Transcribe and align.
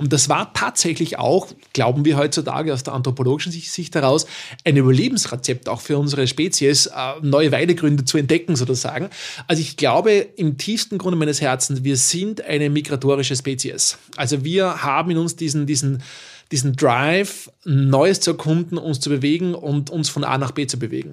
Und 0.00 0.14
das 0.14 0.30
war 0.30 0.54
tatsächlich 0.54 1.18
auch, 1.18 1.48
glauben 1.74 2.06
wir 2.06 2.16
heutzutage 2.16 2.72
aus 2.72 2.82
der 2.82 2.94
anthropologischen 2.94 3.52
Sicht 3.52 3.94
heraus, 3.94 4.24
ein 4.64 4.78
Überlebensrezept 4.78 5.68
auch 5.68 5.82
für 5.82 5.98
unsere 5.98 6.26
Spezies, 6.26 6.86
äh, 6.86 6.92
neue 7.20 7.52
Weidegründe 7.52 8.06
zu 8.06 8.16
entdecken 8.16 8.56
sozusagen. 8.56 9.10
Also 9.46 9.60
ich 9.60 9.76
glaube 9.76 10.12
im 10.12 10.56
tiefsten 10.56 10.96
Grunde 10.96 11.18
meines 11.18 11.42
Herzens, 11.42 11.84
wir 11.84 11.98
sind 11.98 12.42
eine 12.42 12.70
migratorische 12.70 13.36
Spezies. 13.36 13.98
Also 14.16 14.42
wir 14.42 14.82
haben 14.82 15.10
in 15.10 15.18
uns 15.18 15.36
diesen, 15.36 15.66
diesen, 15.66 16.02
diesen 16.50 16.76
Drive, 16.76 17.50
Neues 17.66 18.20
zu 18.20 18.30
erkunden, 18.30 18.78
uns 18.78 19.00
zu 19.00 19.10
bewegen 19.10 19.54
und 19.54 19.90
uns 19.90 20.08
von 20.08 20.24
A 20.24 20.38
nach 20.38 20.52
B 20.52 20.66
zu 20.66 20.78
bewegen. 20.78 21.12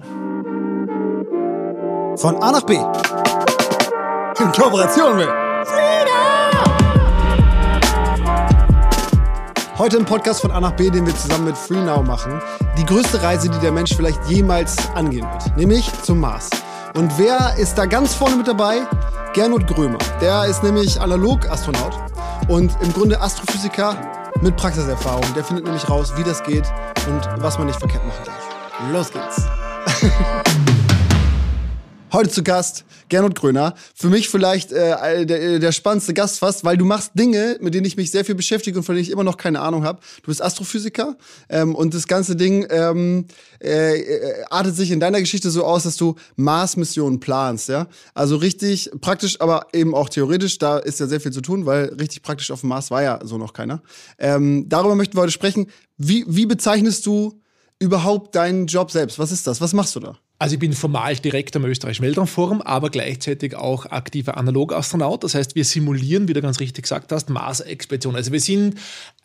Von 2.16 2.36
A 2.36 2.52
nach 2.52 2.62
B. 2.62 2.76
In 4.42 4.52
Kooperation 4.52 5.18
mit 5.18 5.47
Heute 9.78 9.96
im 9.96 10.04
Podcast 10.04 10.40
von 10.40 10.50
A 10.50 10.58
nach 10.58 10.72
B, 10.72 10.90
den 10.90 11.06
wir 11.06 11.14
zusammen 11.14 11.44
mit 11.44 11.56
FreeNow 11.56 12.04
machen, 12.04 12.42
die 12.76 12.84
größte 12.84 13.22
Reise, 13.22 13.48
die 13.48 13.60
der 13.60 13.70
Mensch 13.70 13.94
vielleicht 13.94 14.18
jemals 14.28 14.76
angehen 14.96 15.24
wird, 15.30 15.56
nämlich 15.56 15.88
zum 16.02 16.18
Mars. 16.18 16.50
Und 16.96 17.16
wer 17.16 17.54
ist 17.56 17.78
da 17.78 17.86
ganz 17.86 18.12
vorne 18.12 18.34
mit 18.34 18.48
dabei? 18.48 18.80
Gernot 19.34 19.68
Grömer. 19.68 19.98
Der 20.20 20.46
ist 20.46 20.64
nämlich 20.64 21.00
Analog-Astronaut 21.00 21.94
und 22.48 22.76
im 22.82 22.92
Grunde 22.92 23.20
Astrophysiker 23.20 23.96
mit 24.40 24.56
Praxiserfahrung. 24.56 25.22
Der 25.36 25.44
findet 25.44 25.66
nämlich 25.66 25.88
raus, 25.88 26.12
wie 26.16 26.24
das 26.24 26.42
geht 26.42 26.64
und 27.06 27.20
was 27.40 27.56
man 27.56 27.68
nicht 27.68 27.78
verkehrt 27.78 28.04
machen 28.04 28.24
darf. 28.24 28.92
Los 28.92 29.12
geht's. 29.12 29.46
Heute 32.10 32.30
zu 32.30 32.42
Gast 32.42 32.86
Gernot 33.10 33.34
Gröner. 33.34 33.74
Für 33.94 34.08
mich 34.08 34.30
vielleicht 34.30 34.72
äh, 34.72 35.26
der, 35.26 35.58
der 35.58 35.72
spannendste 35.72 36.14
Gast 36.14 36.38
fast, 36.38 36.64
weil 36.64 36.78
du 36.78 36.86
machst 36.86 37.12
Dinge, 37.14 37.58
mit 37.60 37.74
denen 37.74 37.84
ich 37.84 37.98
mich 37.98 38.10
sehr 38.10 38.24
viel 38.24 38.34
beschäftige 38.34 38.78
und 38.78 38.84
von 38.84 38.94
denen 38.94 39.04
ich 39.04 39.10
immer 39.10 39.24
noch 39.24 39.36
keine 39.36 39.60
Ahnung 39.60 39.84
habe. 39.84 40.00
Du 40.22 40.28
bist 40.28 40.40
Astrophysiker 40.40 41.18
ähm, 41.50 41.74
und 41.74 41.92
das 41.92 42.06
ganze 42.06 42.34
Ding 42.34 42.66
ähm, 42.70 43.26
äh, 43.62 43.98
äh, 44.00 44.44
artet 44.48 44.74
sich 44.74 44.90
in 44.90 45.00
deiner 45.00 45.20
Geschichte 45.20 45.50
so 45.50 45.64
aus, 45.64 45.82
dass 45.82 45.96
du 45.96 46.14
Mars-Missionen 46.36 47.20
planst, 47.20 47.68
ja? 47.68 47.88
Also 48.14 48.36
richtig 48.36 48.90
praktisch, 49.02 49.42
aber 49.42 49.66
eben 49.74 49.94
auch 49.94 50.08
theoretisch. 50.08 50.56
Da 50.56 50.78
ist 50.78 51.00
ja 51.00 51.08
sehr 51.08 51.20
viel 51.20 51.32
zu 51.32 51.42
tun, 51.42 51.66
weil 51.66 51.94
richtig 52.00 52.22
praktisch 52.22 52.50
auf 52.50 52.60
dem 52.60 52.70
Mars 52.70 52.90
war 52.90 53.02
ja 53.02 53.20
so 53.22 53.36
noch 53.36 53.52
keiner. 53.52 53.82
Ähm, 54.18 54.66
darüber 54.66 54.94
möchten 54.94 55.14
wir 55.14 55.22
heute 55.22 55.32
sprechen. 55.32 55.66
Wie, 55.98 56.24
wie 56.26 56.46
bezeichnest 56.46 57.04
du 57.04 57.42
überhaupt 57.78 58.34
deinen 58.34 58.66
Job 58.66 58.90
selbst? 58.90 59.18
Was 59.18 59.30
ist 59.30 59.46
das? 59.46 59.60
Was 59.60 59.74
machst 59.74 59.94
du 59.94 60.00
da? 60.00 60.18
Also 60.40 60.54
ich 60.54 60.60
bin 60.60 60.72
formal 60.72 61.16
Direktor 61.16 61.60
am 61.60 61.68
Österreichischen 61.68 62.04
Weltraumforum, 62.04 62.62
aber 62.62 62.90
gleichzeitig 62.90 63.56
auch 63.56 63.86
aktiver 63.86 64.36
Analogastronaut. 64.36 65.24
Das 65.24 65.34
heißt, 65.34 65.56
wir 65.56 65.64
simulieren, 65.64 66.28
wie 66.28 66.32
du 66.32 66.40
ganz 66.40 66.60
richtig 66.60 66.84
gesagt 66.84 67.10
hast, 67.10 67.28
Mars-Expeditionen. 67.28 68.16
Also 68.16 68.30
wir 68.30 68.40
sind 68.40 68.78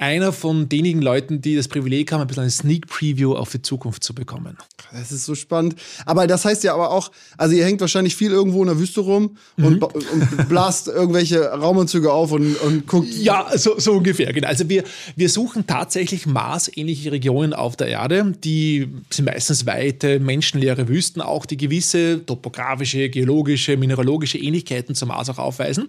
einer 0.04 0.34
von 0.34 0.70
denjenigen 0.70 1.02
Leuten, 1.02 1.42
die 1.42 1.56
das 1.56 1.68
Privileg 1.68 2.12
haben, 2.12 2.22
ein 2.22 2.28
bisschen 2.28 2.44
eine 2.44 2.52
Sneak 2.52 2.88
Preview 2.88 3.36
auf 3.36 3.52
die 3.52 3.62
Zukunft 3.62 4.04
zu 4.04 4.14
bekommen. 4.14 4.58
Das 4.92 5.12
ist 5.12 5.26
so 5.26 5.36
spannend. 5.36 5.76
Aber 6.06 6.28
das 6.28 6.46
heißt 6.46 6.64
ja 6.64 6.74
aber 6.74 6.92
auch, 6.92 7.12
also 7.38 7.56
ihr 7.56 7.66
hängt 7.66 7.82
wahrscheinlich 7.82 8.16
viel 8.16 8.32
irgendwo 8.32 8.62
in 8.62 8.68
der 8.68 8.80
Wüste 8.80 9.02
rum 9.02 9.38
mhm. 9.58 9.66
und, 9.66 9.84
und, 9.84 10.50
blast 10.50 10.88
irgendwelche 10.88 11.46
Raumanzüge 11.46 12.12
auf 12.12 12.32
und, 12.32 12.56
und 12.58 12.88
guckt. 12.88 13.14
Ja, 13.14 13.48
so, 13.56 13.80
so 13.80 13.94
ungefähr, 13.94 14.34
genau. 14.34 14.48
Also 14.48 14.68
wir, 14.70 14.84
wir 15.16 15.30
suchen 15.30 15.68
tatsächlich 15.68 16.26
Mars-ähnliche 16.26 17.12
Regionen 17.12 17.54
auf 17.54 17.76
der 17.76 17.88
Erde. 17.88 18.34
Die 18.44 18.90
sind 19.10 19.26
meistens 19.26 19.66
weite, 19.66 20.20
menschenleere 20.20 20.88
Wüsten 20.88 21.14
Wüsten 21.14 21.22
auch, 21.22 21.46
die 21.46 21.58
gewisse 21.58 22.26
topografische, 22.26 23.10
geologische, 23.10 23.78
mineralogische 23.78 24.38
Ähnlichkeiten 24.38 24.96
zum 24.96 25.10
Mars 25.10 25.30
auch 25.30 25.38
aufweisen 25.38 25.88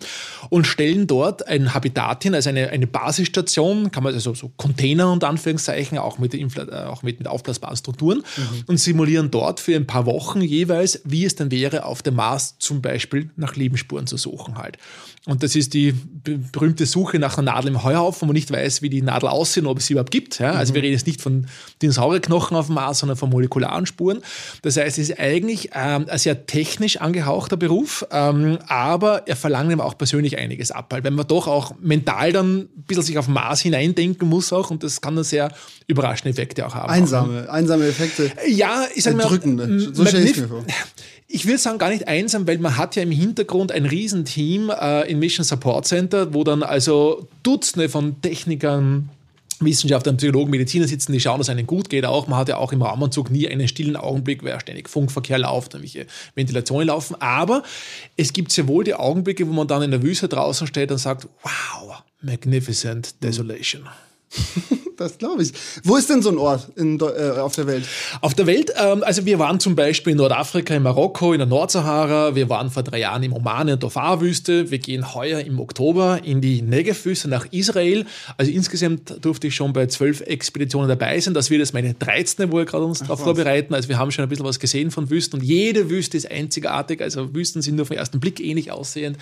und 0.51 0.67
stellen 0.67 1.07
dort 1.07 1.47
ein 1.47 1.73
Habitat 1.73 2.23
hin, 2.23 2.35
also 2.35 2.51
eine, 2.51 2.71
eine 2.71 2.87
Basisstation, 2.87 3.91
kann 3.91 4.04
man 4.05 4.15
also 4.15 4.35
so 4.35 4.51
Container 4.57 5.11
und 5.11 5.25
Anführungszeichen, 5.25 5.99
auch 5.99 6.19
mit, 6.19 6.35
äh, 6.35 6.39
auch 6.87 7.03
mit, 7.03 7.19
mit 7.19 7.29
aufblasbaren 7.29 7.77
Strukturen 7.77 8.19
mhm. 8.19 8.65
und 8.67 8.79
simulieren 8.79 9.31
dort 9.31 9.61
für 9.61 9.75
ein 9.75 9.87
paar 9.87 10.07
Wochen 10.07 10.41
jeweils, 10.41 11.01
wie 11.05 11.25
es 11.25 11.35
dann 11.35 11.51
wäre, 11.51 11.85
auf 11.85 12.03
dem 12.03 12.15
Mars 12.15 12.57
zum 12.59 12.81
Beispiel 12.83 13.31
nach 13.37 13.57
Lebensspuren 13.57 14.07
zu 14.07 14.17
suchen 14.17 14.57
halt. 14.57 14.79
Und 15.27 15.43
das 15.43 15.57
ist 15.57 15.73
die 15.73 15.95
berühmte 16.53 16.85
Suche 16.85 17.19
nach 17.19 17.39
einer 17.39 17.53
Nadel 17.53 17.69
im 17.69 17.83
Heuhaufen, 17.83 18.23
wo 18.23 18.27
man 18.27 18.35
nicht 18.35 18.51
weiß, 18.51 18.83
wie 18.83 18.91
die 18.91 19.01
Nadel 19.01 19.31
aussieht, 19.31 19.65
ob 19.65 19.79
es 19.79 19.87
sie 19.87 19.95
überhaupt 19.95 20.11
gibt. 20.11 20.39
Ja? 20.39 20.53
Also 20.53 20.73
mhm. 20.73 20.75
wir 20.75 20.83
reden 20.83 20.93
jetzt 20.93 21.07
nicht 21.07 21.23
von 21.23 21.47
Dinosaurierknochen 21.81 22.55
auf 22.55 22.67
dem 22.67 22.75
Mars, 22.75 22.99
sondern 22.99 23.17
von 23.17 23.31
molekularen 23.31 23.87
Spuren. 23.87 24.21
Das 24.61 24.77
heißt, 24.77 24.99
es 24.99 25.09
ist 25.09 25.19
eigentlich 25.19 25.71
ähm, 25.75 26.07
ein 26.11 26.19
sehr 26.19 26.45
technisch 26.45 26.99
angehauchter 26.99 27.57
Beruf, 27.57 28.05
ähm, 28.11 28.59
aber 28.67 29.27
er 29.27 29.37
verlangt 29.37 29.73
eben 29.73 29.81
auch 29.81 29.97
persönlich 29.97 30.37
einiges 30.37 30.71
ab, 30.71 30.87
weil 30.91 31.03
wenn 31.05 31.15
man 31.15 31.27
doch 31.27 31.47
auch 31.47 31.75
mental 31.81 32.33
dann 32.33 32.59
ein 32.59 32.69
bisschen 32.87 33.05
sich 33.05 33.17
auf 33.17 33.27
Mars 33.27 33.63
hineindenken 33.63 34.29
muss 34.29 34.53
auch 34.53 34.71
und 34.71 34.83
das 34.83 35.01
kann 35.01 35.17
dann 35.17 35.25
sehr 35.25 35.51
überraschende 35.87 36.31
Effekte 36.33 36.67
auch 36.67 36.75
haben. 36.75 36.91
Einsame, 36.91 37.49
einsame 37.51 37.87
Effekte. 37.87 38.31
Ja, 38.47 38.85
ich 38.95 39.05
sage 39.05 39.17
mal, 39.17 39.29
so 39.29 40.05
stelle 40.05 40.25
ich 40.25 40.37
mir 40.37 40.49
vor. 40.49 40.65
Ich 41.35 41.47
würde 41.47 41.59
sagen, 41.59 41.79
gar 41.79 41.91
nicht 41.91 42.07
einsam, 42.07 42.47
weil 42.47 42.59
man 42.59 42.77
hat 42.77 42.95
ja 42.95 43.03
im 43.03 43.11
Hintergrund 43.11 43.73
ein 43.73 43.87
Riesenteam 43.87 44.71
äh, 44.71 45.11
im 45.11 45.19
Mission 45.19 45.43
Support 45.43 45.85
Center, 45.85 46.33
wo 46.33 46.45
dann 46.45 46.63
also 46.63 47.27
Dutzende 47.43 47.89
von 47.89 48.23
Technikern, 48.23 49.09
Wissenschaftler, 49.59 50.13
Psychologen, 50.13 50.53
Mediziner 50.53 50.87
sitzen, 50.87 51.11
die 51.11 51.19
schauen, 51.19 51.39
dass 51.39 51.49
es 51.49 51.51
einem 51.51 51.67
gut 51.67 51.91
geht. 51.91 52.07
Auch 52.07 52.29
man 52.29 52.39
hat 52.39 52.51
ja 52.51 52.59
auch 52.59 52.71
im 52.71 52.83
Raumanzug 52.83 53.33
nie 53.33 53.49
einen 53.49 53.67
stillen 53.67 53.97
Augenblick, 53.97 54.45
weil 54.45 54.61
ständig 54.61 54.89
Funkverkehr 54.89 55.41
läuft, 55.41 55.75
irgendwelche 55.75 56.07
Ventilationen 56.37 56.87
laufen. 56.87 57.17
Aber 57.21 57.65
es 58.17 58.33
gibt 58.33 58.53
sehr 58.53 58.69
wohl 58.69 58.85
die 58.85 58.95
Augenblicke, 58.95 59.49
wo 59.49 59.53
man 59.53 59.67
dann 59.67 59.83
in 59.83 59.91
der 59.91 60.05
Wüste 60.05 60.29
draußen 60.29 60.69
steht 60.69 60.93
und 60.93 60.99
sagt, 60.99 61.27
wow, 61.43 62.05
magnificent 62.23 63.21
desolation. 63.25 63.89
das 64.97 65.19
glaube 65.19 65.43
ich. 65.43 65.53
Wo 65.83 65.97
ist 65.97 66.11
denn 66.11 66.23
so 66.23 66.31
ein 66.31 66.39
Ort 66.39 66.69
in, 66.77 66.99
äh, 67.01 67.39
auf 67.39 67.55
der 67.55 67.67
Welt? 67.67 67.85
Auf 68.21 68.35
der 68.35 68.47
Welt, 68.47 68.73
ähm, 68.81 69.03
also 69.03 69.25
wir 69.27 69.39
waren 69.39 69.61
zum 69.61 69.75
Beispiel 69.75 70.13
in 70.13 70.19
Nordafrika, 70.19 70.75
in 70.75 70.83
Marokko, 70.83 71.33
in 71.33 71.39
der 71.39 71.47
Nordsahara. 71.47 72.35
Wir 72.35 72.49
waren 72.49 72.71
vor 72.71 72.83
drei 72.83 73.01
Jahren 73.01 73.23
im 73.23 73.33
Oman, 73.33 73.63
in 73.63 73.67
der 73.69 73.77
Dhofar-Wüste. 73.77 74.71
Wir 74.71 74.79
gehen 74.79 75.15
heuer 75.15 75.41
im 75.41 75.61
Oktober 75.61 76.21
in 76.25 76.41
die 76.41 76.63
Negev-Wüste 76.63 77.29
nach 77.29 77.47
Israel. 77.51 78.07
Also 78.37 78.51
insgesamt 78.51 79.25
durfte 79.25 79.49
ich 79.49 79.55
schon 79.55 79.73
bei 79.73 79.87
zwölf 79.87 80.21
Expeditionen 80.21 80.89
dabei 80.89 81.19
sein. 81.21 81.35
Das 81.35 81.51
wird 81.51 81.61
jetzt 81.61 81.75
meine 81.75 81.95
13. 81.95 82.51
wo 82.53 82.59
wir 82.59 82.65
gerade 82.65 82.85
uns 82.85 83.01
darauf 83.01 83.21
vorbereiten. 83.21 83.75
Also 83.75 83.89
wir 83.89 83.99
haben 83.99 84.11
schon 84.11 84.23
ein 84.23 84.29
bisschen 84.29 84.47
was 84.47 84.59
gesehen 84.59 84.91
von 84.91 85.11
Wüsten 85.11 85.41
und 85.41 85.45
jede 85.45 85.91
Wüste 85.91 86.17
ist 86.17 86.31
einzigartig. 86.31 87.01
Also 87.01 87.35
Wüsten 87.35 87.63
sind 87.63 87.77
nur 87.77 87.87
den 87.87 87.99
ersten 87.99 88.21
Blick 88.21 88.41
ähnlich 88.41 88.71
aussehend 88.71 89.19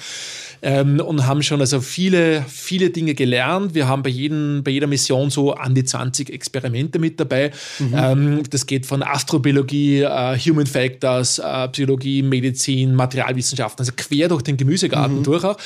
ähm, 0.62 1.00
und 1.00 1.26
haben 1.26 1.42
schon 1.42 1.60
also 1.60 1.80
viele, 1.80 2.44
viele 2.48 2.90
Dinge 2.90 3.14
gelernt. 3.14 3.74
Wir 3.74 3.88
haben 3.88 4.02
bei, 4.02 4.10
jedem, 4.10 4.62
bei 4.64 4.70
jeder 4.70 4.86
Mission 4.86 5.30
so 5.30 5.54
an 5.62 5.74
die 5.74 5.84
20 5.84 6.30
Experimente 6.30 6.98
mit 6.98 7.18
dabei. 7.18 7.52
Mhm. 7.78 7.94
Ähm, 7.96 8.42
das 8.50 8.66
geht 8.66 8.86
von 8.86 9.02
Astrobiologie, 9.02 10.02
äh, 10.02 10.38
Human 10.38 10.66
Factors, 10.66 11.38
äh, 11.38 11.68
Psychologie, 11.68 12.22
Medizin, 12.22 12.94
Materialwissenschaften, 12.94 13.82
also 13.82 13.92
quer 13.96 14.28
durch 14.28 14.42
den 14.42 14.56
Gemüsegarten 14.56 15.18
mhm. 15.18 15.22
durch 15.22 15.44
auch. 15.44 15.56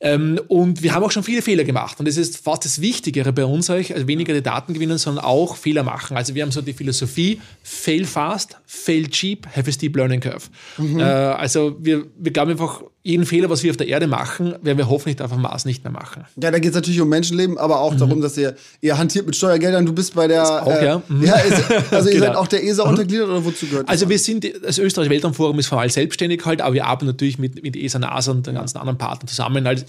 Ähm, 0.00 0.40
und 0.48 0.82
wir 0.82 0.94
haben 0.94 1.02
auch 1.02 1.10
schon 1.10 1.22
viele 1.22 1.42
Fehler 1.42 1.64
gemacht. 1.64 1.98
Und 1.98 2.06
das 2.08 2.16
ist 2.16 2.38
fast 2.38 2.64
das 2.64 2.80
Wichtigere 2.80 3.32
bei 3.32 3.44
uns, 3.44 3.70
also 3.70 4.06
weniger 4.06 4.34
die 4.34 4.42
Daten 4.42 4.74
gewinnen, 4.74 4.98
sondern 4.98 5.24
auch 5.24 5.56
Fehler 5.56 5.82
machen. 5.82 6.16
Also 6.16 6.34
wir 6.34 6.42
haben 6.42 6.52
so 6.52 6.62
die 6.62 6.72
Philosophie, 6.72 7.40
fail 7.62 8.04
fast, 8.04 8.56
fail 8.66 9.08
cheap, 9.08 9.46
have 9.54 9.68
a 9.68 9.72
steep 9.72 9.96
learning 9.96 10.20
curve. 10.20 10.46
Mhm. 10.76 11.00
Äh, 11.00 11.02
also 11.02 11.76
wir, 11.80 12.06
wir 12.16 12.32
glauben 12.32 12.52
einfach, 12.52 12.82
jeden 13.02 13.24
Fehler, 13.24 13.48
was 13.48 13.62
wir 13.62 13.70
auf 13.70 13.76
der 13.76 13.88
Erde 13.88 14.06
machen, 14.06 14.54
werden 14.62 14.76
wir 14.76 14.88
hoffentlich 14.88 15.20
auf 15.22 15.32
dem 15.32 15.40
Mars 15.40 15.64
nicht 15.64 15.84
mehr 15.84 15.92
machen. 15.92 16.24
Ja, 16.36 16.50
da 16.50 16.58
geht 16.58 16.70
es 16.70 16.74
natürlich 16.74 17.00
um 17.00 17.08
Menschenleben, 17.08 17.56
aber 17.56 17.80
auch 17.80 17.94
mhm. 17.94 17.98
darum, 17.98 18.20
dass 18.20 18.36
ihr, 18.36 18.56
ihr 18.80 18.98
hantiert 18.98 19.24
mit 19.24 19.36
Steuergeldern. 19.36 19.86
Du 19.86 19.92
bist 19.92 20.14
bei 20.14 20.26
der. 20.26 20.66
Auch, 20.66 20.70
äh, 20.70 20.84
ja. 20.84 21.02
Mhm. 21.08 21.24
ja 21.24 21.36
ist, 21.36 21.92
also, 21.92 22.08
ihr 22.10 22.16
genau. 22.16 22.26
seid 22.26 22.36
auch 22.36 22.48
der 22.48 22.64
ESA 22.64 22.84
mhm. 22.84 22.90
untergliedert 22.90 23.28
oder 23.28 23.44
wozu 23.44 23.66
gehört 23.66 23.88
das? 23.88 23.92
Also, 23.92 24.08
wir 24.08 24.18
sind, 24.18 24.44
das 24.62 24.78
Österreichische 24.78 25.14
Weltraumforum 25.14 25.58
ist 25.58 25.68
formal 25.68 25.88
selbstständig 25.88 26.44
halt, 26.44 26.60
aber 26.60 26.74
wir 26.74 26.86
arbeiten 26.86 27.06
natürlich 27.06 27.38
mit, 27.38 27.62
mit 27.62 27.76
ESA, 27.76 27.98
NASA 27.98 28.32
und 28.32 28.46
den 28.46 28.56
ganzen 28.56 28.78
anderen 28.78 28.98
Partnern 28.98 29.28
zusammen. 29.28 29.66
Halt 29.66 29.86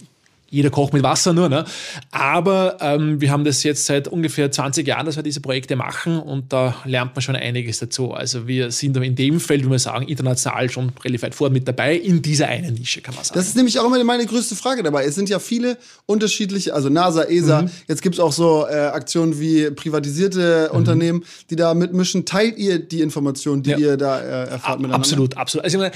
jeder 0.49 0.69
kocht 0.69 0.93
mit 0.93 1.03
Wasser 1.03 1.33
nur. 1.33 1.49
Ne? 1.49 1.65
Aber 2.11 2.77
ähm, 2.81 3.21
wir 3.21 3.31
haben 3.31 3.43
das 3.43 3.63
jetzt 3.63 3.85
seit 3.85 4.07
ungefähr 4.07 4.51
20 4.51 4.87
Jahren, 4.87 5.05
dass 5.05 5.15
wir 5.15 5.23
diese 5.23 5.41
Projekte 5.41 5.75
machen 5.75 6.19
und 6.19 6.51
da 6.51 6.75
lernt 6.85 7.15
man 7.15 7.21
schon 7.21 7.35
einiges 7.35 7.79
dazu. 7.79 8.13
Also 8.13 8.47
wir 8.47 8.71
sind 8.71 8.97
in 8.97 9.15
dem 9.15 9.39
Feld, 9.39 9.65
wie 9.65 9.71
wir 9.71 9.79
sagen, 9.79 10.07
international 10.07 10.69
schon 10.69 10.91
relativ 11.03 11.23
weit 11.23 11.35
vor 11.35 11.49
mit 11.49 11.67
dabei, 11.67 11.95
in 11.95 12.21
dieser 12.21 12.47
einen 12.47 12.73
Nische, 12.73 13.01
kann 13.01 13.15
man 13.15 13.23
sagen. 13.23 13.37
Das 13.37 13.47
ist 13.47 13.55
nämlich 13.55 13.79
auch 13.79 13.85
immer 13.85 14.03
meine 14.03 14.25
größte 14.25 14.55
Frage 14.55 14.83
dabei. 14.83 15.05
Es 15.05 15.15
sind 15.15 15.29
ja 15.29 15.39
viele 15.39 15.77
unterschiedliche, 16.05 16.73
also 16.73 16.89
NASA, 16.89 17.23
ESA, 17.23 17.63
mhm. 17.63 17.69
jetzt 17.87 18.01
gibt 18.01 18.15
es 18.15 18.19
auch 18.19 18.31
so 18.31 18.65
äh, 18.69 18.73
Aktionen 18.73 19.39
wie 19.39 19.69
privatisierte 19.71 20.69
mhm. 20.71 20.77
Unternehmen, 20.77 21.25
die 21.49 21.55
da 21.55 21.73
mitmischen. 21.73 22.25
Teilt 22.25 22.57
ihr 22.57 22.79
die 22.79 23.01
Informationen, 23.01 23.63
die 23.63 23.71
ja. 23.71 23.77
ihr 23.77 23.97
da 23.97 24.19
äh, 24.19 24.49
erfahrt 24.49 24.79
miteinander? 24.79 24.95
Absolut, 24.95 25.37
absolut. 25.37 25.65
Also 25.65 25.77
meine, 25.77 25.91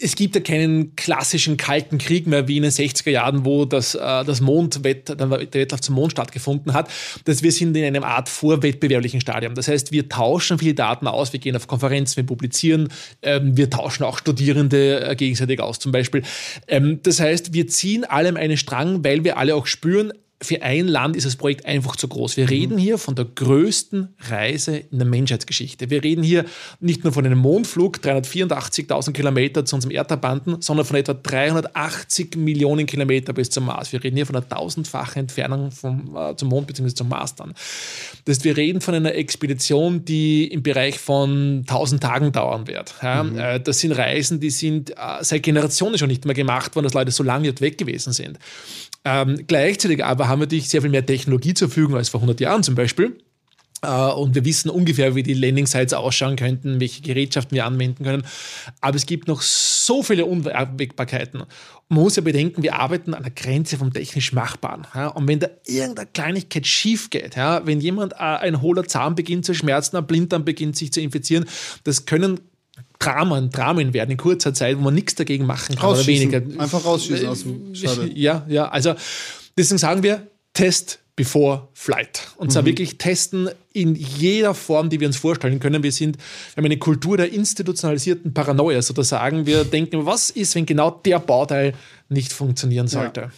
es 0.00 0.16
gibt 0.16 0.34
ja 0.34 0.40
keinen 0.40 0.96
klassischen 0.96 1.56
kalten 1.56 1.98
Krieg 1.98 2.26
mehr 2.26 2.48
wie 2.48 2.56
in 2.56 2.62
den 2.62 2.72
60er 2.72 3.10
Jahren, 3.10 3.44
wo 3.44 3.64
dass 3.74 3.94
äh, 3.94 3.98
das 4.24 4.40
Mondwett, 4.40 5.08
der 5.08 5.30
Wettlauf 5.30 5.80
zum 5.80 5.96
Mond 5.96 6.12
stattgefunden 6.12 6.72
hat, 6.72 6.88
dass 7.24 7.42
wir 7.42 7.52
sind 7.52 7.76
in 7.76 7.84
einem 7.84 8.04
Art 8.04 8.28
vorwettbewerblichen 8.28 9.20
Stadium. 9.20 9.54
Das 9.54 9.68
heißt, 9.68 9.92
wir 9.92 10.08
tauschen 10.08 10.58
viele 10.58 10.74
Daten 10.74 11.06
aus, 11.06 11.32
wir 11.32 11.40
gehen 11.40 11.56
auf 11.56 11.66
Konferenzen, 11.66 12.16
wir 12.16 12.26
publizieren, 12.26 12.88
ähm, 13.22 13.56
wir 13.56 13.68
tauschen 13.68 14.04
auch 14.04 14.18
Studierende 14.18 15.04
äh, 15.04 15.16
gegenseitig 15.16 15.60
aus 15.60 15.78
zum 15.78 15.92
Beispiel. 15.92 16.22
Ähm, 16.68 17.00
das 17.02 17.20
heißt, 17.20 17.52
wir 17.52 17.66
ziehen 17.66 18.04
allem 18.04 18.36
einen 18.36 18.56
Strang, 18.56 19.04
weil 19.04 19.24
wir 19.24 19.36
alle 19.36 19.54
auch 19.54 19.66
spüren, 19.66 20.12
für 20.44 20.62
ein 20.62 20.86
Land 20.86 21.16
ist 21.16 21.26
das 21.26 21.36
Projekt 21.36 21.66
einfach 21.66 21.96
zu 21.96 22.06
groß. 22.06 22.36
Wir 22.36 22.48
reden 22.50 22.78
hier 22.78 22.98
von 22.98 23.14
der 23.14 23.24
größten 23.24 24.14
Reise 24.28 24.76
in 24.76 24.98
der 24.98 25.06
Menschheitsgeschichte. 25.06 25.90
Wir 25.90 26.04
reden 26.04 26.22
hier 26.22 26.44
nicht 26.80 27.04
nur 27.04 27.12
von 27.12 27.26
einem 27.26 27.38
Mondflug, 27.38 27.98
384.000 27.98 29.12
Kilometer 29.12 29.64
zu 29.64 29.76
unserem 29.76 29.94
Erdabanden, 29.94 30.60
sondern 30.60 30.86
von 30.86 30.96
etwa 30.96 31.14
380 31.14 32.36
Millionen 32.36 32.86
Kilometer 32.86 33.32
bis 33.32 33.50
zum 33.50 33.66
Mars. 33.66 33.92
Wir 33.92 34.04
reden 34.04 34.16
hier 34.16 34.26
von 34.26 34.36
einer 34.36 34.48
tausendfachen 34.48 35.20
Entfernung 35.20 35.70
vom, 35.70 36.16
äh, 36.16 36.36
zum 36.36 36.48
Mond 36.48 36.66
bzw. 36.66 36.94
zum 36.94 37.08
Mars 37.08 37.34
dann. 37.34 37.54
Das 38.24 38.36
heißt, 38.36 38.44
wir 38.44 38.56
reden 38.56 38.80
von 38.80 38.94
einer 38.94 39.14
Expedition, 39.14 40.04
die 40.04 40.46
im 40.46 40.62
Bereich 40.62 40.98
von 40.98 41.64
1000 41.66 42.02
Tagen 42.02 42.32
dauern 42.32 42.66
wird. 42.66 42.94
Ja? 43.02 43.24
Mhm. 43.24 43.38
Äh, 43.38 43.60
das 43.60 43.80
sind 43.80 43.92
Reisen, 43.92 44.40
die 44.40 44.50
sind 44.50 44.90
äh, 44.90 44.94
seit 45.22 45.42
Generationen 45.42 45.98
schon 45.98 46.08
nicht 46.08 46.24
mehr 46.24 46.34
gemacht 46.34 46.74
worden, 46.74 46.84
dass 46.84 46.94
Leute 46.94 47.10
so 47.10 47.22
lange 47.22 47.48
nicht 47.48 47.60
weg 47.60 47.78
gewesen 47.78 48.12
sind. 48.12 48.38
Ähm, 49.04 49.44
gleichzeitig 49.46 50.04
aber 50.04 50.28
haben 50.28 50.40
wir 50.40 50.46
natürlich 50.46 50.68
sehr 50.68 50.82
viel 50.82 50.90
mehr 50.90 51.04
Technologie 51.04 51.54
zur 51.54 51.68
Verfügung 51.68 51.96
als 51.96 52.08
vor 52.08 52.20
100 52.20 52.40
Jahren 52.40 52.62
zum 52.62 52.74
Beispiel. 52.74 53.18
Äh, 53.84 54.12
und 54.12 54.34
wir 54.34 54.44
wissen 54.44 54.70
ungefähr, 54.70 55.14
wie 55.14 55.22
die 55.22 55.34
Landing-Sites 55.34 55.92
ausschauen 55.92 56.36
könnten, 56.36 56.80
welche 56.80 57.02
Gerätschaften 57.02 57.54
wir 57.54 57.66
anwenden 57.66 58.04
können. 58.04 58.24
Aber 58.80 58.96
es 58.96 59.06
gibt 59.06 59.28
noch 59.28 59.42
so 59.42 60.02
viele 60.02 60.24
Unwägbarkeiten. 60.24 61.42
Man 61.88 62.02
muss 62.02 62.16
ja 62.16 62.22
bedenken, 62.22 62.62
wir 62.62 62.76
arbeiten 62.76 63.12
an 63.12 63.22
der 63.22 63.32
Grenze 63.32 63.76
vom 63.76 63.92
technisch 63.92 64.32
Machbaren. 64.32 64.86
Und 65.14 65.28
wenn 65.28 65.40
da 65.40 65.48
irgendeine 65.66 66.08
Kleinigkeit 66.12 66.66
schief 66.66 67.10
geht, 67.10 67.36
wenn 67.36 67.80
jemand 67.80 68.14
äh, 68.14 68.16
ein 68.16 68.62
hohler 68.62 68.84
Zahn 68.84 69.14
beginnt 69.14 69.44
zu 69.44 69.54
schmerzen, 69.54 69.96
ein 69.96 70.06
Blinddarm 70.06 70.44
beginnt 70.44 70.76
sich 70.76 70.92
zu 70.92 71.00
infizieren, 71.00 71.44
das 71.84 72.06
können 72.06 72.40
Dramen, 73.04 73.50
Dramen 73.50 73.92
werden 73.94 74.10
in 74.10 74.16
kurzer 74.16 74.54
Zeit, 74.54 74.76
wo 74.78 74.82
man 74.82 74.94
nichts 74.94 75.14
dagegen 75.14 75.46
machen 75.46 75.76
kann 75.76 75.90
oder 75.90 76.06
weniger. 76.06 76.38
Einfach 76.58 76.84
rausschießen 76.84 77.28
aus 77.28 77.42
dem 77.42 77.74
Schade. 77.74 78.10
Ja, 78.14 78.44
ja, 78.48 78.68
also 78.68 78.94
deswegen 79.56 79.78
sagen 79.78 80.02
wir, 80.02 80.26
Test 80.52 81.00
before 81.16 81.68
flight. 81.72 82.28
Und 82.36 82.52
zwar 82.52 82.62
mhm. 82.62 82.66
wirklich 82.66 82.98
testen 82.98 83.50
in 83.74 83.94
jeder 83.96 84.54
Form, 84.54 84.88
die 84.88 85.00
wir 85.00 85.08
uns 85.08 85.16
vorstellen 85.16 85.60
können. 85.60 85.82
Wir 85.82 85.92
sind, 85.92 86.16
wir 86.16 86.62
haben 86.62 86.64
eine 86.64 86.78
Kultur 86.78 87.16
der 87.16 87.32
institutionalisierten 87.32 88.32
Paranoia 88.32 88.80
sozusagen. 88.80 89.44
Wir 89.44 89.64
denken, 89.64 90.06
was 90.06 90.30
ist, 90.30 90.54
wenn 90.54 90.64
genau 90.64 90.90
der 91.04 91.18
Bauteil 91.18 91.74
nicht 92.08 92.32
funktionieren 92.32 92.88
sollte? 92.88 93.20
Ja. 93.20 93.30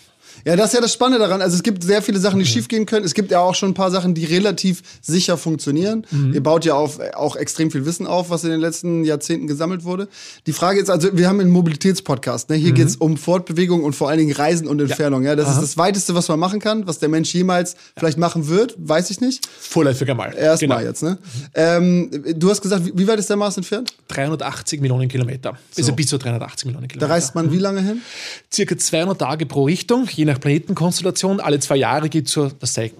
Ja, 0.44 0.56
das 0.56 0.66
ist 0.66 0.74
ja 0.74 0.80
das 0.80 0.92
Spannende 0.92 1.18
daran. 1.18 1.40
Also 1.40 1.56
es 1.56 1.62
gibt 1.62 1.82
sehr 1.82 2.02
viele 2.02 2.18
Sachen, 2.18 2.38
die 2.38 2.44
mhm. 2.44 2.50
schiefgehen 2.50 2.86
können. 2.86 3.04
Es 3.04 3.14
gibt 3.14 3.30
ja 3.30 3.40
auch 3.40 3.54
schon 3.54 3.70
ein 3.70 3.74
paar 3.74 3.90
Sachen, 3.90 4.14
die 4.14 4.24
relativ 4.24 4.82
sicher 5.00 5.36
funktionieren. 5.36 6.06
Mhm. 6.10 6.34
Ihr 6.34 6.42
baut 6.42 6.64
ja 6.64 6.74
auf, 6.74 7.00
auch 7.14 7.36
extrem 7.36 7.70
viel 7.70 7.86
Wissen 7.86 8.06
auf, 8.06 8.30
was 8.30 8.44
in 8.44 8.50
den 8.50 8.60
letzten 8.60 9.04
Jahrzehnten 9.04 9.46
gesammelt 9.46 9.84
wurde. 9.84 10.08
Die 10.46 10.52
Frage 10.52 10.80
ist 10.80 10.90
also, 10.90 11.16
wir 11.16 11.28
haben 11.28 11.40
einen 11.40 11.50
Mobilitätspodcast. 11.50 12.50
Ne? 12.50 12.56
Hier 12.56 12.72
mhm. 12.72 12.80
es 12.80 12.96
um 12.96 13.16
Fortbewegung 13.16 13.82
und 13.82 13.94
vor 13.94 14.08
allen 14.08 14.18
Dingen 14.18 14.32
Reisen 14.32 14.68
und 14.68 14.80
Entfernung. 14.80 15.22
Ja, 15.22 15.30
ja 15.30 15.36
das 15.36 15.46
Aha. 15.46 15.54
ist 15.54 15.62
das 15.62 15.78
Weiteste, 15.78 16.14
was 16.14 16.28
man 16.28 16.38
machen 16.38 16.60
kann, 16.60 16.86
was 16.86 16.98
der 16.98 17.08
Mensch 17.08 17.34
jemals 17.34 17.72
ja. 17.72 17.78
vielleicht 17.98 18.18
machen 18.18 18.48
wird, 18.48 18.74
weiß 18.78 19.10
ich 19.10 19.20
nicht. 19.20 19.46
Vorläufiger 19.58 20.14
Mal. 20.28 20.36
Erstmal 20.36 20.78
genau. 20.78 20.88
jetzt. 20.88 21.02
Ne? 21.02 21.18
Ähm, 21.54 22.10
du 22.36 22.50
hast 22.50 22.60
gesagt, 22.60 22.84
wie 22.94 23.06
weit 23.06 23.18
ist 23.18 23.30
der 23.30 23.36
Mars 23.36 23.56
entfernt? 23.56 23.92
380 24.08 24.80
Millionen 24.80 25.08
Kilometer. 25.08 25.58
So. 25.70 25.82
Also 25.82 25.92
bis 25.92 26.08
zu 26.08 26.18
380 26.18 26.66
Millionen 26.66 26.88
Kilometer. 26.88 27.06
Da 27.06 27.12
reist 27.12 27.34
man 27.34 27.52
wie 27.52 27.58
lange 27.58 27.82
hin? 27.82 28.00
Circa 28.52 28.76
200 28.76 29.18
Tage 29.18 29.46
pro 29.46 29.64
Richtung, 29.64 30.06
je 30.12 30.24
nach 30.24 30.40
Planetenkonstellation. 30.40 31.40
Alle 31.40 31.60
zwei 31.60 31.76
Jahre 31.76 32.08
gibt 32.08 32.28
es 32.28 32.34
so, 32.34 32.50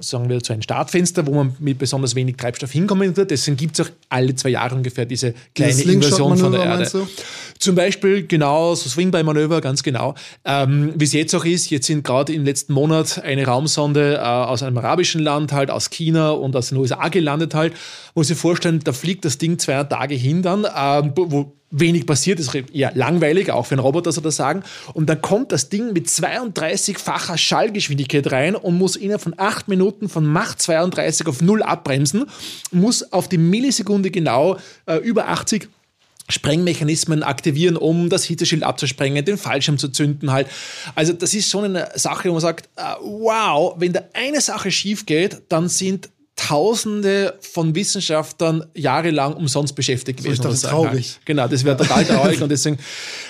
sagen 0.00 0.28
wir, 0.28 0.40
so 0.42 0.52
ein 0.52 0.62
Startfenster, 0.62 1.26
wo 1.26 1.34
man 1.34 1.56
mit 1.58 1.78
besonders 1.78 2.14
wenig 2.14 2.36
Treibstoff 2.36 2.72
hinkommen 2.72 3.16
wird. 3.16 3.30
Deswegen 3.30 3.56
gibt 3.56 3.78
es 3.78 3.86
auch 3.86 3.90
alle 4.08 4.34
zwei 4.34 4.50
Jahre 4.50 4.74
ungefähr 4.74 5.06
diese 5.06 5.34
kleine 5.54 5.80
Inversion 5.82 6.36
von 6.36 6.52
der 6.52 6.64
Erde. 6.64 6.90
Zum 7.58 7.74
Beispiel 7.74 8.26
genau 8.26 8.74
so 8.74 8.88
Swing-by-Manöver, 8.88 9.60
ganz 9.60 9.82
genau. 9.82 10.14
Ähm, 10.44 10.92
Wie 10.94 11.04
es 11.04 11.12
jetzt 11.12 11.34
auch 11.34 11.44
ist, 11.44 11.70
jetzt 11.70 11.86
sind 11.86 12.04
gerade 12.04 12.32
im 12.32 12.44
letzten 12.44 12.72
Monat 12.72 13.22
eine 13.22 13.46
Raumsonde 13.46 14.16
äh, 14.16 14.18
aus 14.18 14.62
einem 14.62 14.76
arabischen 14.78 15.22
Land, 15.22 15.52
halt 15.52 15.70
aus 15.70 15.90
China 15.90 16.30
und 16.30 16.54
aus 16.54 16.68
den 16.68 16.78
USA 16.78 17.08
gelandet 17.18 17.54
halt. 17.54 17.74
Muss 18.14 18.30
ich 18.30 18.38
vorstellen, 18.38 18.80
da 18.82 18.92
fliegt 18.92 19.24
das 19.24 19.38
Ding 19.38 19.58
zwei 19.58 19.82
Tage 19.84 20.14
hin 20.14 20.42
dann, 20.42 20.66
ähm, 20.76 21.12
wo 21.14 21.56
wenig 21.70 22.06
passiert, 22.06 22.38
ist 22.38 22.54
eher 22.54 22.92
langweilig, 22.94 23.50
auch 23.50 23.66
für 23.66 23.74
einen 23.74 23.80
Roboter 23.80 24.12
soll 24.12 24.22
das 24.22 24.36
sagen. 24.36 24.62
Und 24.94 25.08
dann 25.08 25.20
kommt 25.20 25.52
das 25.52 25.68
Ding 25.68 25.92
mit 25.92 26.06
32-facher 26.06 27.36
Schallgeschwindigkeit 27.36 28.30
rein 28.30 28.54
und 28.54 28.78
muss 28.78 28.96
innerhalb 28.96 29.22
von 29.22 29.34
acht 29.36 29.68
Minuten 29.68 30.08
von 30.08 30.26
Macht 30.26 30.62
32 30.62 31.26
auf 31.26 31.42
null 31.42 31.62
abbremsen, 31.62 32.26
muss 32.70 33.12
auf 33.12 33.28
die 33.28 33.38
Millisekunde 33.38 34.10
genau 34.10 34.58
äh, 34.86 34.96
über 34.98 35.28
80 35.28 35.68
Sprengmechanismen 36.28 37.22
aktivieren, 37.22 37.76
um 37.76 38.08
das 38.10 38.24
Hitzeschild 38.24 38.64
abzusprengen, 38.64 39.24
den 39.24 39.38
Fallschirm 39.38 39.78
zu 39.78 39.88
zünden 39.88 40.32
halt. 40.32 40.48
Also 40.96 41.12
das 41.12 41.34
ist 41.34 41.50
schon 41.50 41.64
eine 41.64 41.88
Sache, 41.94 42.28
wo 42.28 42.32
man 42.32 42.40
sagt, 42.40 42.68
äh, 42.76 42.82
wow, 43.00 43.74
wenn 43.78 43.92
da 43.92 44.02
eine 44.12 44.40
Sache 44.40 44.70
schief 44.70 45.06
geht, 45.06 45.42
dann 45.48 45.68
sind 45.68 46.10
Tausende 46.36 47.34
von 47.40 47.74
Wissenschaftlern 47.74 48.66
jahrelang 48.74 49.32
umsonst 49.32 49.74
beschäftigt 49.74 50.18
gewesen. 50.18 50.42
So 50.42 50.50
ist 50.50 50.64
das 50.64 50.70
traurig. 50.70 51.18
Genau, 51.24 51.48
das 51.48 51.64
wäre 51.64 51.78
total 51.78 52.04
traurig. 52.04 52.42
und 52.42 52.50
deswegen, 52.50 52.78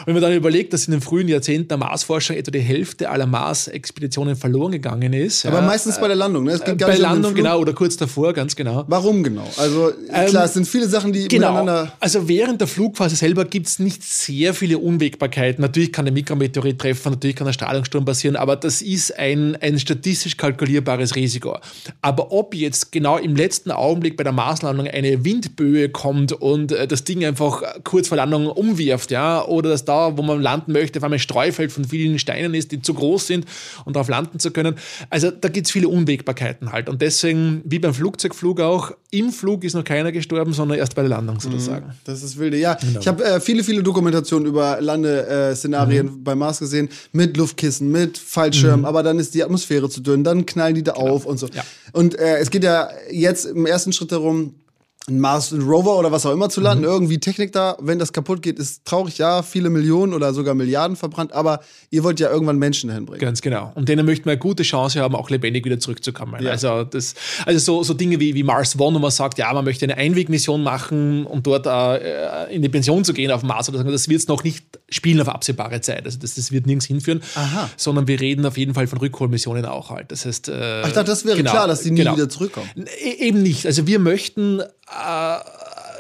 wenn 0.05 0.15
man 0.15 0.23
dann 0.23 0.33
überlegt, 0.33 0.73
dass 0.73 0.87
in 0.87 0.91
den 0.91 1.01
frühen 1.01 1.29
Jahrzehnten 1.29 1.69
der 1.69 1.77
Marsforschung 1.79 2.37
etwa 2.37 2.51
die 2.51 2.59
Hälfte 2.59 3.09
aller 3.09 3.27
Mars-Expeditionen 3.27 4.35
verloren 4.35 4.73
gegangen 4.73 5.13
ist. 5.13 5.47
Aber 5.47 5.61
ja, 5.61 5.67
meistens 5.67 6.01
bei 6.01 6.09
der 6.09 6.17
Landung, 6.17 6.45
ne? 6.45 6.61
Bei 6.79 6.97
Landung, 6.97 7.31
um 7.31 7.37
genau, 7.37 7.61
oder 7.61 7.75
kurz 7.75 7.97
davor, 7.97 8.33
ganz 8.33 8.57
genau. 8.57 8.85
Warum 8.89 9.23
genau? 9.23 9.49
Also 9.57 9.93
ähm, 10.13 10.27
klar, 10.27 10.47
es 10.47 10.55
sind 10.55 10.67
viele 10.67 10.89
Sachen, 10.89 11.13
die 11.13 11.29
genau. 11.29 11.53
miteinander. 11.53 11.93
Also 12.01 12.27
während 12.27 12.61
der 12.61 12.69
Flugphase 12.69 13.15
selber 13.15 13.45
gibt 13.45 13.69
es 13.69 13.79
nicht 13.79 14.03
sehr 14.03 14.53
viele 14.53 14.79
Unwägbarkeiten. 14.79 15.63
Natürlich 15.63 15.93
kann 15.93 16.07
der 16.07 16.13
Mikrometeorit 16.13 16.81
treffen, 16.81 17.13
natürlich 17.13 17.37
kann 17.37 17.47
der 17.47 17.53
Strahlungssturm 17.53 18.05
passieren, 18.05 18.35
aber 18.35 18.57
das 18.57 18.83
ist 18.83 19.17
ein, 19.17 19.57
ein 19.61 19.79
statistisch 19.79 20.37
kalkulierbares 20.37 21.15
Risiko. 21.15 21.59
Aber 22.03 22.33
ob 22.33 22.55
jetzt 22.55 22.91
genau 22.97 23.19
im 23.19 23.37
letzten 23.37 23.71
Augenblick 23.71 24.17
bei 24.17 24.25
der 24.25 24.33
Marslandung 24.33 24.87
eine 24.89 25.23
Windböe 25.23 25.91
kommt 25.91 26.33
und 26.33 26.73
äh, 26.73 26.89
das 26.89 27.05
Ding 27.05 27.23
einfach 27.27 27.63
kurz 27.85 28.09
vor 28.09 28.17
Landung 28.17 28.47
umwirft, 28.47 29.11
ja, 29.11 29.45
oder 29.45 29.69
dass 29.69 29.85
da, 29.85 30.17
wo 30.17 30.23
man 30.23 30.41
landen 30.41 30.73
möchte, 30.73 30.99
auf 30.99 31.05
einmal 31.05 31.19
Streufeld 31.19 31.73
von 31.73 31.85
vielen 31.85 32.19
Steinen 32.19 32.55
ist, 32.55 32.73
die 32.73 32.81
zu 32.81 32.95
groß 32.95 33.27
sind, 33.27 33.45
um 33.85 33.93
darauf 33.93 34.09
landen 34.09 34.39
zu 34.39 34.51
können. 34.51 34.77
Also 35.11 35.31
da 35.31 35.49
gibt 35.51 35.67
es 35.67 35.73
viele 35.73 35.89
Unwägbarkeiten 35.89 36.73
halt. 36.73 36.89
Und 36.89 37.03
deswegen, 37.03 37.61
wie 37.65 37.79
beim 37.79 37.93
Flugzeugflug 37.93 38.61
auch, 38.61 38.93
im 39.11 39.31
Flug 39.31 39.65
ist 39.65 39.75
noch 39.75 39.85
keiner 39.85 40.11
gestorben, 40.11 40.55
sondern 40.55 40.79
erst 40.79 40.95
bei 40.95 41.03
der 41.03 41.11
Landung 41.11 41.39
sozusagen. 41.39 41.89
Mhm, 41.89 41.93
das 42.05 42.23
ist 42.23 42.39
wilde. 42.39 42.57
Ja, 42.57 42.75
genau. 42.75 43.01
ich 43.01 43.07
habe 43.07 43.23
äh, 43.23 43.41
viele, 43.41 43.63
viele 43.63 43.83
Dokumentationen 43.83 44.49
über 44.49 44.81
Landeszenarien 44.81 46.07
mhm. 46.07 46.25
beim 46.25 46.39
Mars 46.39 46.61
gesehen, 46.61 46.89
mit 47.13 47.37
Luftkissen, 47.37 47.93
mit 47.93 48.17
Fallschirm, 48.17 48.81
mhm. 48.81 48.87
aber 48.87 49.03
dann 49.03 49.19
ist 49.19 49.35
die 49.35 49.45
Atmosphäre 49.45 49.91
zu 49.91 50.01
dünn, 50.01 50.25
dann 50.25 50.47
knallen 50.47 50.75
die 50.75 50.83
da 50.83 50.93
genau. 50.93 51.09
auf 51.09 51.27
und 51.27 51.39
so. 51.39 51.47
Ja. 51.53 51.63
Und 51.93 52.19
äh, 52.19 52.39
es 52.39 52.51
geht 52.51 52.65
ja 52.65 52.86
jetzt 53.11 53.45
im 53.45 53.67
ersten 53.67 53.93
Schritt 53.93 54.13
darum, 54.13 54.55
ein 55.09 55.21
Mars 55.21 55.53
ein 55.53 55.63
Rover 55.63 55.97
oder 55.99 56.11
was 56.11 56.27
auch 56.27 56.33
immer 56.33 56.49
zu 56.49 56.61
landen, 56.61 56.85
mhm. 56.85 56.91
irgendwie 56.91 57.21
Technik 57.21 57.53
da. 57.53 57.77
Wenn 57.81 58.01
das 58.01 58.13
kaputt 58.13 58.43
geht, 58.43 58.59
ist 58.59 58.85
traurig, 58.85 59.19
ja, 59.19 59.43
viele 59.43 59.71
Millionen 59.71 60.13
oder 60.13 60.35
sogar 60.35 60.55
Milliarden 60.55 60.97
verbrannt, 60.97 61.33
aber 61.33 61.61
ihr 61.91 62.03
wollt 62.03 62.19
ja 62.19 62.29
irgendwann 62.29 62.59
Menschen 62.59 62.89
dahin 62.89 63.07
bringen. 63.07 63.21
Ganz 63.21 63.41
genau. 63.41 63.71
Und 63.77 63.89
denen 63.89 64.05
möchten 64.05 64.25
wir 64.25 64.33
eine 64.33 64.41
gute 64.41 64.65
Chance 64.65 65.01
haben, 65.01 65.15
auch 65.15 65.31
lebendig 65.31 65.65
wieder 65.65 65.79
zurückzukommen. 65.79 66.43
Ja. 66.43 66.51
Also, 66.51 66.83
das, 66.83 67.15
also 67.45 67.61
so, 67.61 67.83
so 67.85 67.95
Dinge 67.95 68.19
wie, 68.19 68.35
wie 68.35 68.43
Mars 68.43 68.79
One, 68.79 68.97
wo 68.97 68.99
man 68.99 69.13
sagt, 69.13 69.39
ja, 69.39 69.53
man 69.53 69.65
möchte 69.65 69.85
eine 69.85 69.97
Einwegmission 69.97 70.65
machen, 70.65 71.25
um 71.25 71.41
dort 71.41 71.67
äh, 71.67 72.53
in 72.53 72.63
die 72.63 72.69
Pension 72.69 73.05
zu 73.05 73.13
gehen 73.13 73.31
auf 73.31 73.45
Mars 73.45 73.69
oder 73.69 73.79
so, 73.79 73.85
das 73.85 74.09
wird 74.09 74.21
es 74.21 74.27
noch 74.27 74.43
nicht 74.43 74.65
spielen 74.89 75.21
auf 75.21 75.29
absehbare 75.29 75.81
Zeit. 75.81 76.05
Also 76.05 76.19
das, 76.19 76.35
das 76.35 76.51
wird 76.51 76.67
nirgends 76.67 76.87
hinführen, 76.87 77.23
Aha. 77.37 77.71
sondern 77.77 78.09
wir 78.09 78.21
reden 78.21 78.45
auf 78.45 78.59
jeden 78.59 78.75
Fall 78.75 78.87
von 78.89 78.99
Rückholmissionen 78.99 79.65
auch 79.67 79.91
halt. 79.91 80.11
Das 80.11 80.27
heißt, 80.27 80.49
äh, 80.49 80.81
ich 80.87 80.93
dachte, 80.93 81.05
das 81.05 81.25
wäre 81.25 81.37
genau, 81.37 81.53
klar, 81.53 81.69
dass 81.69 81.83
die 81.83 81.91
nie 81.91 81.99
genau. 81.99 82.17
wieder 82.17 82.29
zurückkommen. 82.29 82.69
E 82.77 83.27
eben 83.27 83.43
nicht. 83.43 83.67
Also 83.67 83.87
wir 83.87 83.99
möchten 83.99 84.61
äh, 84.61 84.65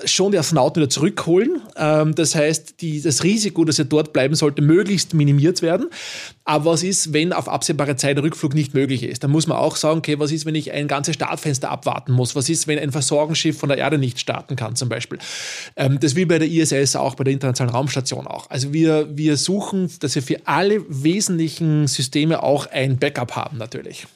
schon 0.05 0.33
die 0.33 0.39
Astronauten 0.39 0.83
wieder 0.83 0.91
zurückholen. 0.91 1.61
Ähm, 1.77 2.15
das 2.15 2.35
heißt, 2.35 2.81
die, 2.81 3.01
das 3.01 3.25
Risiko, 3.25 3.65
dass 3.65 3.79
er 3.79 3.87
dort 3.87 4.13
bleiben 4.13 4.35
sollte, 4.35 4.63
möglichst 4.63 5.15
minimiert 5.15 5.63
werden. 5.63 5.89
Aber 6.45 6.73
was 6.73 6.83
ist, 6.83 7.13
wenn 7.13 7.33
auf 7.33 7.49
absehbare 7.49 7.97
Zeit 7.97 8.17
der 8.17 8.25
Rückflug 8.25 8.55
nicht 8.55 8.75
möglich 8.75 9.03
ist? 9.03 9.25
Dann 9.25 9.31
muss 9.31 9.47
man 9.47 9.59
auch 9.59 9.77
sagen, 9.77 9.99
okay, 9.99 10.19
was 10.19 10.33
ist, 10.33 10.47
wenn 10.47 10.55
ich 10.55 10.73
ein 10.73 10.89
ganzes 10.89 11.15
Startfenster 11.15 11.71
abwarten 11.71 12.13
muss? 12.13 12.37
Was 12.37 12.49
ist, 12.49 12.67
wenn 12.67 12.79
ein 12.79 12.93
Versorgungsschiff 12.93 13.59
von 13.59 13.69
der 13.69 13.79
Erde 13.79 13.99
nicht 13.99 14.21
starten 14.21 14.57
kann, 14.57 14.77
zum 14.77 14.89
Beispiel? 14.89 15.19
Ähm, 15.77 15.99
das 16.01 16.15
wie 16.15 16.25
bei 16.25 16.39
der 16.39 16.49
ISS 16.49 16.97
auch, 16.97 17.15
bei 17.15 17.25
der 17.25 17.33
Internationalen 17.33 17.75
Raumstation 17.75 18.27
auch. 18.27 18.49
Also 18.51 18.73
wir, 18.73 19.17
wir 19.17 19.37
suchen, 19.37 19.91
dass 20.01 20.15
wir 20.15 20.23
für 20.23 20.41
alle 20.47 20.85
wesentlichen 20.89 21.87
Systeme 21.87 22.43
auch 22.43 22.67
ein 22.67 22.99
Backup 22.99 23.35
haben, 23.35 23.59
natürlich. 23.59 24.07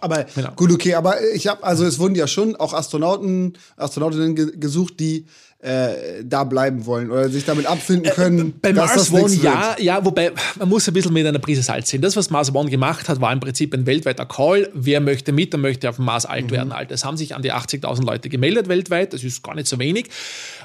Aber 0.00 0.24
genau. 0.24 0.52
gut, 0.56 0.72
okay, 0.72 0.94
aber 0.94 1.22
ich 1.34 1.46
habe, 1.46 1.62
also 1.64 1.84
es 1.84 1.98
wurden 1.98 2.14
ja 2.14 2.26
schon 2.26 2.56
auch 2.56 2.72
Astronauten, 2.72 3.54
Astronautinnen 3.76 4.34
ge 4.34 4.52
gesucht, 4.56 5.00
die 5.00 5.26
äh, 5.62 6.24
da 6.24 6.44
bleiben 6.44 6.86
wollen 6.86 7.10
oder 7.10 7.28
sich 7.28 7.44
damit 7.44 7.66
abfinden 7.66 8.10
können. 8.12 8.48
Äh, 8.48 8.52
bei 8.62 8.72
Mars 8.72 9.12
One 9.12 9.34
ja, 9.34 9.76
ja, 9.78 10.02
wobei 10.02 10.32
man 10.58 10.68
muss 10.68 10.88
ein 10.88 10.94
bisschen 10.94 11.12
mit 11.12 11.26
einer 11.26 11.38
Prise 11.38 11.62
Salz 11.62 11.90
sehen. 11.90 12.00
Das, 12.00 12.16
was 12.16 12.30
Mars 12.30 12.54
One 12.54 12.70
gemacht 12.70 13.08
hat, 13.10 13.20
war 13.20 13.30
im 13.30 13.40
Prinzip 13.40 13.74
ein 13.74 13.84
weltweiter 13.84 14.24
Call. 14.24 14.70
Wer 14.72 15.00
möchte 15.00 15.32
mit 15.32 15.54
und 15.54 15.60
möchte 15.60 15.88
auf 15.90 15.96
dem 15.96 16.06
Mars 16.06 16.24
alt 16.24 16.46
mhm. 16.46 16.50
werden? 16.50 16.72
Alt. 16.72 16.90
Es 16.90 17.04
haben 17.04 17.18
sich 17.18 17.34
an 17.34 17.42
die 17.42 17.52
80.000 17.52 18.04
Leute 18.04 18.30
gemeldet 18.30 18.68
weltweit. 18.68 19.12
Das 19.12 19.22
ist 19.22 19.42
gar 19.42 19.54
nicht 19.54 19.66
so 19.66 19.78
wenig. 19.78 20.06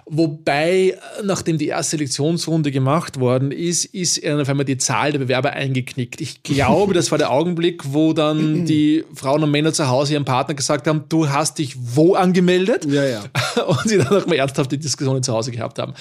Wobei, 0.05 0.97
nachdem 1.23 1.57
die 1.57 1.67
erste 1.67 1.97
Selektionsrunde 1.97 2.71
gemacht 2.71 3.19
worden 3.19 3.51
ist, 3.51 3.85
ist 3.85 4.25
auf 4.25 4.47
einmal 4.47 4.65
die 4.65 4.77
Zahl 4.77 5.11
der 5.11 5.19
Bewerber 5.19 5.51
eingeknickt. 5.51 6.21
Ich 6.21 6.43
glaube, 6.43 6.93
das 6.93 7.11
war 7.11 7.17
der 7.17 7.31
Augenblick, 7.31 7.81
wo 7.87 8.13
dann 8.13 8.65
die 8.67 9.03
Frauen 9.13 9.43
und 9.43 9.51
Männer 9.51 9.73
zu 9.73 9.89
Hause 9.89 10.13
ihrem 10.13 10.25
Partner 10.25 10.53
gesagt 10.53 10.87
haben, 10.87 11.03
du 11.09 11.27
hast 11.29 11.57
dich 11.57 11.75
wo 11.77 12.13
angemeldet? 12.13 12.85
Ja, 12.85 13.03
ja. 13.03 13.23
Und 13.65 13.81
sie 13.85 13.97
dann 13.97 14.07
auch 14.07 14.25
mal 14.27 14.35
ernsthafte 14.35 14.77
Diskussionen 14.85 15.23
zu 15.23 15.33
Hause 15.33 15.51
gehabt 15.51 15.79
haben. 15.79 15.93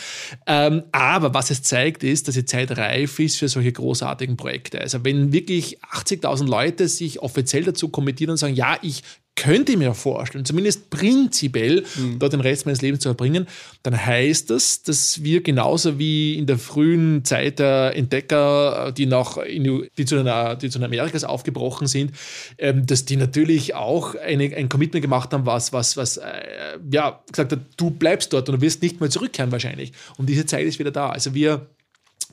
Ähm, 0.46 0.84
aber 0.92 1.34
was 1.34 1.50
es 1.50 1.62
zeigt, 1.62 2.04
ist, 2.04 2.28
dass 2.28 2.34
die 2.34 2.44
Zeit 2.44 2.76
reif 2.76 3.18
ist 3.18 3.36
für 3.36 3.48
solche 3.48 3.72
großartigen 3.72 4.36
Projekte. 4.36 4.80
Also 4.80 5.04
wenn 5.04 5.32
wirklich 5.32 5.80
80.000 5.82 6.46
Leute 6.46 6.88
sich 6.88 7.20
offiziell 7.20 7.64
dazu 7.64 7.88
kommittieren 7.88 8.30
und 8.30 8.36
sagen, 8.36 8.54
ja, 8.54 8.78
ich 8.82 9.02
könnte 9.36 9.72
ich 9.72 9.78
mir 9.78 9.94
vorstellen, 9.94 10.44
zumindest 10.44 10.90
prinzipiell 10.90 11.84
mhm. 11.96 12.18
dort 12.18 12.32
den 12.32 12.40
Rest 12.40 12.66
meines 12.66 12.82
Lebens 12.82 13.02
zu 13.02 13.08
verbringen, 13.08 13.46
dann 13.82 13.94
heißt 13.94 14.50
das, 14.50 14.82
dass 14.82 15.24
wir 15.24 15.42
genauso 15.42 15.98
wie 15.98 16.38
in 16.38 16.46
der 16.46 16.58
frühen 16.58 17.24
Zeit 17.24 17.58
der 17.58 17.96
Entdecker, 17.96 18.92
die, 18.96 19.06
nach, 19.06 19.38
die, 19.44 20.04
zu, 20.04 20.16
einer, 20.16 20.54
die 20.54 20.70
zu 20.70 20.82
Amerikas 20.82 21.24
aufgebrochen 21.24 21.86
sind, 21.88 22.12
ähm, 22.58 22.86
dass 22.86 23.04
die 23.04 23.16
natürlich 23.16 23.74
auch 23.74 24.14
eine, 24.14 24.54
ein 24.54 24.68
Commitment 24.68 25.02
gemacht 25.02 25.32
haben, 25.32 25.46
was, 25.46 25.72
was, 25.72 25.96
was 25.96 26.18
äh, 26.18 26.78
ja, 26.90 27.20
gesagt 27.30 27.52
hat, 27.52 27.60
du 27.76 27.90
bleibst 27.90 28.32
dort 28.32 28.48
und 28.48 28.56
du 28.56 28.60
wirst 28.60 28.82
nicht 28.82 29.00
mehr 29.00 29.10
zurückkehren 29.10 29.50
wahrscheinlich. 29.50 29.92
Und 30.16 30.28
diese 30.28 30.46
Zeit 30.46 30.64
ist 30.64 30.78
wieder 30.78 30.92
da. 30.92 31.10
Also 31.10 31.34
wir 31.34 31.66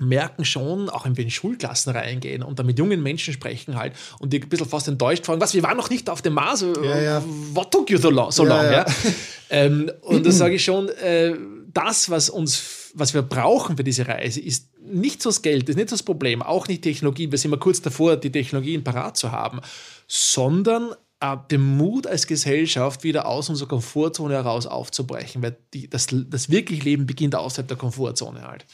merken 0.02 0.46
schon, 0.46 0.90
auch 0.90 1.06
wenn 1.06 1.16
wir 1.16 1.24
in 1.24 1.32
Schulklassen 1.32 1.94
reingehen 1.94 2.44
und 2.44 2.60
dann 2.60 2.66
mit 2.66 2.78
jungen 2.80 3.02
Menschen 3.02 3.34
sprechen 3.34 3.78
halt 3.78 3.94
und 4.20 4.34
die 4.34 4.42
ein 4.42 4.50
bisschen 4.50 4.68
fast 4.68 4.88
enttäuscht 4.88 5.26
fragen, 5.26 5.40
was, 5.40 5.54
wir 5.54 5.64
waren 5.64 5.78
noch 5.78 5.90
nicht 5.90 6.10
auf 6.10 6.22
dem 6.22 6.34
Mars, 6.34 6.66
ja, 6.84 7.00
ja. 7.00 7.24
what 7.54 7.72
took 7.72 7.90
you 7.90 7.98
so 7.98 8.10
long? 8.10 8.32
So 8.32 8.44
long 8.44 8.64
ja, 8.64 8.86
ähm, 9.50 9.92
und 10.02 10.26
da 10.26 10.32
sage 10.32 10.56
ich 10.56 10.64
schon, 10.64 10.90
äh, 10.90 11.34
das, 11.74 12.10
was 12.10 12.30
uns, 12.30 12.92
was 12.96 13.14
wir 13.14 13.22
brauchen 13.22 13.78
für 13.78 13.84
diese 13.84 14.08
Reise, 14.08 14.42
ist 14.42 14.70
nicht 14.82 15.22
so 15.22 15.30
das 15.30 15.42
Geld, 15.42 15.70
ist 15.70 15.76
nicht 15.76 15.92
das 15.92 16.04
Problem, 16.04 16.42
auch 16.42 16.68
nicht 16.68 16.82
Technologie, 16.82 17.32
wir 17.32 17.38
sind 17.38 17.52
mal 17.52 17.60
kurz 17.60 17.82
davor, 17.82 18.18
die 18.18 18.32
Technologien 18.32 18.84
parat 18.84 19.18
zu 19.18 19.32
haben, 19.32 19.62
sondern 20.08 20.92
äh, 21.22 21.38
den 21.50 21.62
Mut 21.62 22.08
als 22.08 22.28
Gesellschaft 22.28 23.04
wieder 23.04 23.26
aus 23.28 23.50
unserer 23.50 23.70
Komfortzone 23.70 24.34
heraus 24.34 24.66
aufzubrechen, 24.66 25.42
weil 25.42 25.56
die, 25.74 25.90
das, 25.90 26.08
das 26.12 26.50
wirkliche 26.50 26.84
Leben 26.84 27.06
beginnt 27.06 27.36
außerhalb 27.36 27.68
der 27.68 27.78
Komfortzone 27.78 28.42
halt. 28.42 28.66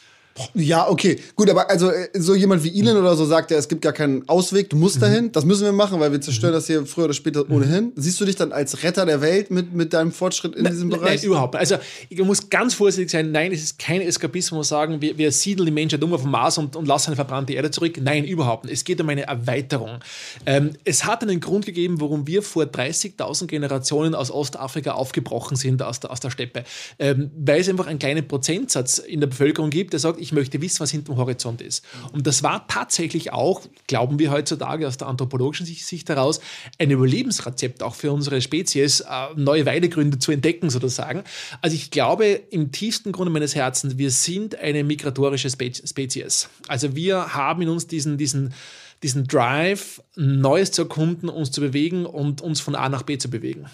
Ja, 0.53 0.89
okay. 0.89 1.19
Gut, 1.35 1.49
aber 1.49 1.69
also 1.69 1.91
äh, 1.91 2.09
so 2.13 2.35
jemand 2.35 2.63
wie 2.63 2.79
Elon 2.79 2.97
oder 2.97 3.15
so 3.15 3.25
sagt 3.25 3.51
ja, 3.51 3.57
es 3.57 3.67
gibt 3.67 3.81
gar 3.81 3.93
keinen 3.93 4.27
Ausweg, 4.27 4.69
du 4.69 4.77
musst 4.77 4.97
mhm. 4.97 5.01
dahin. 5.01 5.31
Das 5.31 5.45
müssen 5.45 5.63
wir 5.63 5.71
machen, 5.71 5.99
weil 5.99 6.11
wir 6.11 6.21
zerstören 6.21 6.53
das 6.53 6.67
hier 6.67 6.85
früher 6.85 7.05
oder 7.05 7.13
später 7.13 7.45
mhm. 7.45 7.53
ohnehin. 7.53 7.91
Siehst 7.95 8.19
du 8.19 8.25
dich 8.25 8.35
dann 8.35 8.51
als 8.51 8.83
Retter 8.83 9.05
der 9.05 9.21
Welt 9.21 9.51
mit, 9.51 9.73
mit 9.73 9.93
deinem 9.93 10.11
Fortschritt 10.11 10.55
in 10.55 10.63
nein, 10.63 10.73
diesem 10.73 10.89
Bereich? 10.89 11.21
Nein, 11.21 11.25
überhaupt 11.25 11.53
nicht. 11.53 11.61
Also 11.61 11.77
ich 12.09 12.19
muss 12.23 12.49
ganz 12.49 12.73
vorsichtig 12.73 13.09
sein. 13.09 13.31
Nein, 13.31 13.51
es 13.51 13.63
ist 13.63 13.79
kein 13.79 14.01
Eskapismus, 14.01 14.67
sagen, 14.67 15.01
wir, 15.01 15.17
wir 15.17 15.31
siedeln 15.31 15.65
die 15.65 15.71
Menschheit 15.71 16.03
um 16.03 16.13
auf 16.13 16.21
dem 16.21 16.31
Mars 16.31 16.57
und, 16.57 16.75
und 16.75 16.87
lassen 16.87 17.07
eine 17.07 17.15
verbrannte 17.15 17.53
Erde 17.53 17.71
zurück. 17.71 17.97
Nein, 18.01 18.25
überhaupt 18.25 18.65
nicht. 18.65 18.73
Es 18.73 18.83
geht 18.83 19.01
um 19.01 19.09
eine 19.09 19.27
Erweiterung. 19.27 19.99
Ähm, 20.45 20.71
es 20.83 21.05
hat 21.05 21.23
einen 21.23 21.39
Grund 21.39 21.65
gegeben, 21.65 21.99
warum 22.01 22.27
wir 22.27 22.41
vor 22.41 22.63
30.000 22.63 23.47
Generationen 23.47 24.15
aus 24.15 24.31
Ostafrika 24.31 24.91
aufgebrochen 24.91 25.57
sind, 25.57 25.81
aus 25.81 25.99
der, 25.99 26.11
aus 26.11 26.19
der 26.19 26.29
Steppe. 26.29 26.63
Ähm, 26.99 27.31
weil 27.37 27.61
es 27.61 27.69
einfach 27.69 27.87
einen 27.87 27.99
kleinen 27.99 28.27
Prozentsatz 28.27 28.97
in 28.99 29.19
der 29.19 29.27
Bevölkerung 29.27 29.69
gibt, 29.69 29.93
der 29.93 29.99
sagt, 29.99 30.19
ich 30.19 30.26
möchte 30.31 30.61
wissen, 30.61 30.79
was 30.79 30.91
hinter 30.91 31.13
am 31.13 31.17
Horizont 31.17 31.61
ist. 31.61 31.83
Und 32.11 32.27
das 32.27 32.43
war 32.43 32.67
tatsächlich 32.67 33.33
auch, 33.33 33.61
glauben 33.87 34.19
wir 34.19 34.31
heutzutage 34.31 34.87
aus 34.87 34.97
der 34.97 35.07
anthropologischen 35.07 35.65
Sicht 35.65 36.09
heraus, 36.09 36.39
ein 36.77 36.91
Überlebensrezept 36.91 37.83
auch 37.83 37.95
für 37.95 38.11
unsere 38.11 38.41
Spezies, 38.41 39.01
äh, 39.01 39.05
neue 39.35 39.65
Weidegründe 39.65 40.19
zu 40.19 40.31
entdecken 40.31 40.69
sozusagen. 40.69 41.23
Also 41.61 41.75
ich 41.75 41.91
glaube 41.91 42.25
im 42.49 42.71
tiefsten 42.71 43.11
Grunde 43.11 43.31
meines 43.31 43.55
Herzens, 43.55 43.97
wir 43.97 44.11
sind 44.11 44.55
eine 44.55 44.83
migratorische 44.83 45.49
Spezies. 45.49 46.49
Also 46.67 46.95
wir 46.95 47.33
haben 47.33 47.61
in 47.61 47.69
uns 47.69 47.87
diesen, 47.87 48.17
diesen, 48.17 48.53
diesen 49.03 49.27
Drive, 49.27 50.01
Neues 50.15 50.71
zu 50.71 50.83
erkunden, 50.83 51.29
uns 51.29 51.51
zu 51.51 51.61
bewegen 51.61 52.05
und 52.05 52.41
uns 52.41 52.59
von 52.59 52.75
A 52.75 52.89
nach 52.89 53.03
B 53.03 53.17
zu 53.17 53.29
bewegen. 53.29 53.67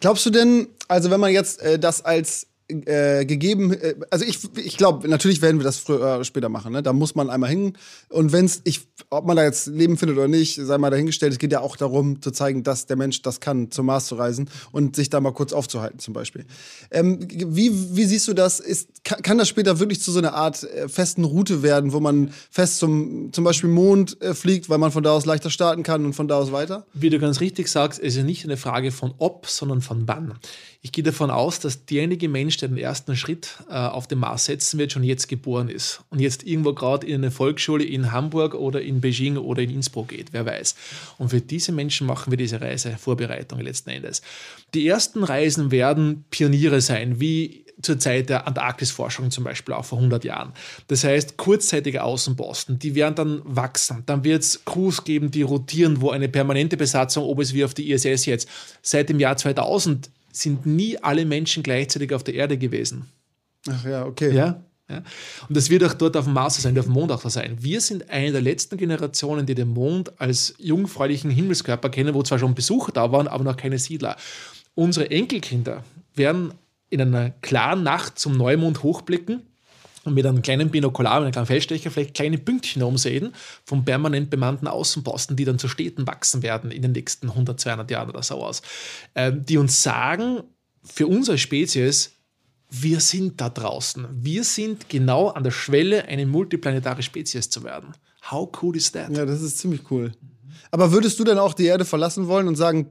Glaubst 0.00 0.26
du 0.26 0.30
denn, 0.30 0.68
also 0.88 1.10
wenn 1.10 1.20
man 1.20 1.32
jetzt 1.32 1.62
äh, 1.62 1.78
das 1.78 2.04
als 2.04 2.48
äh, 2.86 3.24
gegeben, 3.24 3.72
äh, 3.72 3.94
also 4.10 4.24
ich, 4.24 4.38
ich 4.56 4.76
glaube, 4.76 5.08
natürlich 5.08 5.42
werden 5.42 5.58
wir 5.58 5.64
das 5.64 5.78
früher 5.78 5.96
oder 5.96 6.24
später 6.24 6.48
machen. 6.48 6.72
Ne? 6.72 6.82
Da 6.82 6.92
muss 6.92 7.14
man 7.14 7.30
einmal 7.30 7.50
hin. 7.50 7.74
Und 8.08 8.32
wenn 8.32 8.46
es, 8.46 8.62
ob 9.10 9.26
man 9.26 9.36
da 9.36 9.44
jetzt 9.44 9.66
Leben 9.66 9.96
findet 9.96 10.16
oder 10.16 10.28
nicht, 10.28 10.56
sei 10.56 10.78
mal 10.78 10.90
dahingestellt. 10.90 11.32
Es 11.32 11.38
geht 11.38 11.52
ja 11.52 11.60
auch 11.60 11.76
darum, 11.76 12.22
zu 12.22 12.30
zeigen, 12.30 12.62
dass 12.62 12.86
der 12.86 12.96
Mensch 12.96 13.22
das 13.22 13.40
kann, 13.40 13.70
zum 13.70 13.86
Mars 13.86 14.06
zu 14.06 14.14
reisen 14.14 14.48
und 14.70 14.96
sich 14.96 15.10
da 15.10 15.20
mal 15.20 15.32
kurz 15.32 15.52
aufzuhalten, 15.52 15.98
zum 15.98 16.14
Beispiel. 16.14 16.44
Ähm, 16.90 17.18
wie, 17.30 17.70
wie 17.96 18.04
siehst 18.04 18.28
du 18.28 18.34
das? 18.34 18.60
Ist, 18.60 19.04
kann, 19.04 19.22
kann, 19.22 19.38
das 19.38 19.48
später 19.48 19.78
wirklich 19.80 20.00
zu 20.00 20.12
so 20.12 20.18
einer 20.18 20.34
Art 20.34 20.62
äh, 20.64 20.88
festen 20.88 21.24
Route 21.24 21.62
werden, 21.62 21.92
wo 21.92 22.00
man 22.00 22.32
fest 22.50 22.78
zum, 22.78 23.32
zum 23.32 23.44
Beispiel 23.44 23.70
Mond 23.70 24.20
äh, 24.22 24.34
fliegt, 24.34 24.68
weil 24.68 24.78
man 24.78 24.92
von 24.92 25.02
da 25.02 25.12
aus 25.12 25.26
leichter 25.26 25.50
starten 25.50 25.82
kann 25.82 26.04
und 26.04 26.14
von 26.14 26.28
da 26.28 26.36
aus 26.36 26.52
weiter? 26.52 26.86
Wie 26.94 27.10
du 27.10 27.18
ganz 27.18 27.40
richtig 27.40 27.68
sagst, 27.68 27.98
ist 27.98 28.16
ja 28.16 28.22
nicht 28.22 28.44
eine 28.44 28.56
Frage 28.56 28.92
von 28.92 29.14
ob, 29.18 29.46
sondern 29.46 29.82
von 29.82 30.08
wann. 30.08 30.38
Ich 30.80 30.92
gehe 30.92 31.04
davon 31.04 31.30
aus, 31.30 31.60
dass 31.60 31.84
derjenige 31.84 32.28
Mensch, 32.28 32.56
der 32.62 32.68
den 32.68 32.78
ersten 32.78 33.16
Schritt 33.16 33.58
äh, 33.68 33.74
auf 33.74 34.06
den 34.06 34.18
Mars 34.18 34.46
setzen 34.46 34.78
wird, 34.78 34.92
schon 34.92 35.04
jetzt 35.04 35.28
geboren 35.28 35.68
ist 35.68 36.00
und 36.10 36.20
jetzt 36.20 36.44
irgendwo 36.44 36.72
gerade 36.72 37.06
in 37.06 37.16
eine 37.16 37.30
Volksschule 37.30 37.84
in 37.84 38.12
Hamburg 38.12 38.54
oder 38.54 38.80
in 38.80 39.00
Beijing 39.00 39.36
oder 39.36 39.62
in 39.62 39.70
Innsbruck 39.70 40.08
geht, 40.08 40.32
wer 40.32 40.46
weiß. 40.46 40.74
Und 41.18 41.30
für 41.30 41.40
diese 41.40 41.72
Menschen 41.72 42.06
machen 42.06 42.30
wir 42.30 42.38
diese 42.38 42.60
Reisevorbereitung 42.60 43.60
letzten 43.60 43.90
Endes. 43.90 44.22
Die 44.74 44.86
ersten 44.86 45.24
Reisen 45.24 45.70
werden 45.70 46.24
Pioniere 46.30 46.80
sein, 46.80 47.20
wie 47.20 47.62
zur 47.82 47.98
Zeit 47.98 48.28
der 48.28 48.46
Antarktisforschung 48.46 49.30
zum 49.30 49.44
Beispiel 49.44 49.74
auch 49.74 49.84
vor 49.84 49.98
100 49.98 50.24
Jahren. 50.24 50.52
Das 50.88 51.04
heißt, 51.04 51.36
kurzzeitige 51.36 52.02
Außenposten, 52.04 52.78
die 52.78 52.94
werden 52.94 53.14
dann 53.14 53.42
wachsen. 53.44 54.02
Dann 54.06 54.24
wird 54.24 54.42
es 54.42 54.64
Crews 54.64 55.04
geben, 55.04 55.30
die 55.30 55.42
rotieren, 55.42 56.00
wo 56.00 56.10
eine 56.10 56.28
permanente 56.28 56.76
Besatzung, 56.76 57.24
ob 57.24 57.40
es 57.40 57.54
wie 57.54 57.64
auf 57.64 57.74
die 57.74 57.90
ISS 57.90 58.26
jetzt, 58.26 58.48
seit 58.82 59.08
dem 59.08 59.18
Jahr 59.18 59.36
2000 59.36 60.10
sind 60.32 60.66
nie 60.66 60.98
alle 60.98 61.24
Menschen 61.24 61.62
gleichzeitig 61.62 62.12
auf 62.12 62.24
der 62.24 62.34
Erde 62.34 62.58
gewesen. 62.58 63.08
Ach 63.68 63.84
ja, 63.84 64.04
okay. 64.04 64.34
Ja, 64.34 64.62
ja. 64.88 65.02
Und 65.48 65.56
das 65.56 65.70
wird 65.70 65.84
auch 65.84 65.94
dort 65.94 66.16
auf 66.16 66.24
dem 66.24 66.34
Mars 66.34 66.60
sein, 66.60 66.78
auf 66.78 66.86
dem 66.86 66.94
Mond 66.94 67.12
auch 67.12 67.28
sein. 67.28 67.56
Wir 67.60 67.80
sind 67.80 68.10
eine 68.10 68.32
der 68.32 68.40
letzten 68.40 68.76
Generationen, 68.76 69.46
die 69.46 69.54
den 69.54 69.68
Mond 69.68 70.20
als 70.20 70.54
jungfräulichen 70.58 71.30
Himmelskörper 71.30 71.88
kennen, 71.90 72.14
wo 72.14 72.22
zwar 72.22 72.38
schon 72.38 72.54
Besucher 72.54 72.92
da 72.92 73.12
waren, 73.12 73.28
aber 73.28 73.44
noch 73.44 73.56
keine 73.56 73.78
Siedler. 73.78 74.16
Unsere 74.74 75.10
Enkelkinder 75.10 75.84
werden 76.14 76.52
in 76.90 77.00
einer 77.00 77.30
klaren 77.30 77.82
Nacht 77.82 78.18
zum 78.18 78.36
Neumond 78.36 78.82
hochblicken 78.82 79.42
und 80.04 80.14
mit 80.14 80.26
einem 80.26 80.42
kleinen 80.42 80.70
Binokular, 80.70 81.20
mit 81.20 81.26
einem 81.26 81.32
kleinen 81.32 81.46
Feldstecher 81.46 81.90
vielleicht 81.90 82.14
kleine 82.14 82.38
Pünktchen 82.38 82.82
umsehen 82.82 83.34
vom 83.64 83.84
permanent 83.84 84.30
bemannten 84.30 84.66
Außenposten, 84.66 85.36
die 85.36 85.44
dann 85.44 85.58
zu 85.58 85.68
Städten 85.68 86.06
wachsen 86.06 86.42
werden 86.42 86.70
in 86.70 86.82
den 86.82 86.92
nächsten 86.92 87.30
100, 87.30 87.58
200 87.60 87.90
Jahren 87.90 88.10
oder 88.10 88.22
so 88.22 88.42
aus, 88.44 88.62
ähm, 89.14 89.44
die 89.44 89.58
uns 89.58 89.82
sagen, 89.82 90.42
für 90.84 91.06
unsere 91.06 91.38
Spezies, 91.38 92.16
wir 92.70 93.00
sind 93.00 93.40
da 93.40 93.50
draußen. 93.50 94.08
Wir 94.12 94.44
sind 94.44 94.88
genau 94.88 95.28
an 95.28 95.44
der 95.44 95.50
Schwelle, 95.50 96.06
eine 96.06 96.26
multiplanetare 96.26 97.02
Spezies 97.02 97.50
zu 97.50 97.62
werden. 97.62 97.92
How 98.30 98.50
cool 98.62 98.76
is 98.76 98.90
that? 98.92 99.10
Ja, 99.14 99.26
das 99.26 99.42
ist 99.42 99.58
ziemlich 99.58 99.90
cool. 99.90 100.12
Aber 100.74 100.90
würdest 100.90 101.20
du 101.20 101.24
dann 101.24 101.38
auch 101.38 101.52
die 101.52 101.66
Erde 101.66 101.84
verlassen 101.84 102.28
wollen 102.28 102.48
und 102.48 102.56
sagen, 102.56 102.86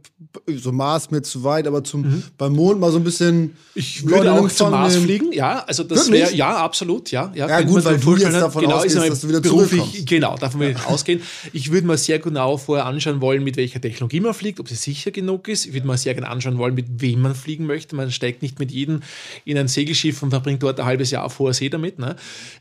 so 0.56 0.72
Mars 0.72 1.10
mir 1.10 1.24
zu 1.24 1.44
weit, 1.44 1.66
aber 1.66 1.84
zum, 1.84 2.02
mhm. 2.02 2.24
beim 2.38 2.54
Mond 2.54 2.80
mal 2.80 2.92
so 2.92 3.00
ein 3.00 3.04
bisschen. 3.04 3.58
Ich 3.74 4.04
würde 4.04 4.28
Leute 4.28 4.34
auch 4.34 4.50
zum 4.50 4.70
Mars 4.70 4.94
nehmen. 4.94 5.06
fliegen, 5.06 5.34
ja. 5.34 5.64
Also 5.66 5.84
das 5.84 6.12
wäre, 6.12 6.32
ja, 6.32 6.58
absolut, 6.58 7.10
ja. 7.10 7.32
Ja, 7.34 7.50
ja 7.50 7.62
gut, 7.62 7.84
weil 7.84 7.98
du 7.98 8.16
jetzt 8.18 8.34
davon 8.36 8.62
genau, 8.62 8.76
ausgehst, 8.76 8.98
dass 8.98 9.22
du 9.22 9.30
wieder 9.30 9.42
beruflich, 9.42 10.06
Genau, 10.06 10.36
davon 10.36 10.60
würde 10.60 10.76
ich 10.80 10.86
ausgehen. 10.86 11.24
Ich 11.54 11.72
würde 11.72 11.88
mir 11.88 11.98
sehr 11.98 12.20
genau 12.20 12.58
vorher 12.58 12.86
anschauen 12.86 13.20
wollen, 13.20 13.44
mit 13.44 13.58
welcher 13.58 13.82
Technologie 13.82 14.20
man 14.20 14.36
fliegt, 14.36 14.60
ob 14.60 14.70
sie 14.70 14.76
sicher 14.76 15.10
genug 15.10 15.48
ist. 15.48 15.66
Ich 15.66 15.74
würde 15.74 15.88
mir 15.88 15.98
sehr 15.98 16.14
gerne 16.14 16.30
anschauen 16.30 16.60
wollen, 16.60 16.76
mit 16.76 17.02
wem 17.02 17.22
man 17.22 17.34
fliegen 17.34 17.66
möchte. 17.66 17.96
Man 17.96 18.12
steigt 18.12 18.44
nicht 18.44 18.60
mit 18.60 18.72
jedem 18.72 19.02
in 19.44 19.58
ein 19.58 19.68
Segelschiff 19.68 20.22
und 20.22 20.30
verbringt 20.30 20.62
dort 20.62 20.80
ein 20.80 20.86
halbes 20.86 21.10
Jahr 21.10 21.24
auf 21.24 21.40
hoher 21.40 21.56
See 21.56 21.70
damit. 21.70 21.98
Ne? 21.98 22.16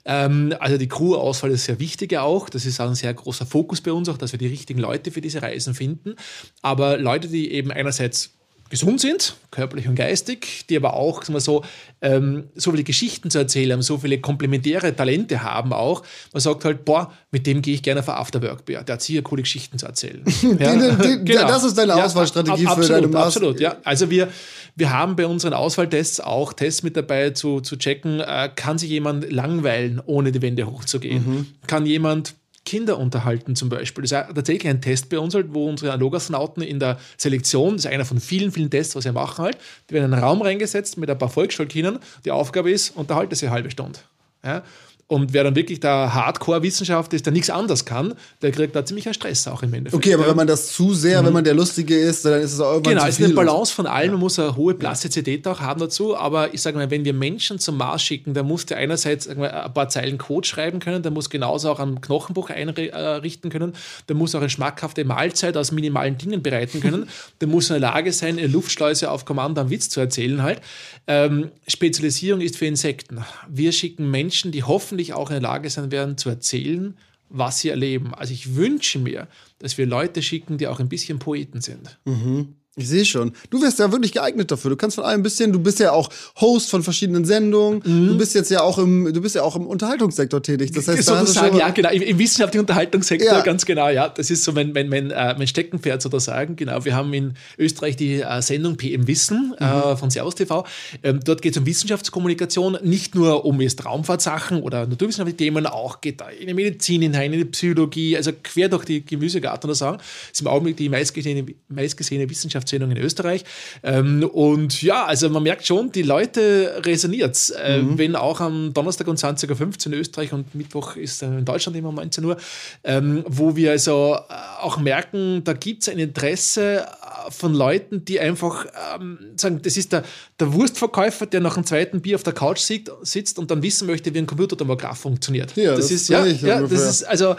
Ähm, 0.06 0.54
also 0.60 0.78
die 0.78 0.88
Crew-Auswahl 0.88 1.50
ist 1.50 1.66
sehr 1.66 1.78
wichtig 1.78 2.16
auch. 2.16 2.48
Das 2.48 2.64
ist 2.64 2.80
auch 2.80 2.88
ein 2.88 2.94
sehr 2.94 3.12
großer 3.12 3.44
Fokus 3.44 3.82
bei 3.82 3.92
uns 3.92 4.08
auch, 4.08 4.16
dass 4.16 4.32
wir 4.32 4.38
die 4.38 4.46
richtigen 4.46 4.80
Leute 4.80 5.09
Leute 5.10 5.12
für 5.12 5.20
diese 5.20 5.42
Reisen 5.42 5.74
finden. 5.74 6.14
Aber 6.62 6.96
Leute, 6.96 7.28
die 7.28 7.52
eben 7.52 7.70
einerseits 7.70 8.30
gesund 8.70 9.00
sind, 9.00 9.34
körperlich 9.50 9.88
und 9.88 9.96
geistig, 9.96 10.64
die 10.68 10.76
aber 10.76 10.94
auch 10.94 11.22
sagen 11.22 11.34
wir 11.34 11.40
so, 11.40 11.64
ähm, 12.02 12.44
so 12.54 12.70
viele 12.70 12.84
Geschichten 12.84 13.28
zu 13.28 13.38
erzählen 13.38 13.72
haben, 13.72 13.82
so 13.82 13.98
viele 13.98 14.20
komplementäre 14.20 14.94
Talente 14.94 15.42
haben 15.42 15.72
auch. 15.72 16.04
Man 16.32 16.40
sagt 16.40 16.64
halt, 16.64 16.84
boah, 16.84 17.12
mit 17.32 17.48
dem 17.48 17.62
gehe 17.62 17.74
ich 17.74 17.82
gerne 17.82 17.98
auf 17.98 18.08
Afterwork-Bier. 18.08 18.84
Der 18.84 18.92
hat 18.92 19.02
sicher 19.02 19.22
coole 19.22 19.42
Geschichten 19.42 19.76
zu 19.76 19.86
erzählen. 19.86 20.22
ja. 20.42 20.76
den, 20.76 20.98
den, 20.98 21.24
genau. 21.24 21.48
Das 21.48 21.64
ist 21.64 21.76
deine 21.76 21.96
Auswahlstrategie 21.96 22.62
ja, 22.62 22.70
ab, 22.70 22.78
ab, 22.78 22.84
für 22.84 22.94
absolut, 22.94 23.02
deine 23.02 23.12
Maß 23.12 23.26
Absolut, 23.26 23.60
ja. 23.60 23.76
Also 23.82 24.08
wir, 24.08 24.28
Wir 24.76 24.90
haben 24.90 25.16
bei 25.16 25.26
unseren 25.26 25.52
Auswahltests 25.52 26.20
auch 26.20 26.52
Tests 26.52 26.84
mit 26.84 26.96
dabei 26.96 27.30
zu, 27.30 27.60
zu 27.60 27.76
checken, 27.76 28.20
äh, 28.20 28.50
kann 28.54 28.78
sich 28.78 28.90
jemand 28.90 29.30
langweilen, 29.32 30.00
ohne 30.06 30.30
die 30.30 30.42
Wände 30.42 30.66
hochzugehen? 30.66 31.26
Mhm. 31.26 31.46
Kann 31.66 31.86
jemand 31.86 32.34
Kinder 32.66 32.98
unterhalten 32.98 33.56
zum 33.56 33.68
Beispiel. 33.68 34.02
Das 34.02 34.12
ist 34.12 34.34
tatsächlich 34.34 34.68
ein 34.68 34.80
Test 34.80 35.08
bei 35.08 35.18
uns, 35.18 35.34
halt, 35.34 35.54
wo 35.54 35.68
unsere 35.68 35.92
Analogastronauten 35.92 36.62
in 36.62 36.78
der 36.78 36.98
Selektion, 37.16 37.76
das 37.76 37.84
ist 37.84 37.90
einer 37.90 38.04
von 38.04 38.20
vielen, 38.20 38.52
vielen 38.52 38.70
Tests, 38.70 38.94
was 38.94 39.04
wir 39.04 39.12
machen 39.12 39.44
halt, 39.44 39.58
die 39.88 39.94
werden 39.94 40.06
in 40.06 40.14
einen 40.14 40.22
Raum 40.22 40.42
reingesetzt 40.42 40.98
mit 40.98 41.10
ein 41.10 41.18
paar 41.18 41.30
Volksschulkindern. 41.30 41.98
Die 42.24 42.30
Aufgabe 42.30 42.70
ist, 42.70 42.96
unterhalte 42.96 43.34
sie 43.34 43.46
eine 43.46 43.54
halbe 43.54 43.70
Stunde. 43.70 43.98
Ja? 44.44 44.62
Und 45.10 45.32
wer 45.32 45.42
dann 45.42 45.56
wirklich 45.56 45.80
der 45.80 46.14
Hardcore-Wissenschaftler 46.14 47.16
ist, 47.16 47.26
der 47.26 47.32
nichts 47.32 47.50
anderes 47.50 47.84
kann, 47.84 48.14
der 48.42 48.52
kriegt 48.52 48.76
da 48.76 48.84
ziemlich 48.84 49.06
einen 49.06 49.14
Stress 49.14 49.48
auch 49.48 49.64
im 49.64 49.74
Endeffekt. 49.74 50.00
Okay, 50.00 50.14
aber 50.14 50.22
ja. 50.22 50.28
wenn 50.28 50.36
man 50.36 50.46
das 50.46 50.68
zu 50.68 50.94
sehr, 50.94 51.20
mhm. 51.20 51.26
wenn 51.26 51.32
man 51.32 51.42
der 51.42 51.54
Lustige 51.54 51.98
ist, 51.98 52.24
dann 52.24 52.40
ist 52.40 52.52
es 52.52 52.60
auch 52.60 52.74
irgendwann 52.74 52.94
Genau, 52.94 53.06
es 53.06 53.18
ist 53.18 53.24
eine 53.24 53.34
Balance 53.34 53.74
von 53.74 53.88
allem. 53.88 54.12
Man 54.12 54.20
muss 54.20 54.38
eine 54.38 54.54
hohe 54.54 54.74
Plastizität 54.74 55.48
auch 55.48 55.58
haben 55.58 55.80
dazu. 55.80 56.16
Aber 56.16 56.54
ich 56.54 56.62
sage 56.62 56.78
mal, 56.78 56.92
wenn 56.92 57.04
wir 57.04 57.12
Menschen 57.12 57.58
zum 57.58 57.76
Mars 57.76 58.04
schicken, 58.04 58.34
dann 58.34 58.46
muss 58.46 58.66
der 58.66 58.76
einerseits 58.76 59.26
ein 59.26 59.74
paar 59.74 59.88
Zeilen 59.88 60.16
Code 60.16 60.46
schreiben 60.46 60.78
können, 60.78 61.02
der 61.02 61.10
muss 61.10 61.28
genauso 61.28 61.70
auch 61.70 61.80
einen 61.80 62.00
Knochenbruch 62.00 62.50
einrichten 62.50 63.50
können, 63.50 63.72
der 64.08 64.14
muss 64.14 64.36
auch 64.36 64.40
eine 64.40 64.48
schmackhafte 64.48 65.04
Mahlzeit 65.04 65.56
aus 65.56 65.72
minimalen 65.72 66.18
Dingen 66.18 66.40
bereiten 66.40 66.80
können, 66.80 67.08
der 67.40 67.48
muss 67.48 67.68
in 67.68 67.80
der 67.80 67.80
Lage 67.80 68.12
sein, 68.12 68.38
eine 68.38 68.46
Luftschleuse 68.46 69.10
auf 69.10 69.24
Kommando 69.24 69.60
einen 69.60 69.70
Witz 69.70 69.88
zu 69.88 69.98
erzählen 69.98 70.40
halt. 70.44 70.60
Ähm, 71.08 71.50
Spezialisierung 71.66 72.40
ist 72.40 72.56
für 72.56 72.66
Insekten. 72.66 73.24
Wir 73.48 73.72
schicken 73.72 74.08
Menschen, 74.08 74.52
die 74.52 74.62
hoffentlich 75.08 75.12
auch 75.14 75.30
in 75.30 75.40
der 75.40 75.50
Lage 75.50 75.70
sein 75.70 75.90
werden, 75.90 76.16
zu 76.16 76.28
erzählen, 76.28 76.96
was 77.28 77.60
sie 77.60 77.70
erleben. 77.70 78.14
Also 78.14 78.32
ich 78.32 78.56
wünsche 78.56 78.98
mir, 78.98 79.28
dass 79.58 79.78
wir 79.78 79.86
Leute 79.86 80.22
schicken, 80.22 80.58
die 80.58 80.66
auch 80.66 80.80
ein 80.80 80.88
bisschen 80.88 81.18
Poeten 81.18 81.60
sind. 81.60 81.98
Mhm. 82.04 82.56
Ich 82.80 82.88
sehe 82.88 83.04
schon. 83.04 83.32
Du 83.50 83.62
wärst 83.62 83.78
ja 83.78 83.90
wirklich 83.92 84.12
geeignet 84.12 84.50
dafür. 84.50 84.70
Du 84.70 84.76
kannst 84.76 84.96
von 84.96 85.04
allem 85.04 85.20
ein 85.20 85.22
bisschen, 85.22 85.52
du 85.52 85.60
bist 85.60 85.80
ja 85.80 85.92
auch 85.92 86.08
Host 86.40 86.70
von 86.70 86.82
verschiedenen 86.82 87.24
Sendungen. 87.24 87.82
Mhm. 87.84 88.08
Du 88.08 88.18
bist 88.18 88.34
jetzt 88.34 88.50
ja 88.50 88.62
auch 88.62 88.78
im, 88.78 89.12
du 89.12 89.20
bist 89.20 89.34
ja 89.34 89.42
auch 89.42 89.56
im 89.56 89.66
Unterhaltungssektor 89.66 90.42
tätig. 90.42 90.72
Das 90.72 90.88
heißt, 90.88 91.04
sozusagen, 91.04 91.56
ja, 91.56 91.70
genau, 91.70 91.90
im, 91.90 92.02
im 92.02 92.18
wissenschaftlichen 92.18 92.60
Unterhaltungssektor, 92.60 93.28
ja. 93.28 93.40
ganz 93.42 93.64
genau, 93.64 93.88
ja. 93.88 94.08
Das 94.08 94.30
ist 94.30 94.44
so 94.44 94.52
mein, 94.52 94.72
mein, 94.72 94.88
mein, 94.88 95.10
äh, 95.10 95.34
mein 95.36 95.46
Steckenpferd 95.46 96.02
sozusagen. 96.02 96.56
Genau. 96.56 96.84
Wir 96.84 96.94
haben 96.94 97.12
in 97.12 97.34
Österreich 97.58 97.96
die 97.96 98.20
äh, 98.20 98.42
Sendung 98.42 98.76
PM 98.76 99.06
Wissen 99.06 99.54
äh, 99.58 99.64
mhm. 99.64 99.92
äh, 99.92 99.96
von 99.96 100.10
Servus 100.10 100.34
TV. 100.34 100.66
Ähm, 101.02 101.20
dort 101.24 101.42
geht 101.42 101.52
es 101.54 101.58
um 101.58 101.66
Wissenschaftskommunikation, 101.66 102.78
nicht 102.82 103.14
nur 103.14 103.44
um 103.44 103.60
jetzt 103.60 103.84
Raumfahrtsachen 103.84 104.62
oder 104.62 104.86
naturwissenschaftliche 104.86 105.36
Themen, 105.36 105.66
auch 105.66 106.00
geht 106.00 106.20
da 106.20 106.28
in 106.28 106.46
die 106.46 106.54
Medizin 106.54 107.02
hinein, 107.02 107.32
in 107.32 107.40
die 107.40 107.44
Psychologie, 107.46 108.16
also 108.16 108.32
quer 108.42 108.68
durch 108.68 108.84
die 108.84 109.04
Gemüsegarten 109.04 109.68
oder 109.68 109.74
sagen. 109.74 109.98
Das 109.98 110.32
ist 110.32 110.40
im 110.40 110.46
Augenblick 110.46 110.76
die 110.76 110.88
meistgesehene, 110.88 111.46
meistgesehene 111.68 112.28
Wissenschaft 112.28 112.68
Wissenschaftssendung 112.70 112.90
in 112.90 112.98
Österreich. 112.98 113.44
Ähm, 113.82 114.24
und 114.24 114.82
ja, 114.82 115.04
also 115.04 115.28
man 115.28 115.42
merkt 115.42 115.66
schon, 115.66 115.92
die 115.92 116.02
Leute 116.02 116.80
resoniert 116.84 117.34
es. 117.34 117.50
Äh, 117.50 117.82
mhm. 117.82 117.98
Wenn 117.98 118.16
auch 118.16 118.40
am 118.40 118.72
Donnerstag 118.72 119.08
um 119.08 119.16
20.15 119.16 119.50
Uhr 119.50 119.92
in 119.92 119.92
Österreich 119.94 120.32
und 120.32 120.54
Mittwoch 120.54 120.96
ist 120.96 121.22
in 121.22 121.44
Deutschland 121.44 121.76
immer 121.76 121.88
um 121.88 121.96
19 121.96 122.24
Uhr, 122.24 122.36
ähm, 122.84 123.24
wo 123.26 123.56
wir 123.56 123.72
also 123.72 124.16
äh, 124.28 124.32
auch 124.60 124.78
merken, 124.78 125.42
da 125.44 125.52
gibt 125.52 125.82
es 125.82 125.88
ein 125.88 125.98
Interesse 125.98 126.86
äh, 126.86 127.30
von 127.30 127.54
Leuten, 127.54 128.04
die 128.04 128.20
einfach 128.20 128.66
ähm, 128.94 129.18
sagen, 129.36 129.60
das 129.62 129.76
ist 129.76 129.92
der, 129.92 130.04
der 130.38 130.52
Wurstverkäufer, 130.52 131.26
der 131.26 131.40
nach 131.40 131.56
einem 131.56 131.66
zweiten 131.66 132.00
Bier 132.00 132.16
auf 132.16 132.22
der 132.22 132.32
Couch 132.32 132.60
sitzt 132.60 133.38
und 133.38 133.50
dann 133.50 133.62
wissen 133.62 133.86
möchte, 133.86 134.12
wie 134.14 134.18
ein 134.18 134.26
Computertomograph 134.26 134.98
funktioniert. 134.98 135.56
Ja, 135.56 135.72
das, 135.72 135.88
das 135.88 135.90
ist 135.90 136.08
ja, 136.08 136.24
ja 136.24 136.60
das 136.62 136.72
ist 136.72 137.04
also 137.04 137.36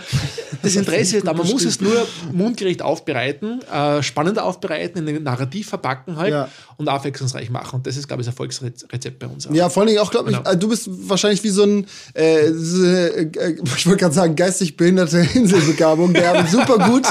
das 0.62 0.76
Interesse 0.82 1.18
ist 1.18 1.28
da. 1.28 1.34
Man 1.34 1.48
muss 1.48 1.66
es 1.66 1.82
nur 1.82 2.08
mundgerecht 2.32 2.82
aufbereiten, 2.82 3.62
äh, 3.72 4.04
spannend 4.04 4.40
aufbereiten, 4.40 5.00
in 5.00 5.06
ein 5.16 5.24
Narrativ 5.24 5.70
verpacken 5.70 6.18
halt 6.18 6.32
ja. 6.32 6.50
und 6.78 6.88
abwechslungsreich 6.88 7.50
machen. 7.50 7.78
Und 7.78 7.88
das 7.88 7.98
ist, 7.98 8.08
glaube 8.08 8.22
ich, 8.22 8.26
das 8.26 8.34
Erfolgsrezept 8.34 9.20
bei 9.20 9.28
uns. 9.28 9.48
Auch. 9.48 9.54
Ja, 9.54 9.70
vor 9.70 9.84
allem 9.84 9.98
auch, 9.98 10.12
glaube 10.12 10.32
ich, 10.32 10.38
genau. 10.38 10.50
Äh, 10.50 10.58
du 10.58 10.70
bist 10.70 10.90
wahrscheinlich 10.90 11.44
wie 11.44 11.50
so 11.50 11.64
ein, 11.64 11.86
äh, 12.14 12.48
äh, 12.48 13.32
ich 13.76 13.86
wollte 13.86 14.00
gerade 14.00 14.14
sagen, 14.14 14.36
geistig 14.36 14.78
behinderte 14.78 15.20
Inselbegabung, 15.34 16.14
der 16.14 16.46
super 16.48 16.78
gut 16.90 17.06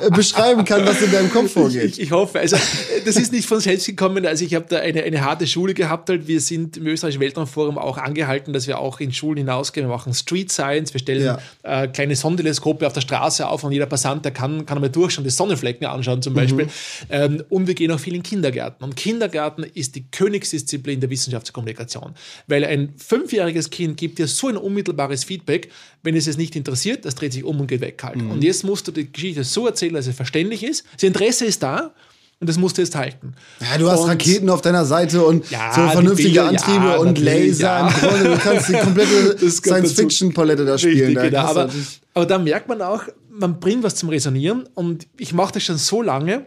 äh, 0.00 0.10
beschreiben 0.10 0.64
kann, 0.64 0.86
was 0.86 1.02
in 1.02 1.10
deinem 1.10 1.30
Kopf 1.30 1.52
vorgeht. 1.52 1.84
Ich, 1.84 2.00
ich, 2.00 2.12
hoffe. 2.12 2.40
Also, 2.40 2.56
das 3.04 3.16
ist 3.16 3.32
nicht 3.32 3.46
von 3.46 3.60
selbst 3.60 3.86
gekommen. 3.86 4.24
Also, 4.26 4.44
ich 4.44 4.54
habe 4.54 4.66
da 4.68 4.78
eine, 4.78 5.02
eine 5.02 5.24
harte 5.24 5.46
Schule 5.46 5.74
gehabt. 5.74 6.08
Halt. 6.08 6.26
Wir 6.28 6.40
sind 6.40 6.76
im 6.76 6.86
österreichischen 6.86 7.20
Weltraumforum 7.20 7.78
auch 7.78 7.98
angehalten, 7.98 8.52
dass 8.52 8.66
wir 8.66 8.78
auch 8.78 9.00
in 9.00 9.12
Schulen 9.12 9.38
hinausgehen. 9.38 9.86
Wir 9.86 9.94
machen 9.94 10.14
Street 10.14 10.50
Science. 10.50 10.94
Wir 10.94 11.00
stellen 11.00 11.24
ja. 11.24 11.38
äh, 11.62 11.88
kleine 11.88 12.16
Sonderteleskope 12.16 12.86
auf 12.86 12.92
der 12.92 13.00
Straße 13.00 13.46
auf 13.46 13.64
und 13.64 13.72
jeder 13.72 13.86
Passant, 13.86 14.24
der 14.24 14.32
kann, 14.32 14.66
kann 14.66 14.78
einmal 14.78 14.90
durchschauen, 14.90 15.24
die 15.24 15.30
Sonnenflecken 15.30 15.86
anschauen 15.86 16.22
zum 16.22 16.34
Beispiel. 16.34 16.66
Mhm. 16.66 16.70
Ähm, 17.10 17.39
und 17.48 17.66
wir 17.66 17.74
gehen 17.74 17.90
auch 17.90 18.00
viel 18.00 18.14
in 18.14 18.22
Kindergärten. 18.22 18.84
Und 18.84 18.96
Kindergarten 18.96 19.62
ist 19.62 19.94
die 19.94 20.04
Königsdisziplin 20.10 21.00
der 21.00 21.10
Wissenschaftskommunikation. 21.10 22.14
Weil 22.46 22.64
ein 22.64 22.94
fünfjähriges 22.96 23.70
Kind 23.70 23.96
gibt 23.96 24.18
dir 24.18 24.26
so 24.26 24.48
ein 24.48 24.56
unmittelbares 24.56 25.24
Feedback, 25.24 25.70
wenn 26.02 26.16
es 26.16 26.26
es 26.26 26.36
nicht 26.36 26.56
interessiert, 26.56 27.04
das 27.04 27.14
dreht 27.14 27.32
sich 27.32 27.44
um 27.44 27.60
und 27.60 27.66
geht 27.66 27.80
weg 27.80 28.02
halt. 28.02 28.16
Mhm. 28.16 28.30
Und 28.30 28.44
jetzt 28.44 28.64
musst 28.64 28.88
du 28.88 28.92
die 28.92 29.10
Geschichte 29.10 29.44
so 29.44 29.66
erzählen, 29.66 29.94
dass 29.94 30.06
es 30.06 30.16
verständlich 30.16 30.62
ist. 30.62 30.84
Das 30.94 31.04
Interesse 31.04 31.44
ist 31.44 31.62
da, 31.62 31.94
und 32.40 32.48
das 32.48 32.56
musst 32.56 32.78
du 32.78 32.82
jetzt 32.82 32.96
halten. 32.96 33.34
Ja, 33.60 33.76
du 33.76 33.90
hast 33.90 34.00
und 34.00 34.08
Raketen 34.08 34.48
auf 34.48 34.62
deiner 34.62 34.86
Seite 34.86 35.22
und 35.22 35.50
ja, 35.50 35.74
so 35.74 35.86
vernünftige 35.88 36.28
Bilder, 36.28 36.48
Antriebe 36.48 36.86
ja, 36.86 36.96
und 36.96 37.18
Laser 37.18 37.80
im 37.80 37.88
Grunde. 37.88 38.24
Du 38.30 38.38
kannst 38.38 38.68
die 38.70 38.72
komplette 38.72 39.50
Science-Fiction-Palette 39.50 40.64
da 40.64 40.78
spielen. 40.78 41.18
Richtig, 41.18 41.32
da 41.32 41.42
genau. 41.42 41.44
aber, 41.44 41.70
aber 42.14 42.26
da 42.26 42.38
merkt 42.38 42.66
man 42.66 42.80
auch, 42.80 43.02
man 43.28 43.60
bringt 43.60 43.82
was 43.82 43.94
zum 43.94 44.08
Resonieren 44.08 44.66
und 44.74 45.06
ich 45.18 45.34
mache 45.34 45.52
das 45.52 45.64
schon 45.64 45.76
so 45.76 46.00
lange, 46.00 46.46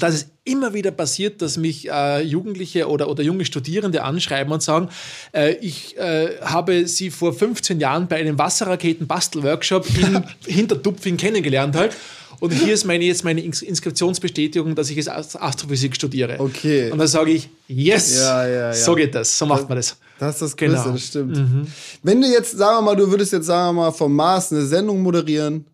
dass 0.00 0.14
es 0.14 0.26
immer 0.42 0.74
wieder 0.74 0.90
passiert, 0.90 1.40
dass 1.40 1.56
mich 1.56 1.88
äh, 1.88 2.20
Jugendliche 2.22 2.88
oder, 2.88 3.08
oder 3.08 3.22
junge 3.22 3.44
Studierende 3.44 4.02
anschreiben 4.02 4.52
und 4.52 4.62
sagen, 4.62 4.88
äh, 5.32 5.52
ich 5.54 5.96
äh, 5.96 6.40
habe 6.42 6.88
sie 6.88 7.10
vor 7.10 7.32
15 7.32 7.78
Jahren 7.78 8.08
bei 8.08 8.16
einem 8.16 8.36
Wasserraketen-Bastel-Workshop 8.36 9.86
in 9.96 10.24
Hintertupfing 10.52 11.16
kennengelernt 11.16 11.76
halt. 11.76 11.96
Und 12.40 12.52
hier 12.52 12.74
ist 12.74 12.84
meine, 12.84 13.04
jetzt 13.04 13.24
meine 13.24 13.40
Inskriptionsbestätigung, 13.40 14.74
dass 14.74 14.90
ich 14.90 14.96
jetzt 14.96 15.08
Astrophysik 15.08 15.94
studiere. 15.94 16.40
Okay. 16.40 16.90
Und 16.90 16.98
dann 16.98 17.06
sage 17.06 17.30
ich, 17.30 17.48
yes, 17.68 18.16
ja, 18.16 18.46
ja, 18.46 18.54
ja. 18.66 18.72
so 18.74 18.96
geht 18.96 19.14
das, 19.14 19.38
so 19.38 19.46
macht 19.46 19.68
man 19.68 19.76
das. 19.76 19.96
Das 20.18 20.34
ist 20.34 20.42
das 20.42 20.56
Größte, 20.56 20.76
genau. 20.76 20.92
das 20.92 21.06
stimmt. 21.06 21.36
Mhm. 21.36 21.66
Wenn 22.02 22.20
du 22.20 22.28
jetzt, 22.28 22.56
sagen 22.58 22.78
wir 22.78 22.82
mal, 22.82 22.96
du 22.96 23.08
würdest 23.08 23.32
jetzt, 23.32 23.46
sagen 23.46 23.76
wir 23.76 23.82
mal, 23.84 23.92
vom 23.92 24.14
Mars 24.14 24.52
eine 24.52 24.66
Sendung 24.66 25.02
moderieren, 25.02 25.64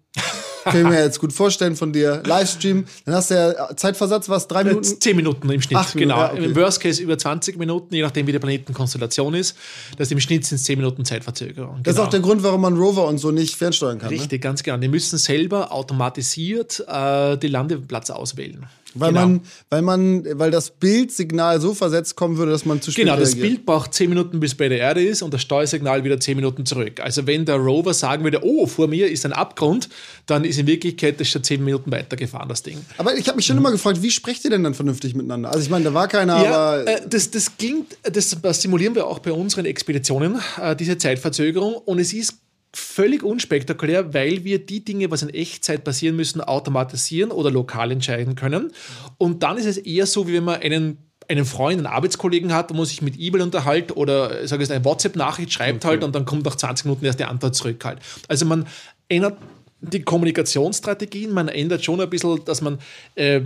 kann 0.65 0.81
ich 0.81 0.87
mir 0.87 1.03
jetzt 1.03 1.19
gut 1.21 1.33
vorstellen 1.33 1.77
von 1.77 1.93
dir. 1.93 2.23
Livestream, 2.25 2.85
dann 3.05 3.15
hast 3.15 3.31
du 3.31 3.35
ja 3.35 3.77
Zeitversatz, 3.77 4.29
was? 4.29 4.49
Drei 4.49 4.65
Minuten? 4.65 5.01
Zehn 5.01 5.17
Minuten 5.17 5.49
im 5.51 5.61
Schnitt, 5.61 5.79
Ach, 5.81 5.93
genau. 5.93 6.19
Ja, 6.19 6.33
okay. 6.33 6.45
Im 6.45 6.57
Worst 6.57 6.81
Case 6.81 7.03
über 7.03 7.17
20 7.19 7.59
Minuten, 7.59 7.95
je 7.95 8.03
nachdem, 8.03 8.27
wie 8.27 8.33
die 8.33 8.39
Planetenkonstellation 8.39 9.35
ist. 9.35 9.57
Das 9.97 10.11
im 10.11 10.21
Schnitt 10.21 10.45
sind 10.47 10.57
es 10.57 10.65
zehn 10.65 10.79
Minuten 10.79 11.05
Zeitverzögerung. 11.05 11.81
Das 11.83 11.95
genau. 11.95 12.03
ist 12.03 12.07
auch 12.07 12.11
der 12.11 12.21
Grund, 12.21 12.43
warum 12.43 12.61
man 12.61 12.77
Rover 12.77 13.07
und 13.07 13.19
so 13.19 13.31
nicht 13.31 13.57
fernsteuern 13.57 13.99
kann. 13.99 14.11
Ne? 14.11 14.17
Richtig, 14.17 14.33
ne? 14.33 14.39
ganz 14.41 14.63
genau. 14.63 14.77
Die 14.79 14.89
müssen 14.89 15.19
selber 15.19 15.73
automatisiert 15.73 16.85
äh, 16.89 17.37
die 17.37 17.49
Landeplatz 17.49 18.11
auswählen. 18.11 18.67
Weil 18.95 19.13
genau. 19.13 19.21
man, 19.21 19.41
weil 19.69 19.83
man, 19.83 20.39
weil 20.39 20.51
das 20.51 20.71
Bildsignal 20.71 21.61
so 21.61 21.75
versetzt 21.75 22.17
kommen 22.17 22.37
würde, 22.37 22.51
dass 22.51 22.65
man 22.65 22.83
zu 22.83 22.91
spät 22.91 23.05
Genau, 23.05 23.17
das 23.17 23.31
reagiert. 23.31 23.49
Bild 23.49 23.67
braucht 23.67 23.95
zehn 23.95 24.09
Minuten, 24.09 24.41
bis 24.41 24.55
bei 24.55 24.69
der 24.69 24.79
Erde 24.79 25.05
ist 25.05 25.23
und 25.23 25.33
das 25.33 25.43
Steuersignal 25.43 26.03
wieder 26.05 26.19
zehn 26.19 26.37
Minuten 26.37 26.67
zurück. 26.67 27.01
Also 27.01 27.27
wenn 27.27 27.45
der 27.45 27.57
Rover 27.57 27.95
sagen 27.95 28.25
würde, 28.25 28.41
oh, 28.43 28.67
vor 28.67 28.89
mir 28.89 29.09
ist 29.09 29.25
ein 29.25 29.33
Abgrund, 29.33 29.89
dann 30.27 30.45
ist 30.45 30.59
in 30.59 30.67
Wirklichkeit 30.67 31.21
das 31.21 31.29
schon 31.29 31.45
zehn 31.45 31.65
Minuten 31.65 31.91
weitergefahren, 31.93 32.49
das 32.49 32.63
Ding. 32.63 32.79
Aber 32.99 33.17
ich 33.17 33.29
habe 33.29 33.37
mich 33.37 33.47
schon 33.47 33.57
mhm. 33.57 33.63
immer 33.63 33.73
gefragt, 33.73 34.03
wie 34.03 34.11
sprecht 34.11 34.45
ihr 34.45 34.51
denn 34.51 34.65
dann 34.65 34.75
vernünftig 34.75 35.15
miteinander? 35.15 35.51
Also 35.51 35.63
ich 35.63 35.71
meine, 35.71 35.85
da 35.85 35.95
war 35.95 36.09
keiner, 36.09 36.43
ja, 36.43 36.53
aber... 36.53 36.87
Äh, 36.87 37.01
das, 37.09 37.31
das 37.31 37.57
klingt, 37.57 37.97
das, 38.03 38.37
das 38.43 38.63
simulieren 38.63 38.95
wir 38.95 39.07
auch 39.07 39.21
bei 39.21 39.33
unseren 39.33 39.67
Expeditionen, 39.67 40.41
äh, 40.61 40.75
diese 40.75 40.99
Zeitverzögerung 40.99 41.75
und 41.75 41.99
es 41.99 42.13
ist 42.13 42.35
völlig 42.73 43.23
unspektakulär, 43.23 44.15
weil 44.15 44.45
wir 44.45 44.65
die 44.65 44.85
Dinge, 44.85 45.11
was 45.11 45.23
in 45.23 45.31
Echtzeit 45.31 45.85
passieren 45.85 46.17
müssen, 46.17 46.41
automatisieren 46.41 47.31
oder 47.31 47.51
lokal 47.51 47.91
entscheiden 47.91 48.35
können. 48.35 48.73
Und 49.19 49.43
dann 49.43 49.59
ist 49.59 49.67
es 49.67 49.77
eher 49.77 50.07
so, 50.07 50.29
wie 50.29 50.35
wenn 50.35 50.45
man 50.45 50.61
einen 50.61 50.99
einen 51.29 51.45
Freund, 51.45 51.79
einen 51.79 51.87
Arbeitskollegen 51.87 52.53
hat, 52.53 52.71
wo 52.71 52.75
man 52.75 52.87
sich 52.87 53.03
mit 53.03 53.15
E-Mail 53.17 53.43
unterhält 53.43 53.97
oder 53.97 54.49
sage 54.49 54.65
ich 54.65 54.71
eine 54.73 54.85
WhatsApp-Nachricht 54.85 55.53
schreibt 55.53 55.85
okay. 55.85 55.89
halt 55.89 56.05
und 56.05 56.13
dann 56.15 56.25
kommt 56.25 56.45
nach 56.45 56.57
20 56.57 56.87
Minuten 56.87 57.05
erst 57.05 57.21
die 57.21 57.25
Antwort 57.25 57.55
zurück 57.55 57.85
halt. 57.85 58.01
Also 58.27 58.47
man 58.47 58.67
ändert 59.09 59.39
die 59.81 60.03
Kommunikationsstrategien, 60.03 61.33
man 61.33 61.49
ändert 61.49 61.85
schon 61.85 62.01
ein 62.01 62.11
bisschen, 62.11 62.45
dass 62.45 62.61
man 62.61 62.79
äh, 63.15 63.43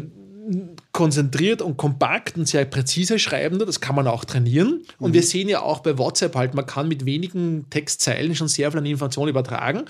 konzentriert 0.94 1.60
und 1.60 1.76
kompakt 1.76 2.38
und 2.38 2.46
sehr 2.46 2.64
präzise 2.64 3.18
schreiben, 3.18 3.58
das 3.58 3.80
kann 3.80 3.96
man 3.96 4.06
auch 4.06 4.24
trainieren. 4.24 4.84
Und 5.00 5.10
mhm. 5.10 5.14
wir 5.14 5.22
sehen 5.24 5.48
ja 5.48 5.60
auch 5.60 5.80
bei 5.80 5.98
WhatsApp 5.98 6.36
halt, 6.36 6.54
man 6.54 6.66
kann 6.66 6.86
mit 6.86 7.04
wenigen 7.04 7.66
Textzeilen 7.68 8.34
schon 8.36 8.46
sehr 8.46 8.70
viel 8.70 8.78
an 8.78 8.86
Informationen 8.86 9.28
übertragen. 9.28 9.86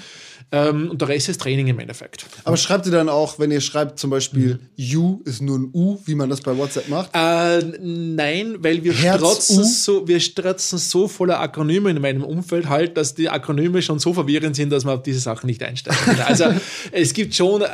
Ähm, 0.50 0.90
und 0.90 1.00
der 1.02 1.08
Rest 1.08 1.28
ist 1.28 1.42
Training 1.42 1.66
im 1.66 1.78
Endeffekt. 1.78 2.24
Aber 2.44 2.56
schreibt 2.56 2.86
ihr 2.86 2.92
dann 2.92 3.10
auch, 3.10 3.38
wenn 3.38 3.50
ihr 3.50 3.60
schreibt 3.60 3.98
zum 3.98 4.08
Beispiel 4.08 4.60
mhm. 4.78 4.96
U 4.96 5.20
ist 5.26 5.42
nur 5.42 5.58
ein 5.58 5.70
U, 5.74 5.98
wie 6.06 6.14
man 6.14 6.30
das 6.30 6.40
bei 6.40 6.56
WhatsApp 6.56 6.88
macht? 6.88 7.10
Äh, 7.12 7.60
nein, 7.82 8.56
weil 8.60 8.82
wir 8.82 8.94
strotzen, 8.94 9.62
so, 9.62 10.08
wir 10.08 10.20
strotzen 10.20 10.78
so 10.78 11.06
voller 11.06 11.38
Akronyme 11.38 11.90
in 11.90 12.00
meinem 12.00 12.24
Umfeld 12.24 12.70
halt, 12.70 12.96
dass 12.96 13.14
die 13.14 13.28
Akronyme 13.28 13.82
schon 13.82 13.98
so 13.98 14.14
verwirrend 14.14 14.56
sind, 14.56 14.70
dass 14.70 14.84
man 14.84 14.96
auf 14.96 15.02
diese 15.02 15.20
Sachen 15.20 15.48
nicht 15.48 15.62
einsteigen 15.62 16.16
kann. 16.16 16.20
Also 16.20 16.44
es 16.92 17.12
gibt 17.12 17.34
schon 17.34 17.60
äh, 17.60 17.66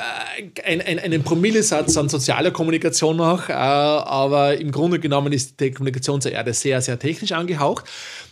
ein, 0.65 0.81
ein, 0.81 0.99
einen 0.99 1.23
Promillesatz 1.23 1.97
an 1.97 2.09
sozialer 2.09 2.51
Kommunikation 2.51 3.20
noch, 3.21 3.49
äh, 3.49 3.53
aber 3.53 4.59
im 4.59 4.73
Grunde 4.73 4.99
genommen 4.99 5.33
ist 5.33 5.61
die 5.61 5.71
Kommunikation 5.71 6.21
zur 6.21 6.33
Erde 6.33 6.53
sehr, 6.53 6.81
sehr 6.81 6.99
technisch 6.99 7.33
angehaucht 7.33 7.85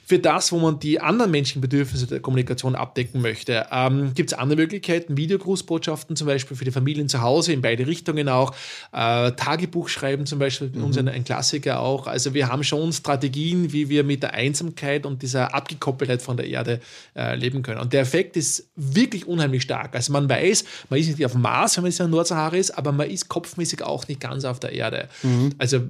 für 0.09 0.19
das, 0.19 0.53
wo 0.53 0.59
man 0.59 0.79
die 0.79 1.01
anderen 1.01 1.31
menschlichen 1.31 1.61
Bedürfnisse 1.61 2.07
der 2.07 2.21
Kommunikation 2.21 2.75
abdecken 2.75 3.21
möchte. 3.21 3.67
Ähm, 3.71 4.15
Gibt 4.15 4.33
es 4.33 4.39
andere 4.39 4.59
Möglichkeiten, 4.59 5.19
Videogrußbotschaften 5.19 6.17
zum 6.17 6.27
Beispiel 6.27 6.57
für 6.57 6.65
die 6.65 6.71
Familien 6.71 7.11
zu 7.11 7.21
Hause, 7.21 7.53
in 7.53 7.61
beide 7.61 7.87
Richtungen 7.87 8.31
auch, 8.31 8.55
äh, 8.93 9.33
Tagebuch 9.33 9.91
schreiben 9.91 10.25
zum 10.25 10.39
Beispiel, 10.39 10.69
bei 10.69 10.79
mhm. 10.79 10.85
uns 10.87 10.97
ein, 10.97 11.09
ein, 11.09 11.25
Klassiker 11.25 11.81
auch. 11.81 12.07
Also 12.07 12.33
wir 12.33 12.49
haben 12.49 12.65
schon 12.65 12.91
Strategien, 12.95 13.71
wie 13.75 13.91
wir 13.91 14.03
mit 14.03 14.23
der 14.23 14.33
Einsamkeit 14.33 15.05
und 15.05 15.21
dieser 15.21 15.55
Abgekoppeltheit 15.55 16.23
von 16.23 16.39
der 16.39 16.47
Erde 16.47 16.81
äh, 17.15 17.37
leben 17.37 17.61
können. 17.61 17.79
Und 17.79 17.93
der 17.93 18.01
Effekt 18.01 18.39
ist 18.39 18.71
wirklich 18.77 19.29
unheimlich 19.29 19.65
stark. 19.65 19.95
Also 19.95 20.11
man 20.15 20.27
weiß, 20.27 20.65
man 20.89 20.99
ist 20.99 21.09
nicht 21.09 21.27
auf 21.27 21.33
dem 21.33 21.43
Mars, 21.43 21.77
wenn 21.77 21.83
man 21.83 21.91
jetzt 21.91 22.01
in 22.01 22.07
der 22.07 22.13
Nordsahara 22.13 22.57
ist, 22.57 22.71
aber 22.71 22.93
man 22.93 23.11
ist 23.11 23.29
kopfmäßig 23.29 23.83
auch 23.83 24.09
nicht 24.09 24.21
ganz 24.21 24.47
auf 24.47 24.59
der 24.59 24.73
Erde. 24.73 25.11
Mhm. 25.23 25.51
Also 25.59 25.81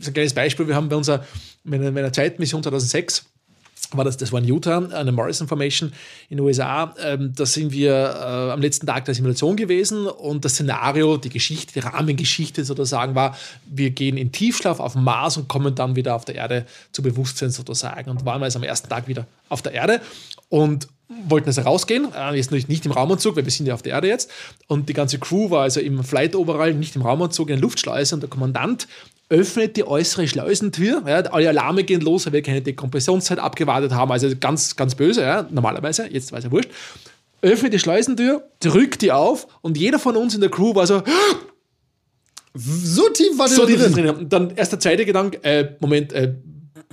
so 0.00 0.10
ein 0.10 0.12
kleines 0.12 0.34
Beispiel, 0.34 0.68
wir 0.68 0.74
haben 0.74 0.90
bei 0.90 0.96
unserer, 0.96 1.24
meiner, 1.64 1.90
meiner 1.90 2.12
zweiten 2.12 2.42
Mission 2.42 2.62
2006 2.62 3.24
war 3.92 4.04
das, 4.04 4.16
das 4.16 4.32
war 4.32 4.40
in 4.40 4.46
Utah, 4.46 4.86
eine 4.88 5.12
Morrison 5.12 5.48
Formation 5.48 5.92
in 6.28 6.36
den 6.36 6.46
USA. 6.46 6.94
Ähm, 7.02 7.32
da 7.34 7.46
sind 7.46 7.72
wir 7.72 7.92
äh, 7.92 8.52
am 8.52 8.60
letzten 8.60 8.86
Tag 8.86 9.04
der 9.06 9.14
Simulation 9.14 9.56
gewesen 9.56 10.06
und 10.06 10.44
das 10.44 10.52
Szenario, 10.52 11.16
die 11.16 11.30
Geschichte, 11.30 11.72
die 11.72 11.80
Rahmengeschichte 11.80 12.64
sozusagen 12.64 13.14
war, 13.14 13.36
wir 13.66 13.90
gehen 13.90 14.16
in 14.16 14.32
Tiefschlaf 14.32 14.80
auf 14.80 14.94
Mars 14.94 15.36
und 15.36 15.48
kommen 15.48 15.74
dann 15.74 15.96
wieder 15.96 16.14
auf 16.14 16.24
der 16.24 16.34
Erde 16.34 16.66
zu 16.92 17.02
Bewusstsein 17.02 17.50
sozusagen. 17.50 18.10
Und 18.10 18.24
waren 18.24 18.40
wir 18.40 18.44
also 18.44 18.58
am 18.58 18.64
ersten 18.64 18.88
Tag 18.88 19.08
wieder 19.08 19.26
auf 19.48 19.62
der 19.62 19.72
Erde 19.72 20.00
und 20.48 20.88
wollten 21.08 21.48
also 21.48 21.62
rausgehen, 21.62 22.08
äh, 22.14 22.34
jetzt 22.34 22.46
natürlich 22.46 22.68
nicht 22.68 22.84
im 22.84 22.92
Raumanzug, 22.92 23.36
weil 23.36 23.44
wir 23.44 23.52
sind 23.52 23.66
ja 23.66 23.74
auf 23.74 23.82
der 23.82 23.92
Erde 23.92 24.08
jetzt. 24.08 24.30
Und 24.66 24.88
die 24.88 24.92
ganze 24.92 25.18
Crew 25.18 25.50
war 25.50 25.62
also 25.62 25.80
im 25.80 26.04
Flight 26.04 26.36
Overall, 26.36 26.74
nicht 26.74 26.96
im 26.96 27.02
Raumanzug, 27.02 27.48
in 27.48 27.56
der 27.56 27.62
Luftschleuse 27.62 28.14
und 28.14 28.20
der 28.20 28.28
Kommandant 28.28 28.86
öffnet 29.30 29.76
die 29.76 29.86
äußere 29.86 30.26
Schleusentür. 30.26 31.02
Ja, 31.06 31.18
alle 31.18 31.48
Alarme 31.48 31.84
gehen 31.84 32.00
los, 32.00 32.26
weil 32.26 32.32
wir 32.32 32.42
keine 32.42 32.62
Dekompressionszeit 32.62 33.38
abgewartet 33.38 33.92
haben. 33.92 34.10
Also 34.10 34.28
ganz, 34.38 34.76
ganz 34.76 34.94
böse, 34.94 35.22
ja, 35.22 35.46
normalerweise. 35.50 36.08
Jetzt 36.10 36.32
weiß 36.32 36.44
er 36.44 36.52
wurscht. 36.52 36.70
Öffnet 37.40 37.72
die 37.72 37.78
Schleusentür, 37.78 38.48
drückt 38.60 39.02
die 39.02 39.12
auf 39.12 39.46
und 39.60 39.76
jeder 39.78 39.98
von 39.98 40.16
uns 40.16 40.34
in 40.34 40.40
der 40.40 40.50
Crew 40.50 40.74
war 40.74 40.86
so. 40.86 41.02
So 42.54 43.08
tief 43.10 43.38
war 43.38 43.46
der 43.46 43.56
so 43.56 43.66
drin. 43.66 43.92
drin. 43.92 44.10
Und 44.10 44.32
dann 44.32 44.56
erst 44.56 44.72
der 44.72 44.80
zweite 44.80 45.04
Gedanke, 45.04 45.42
äh, 45.44 45.74
Moment, 45.78 46.12
äh, 46.12 46.34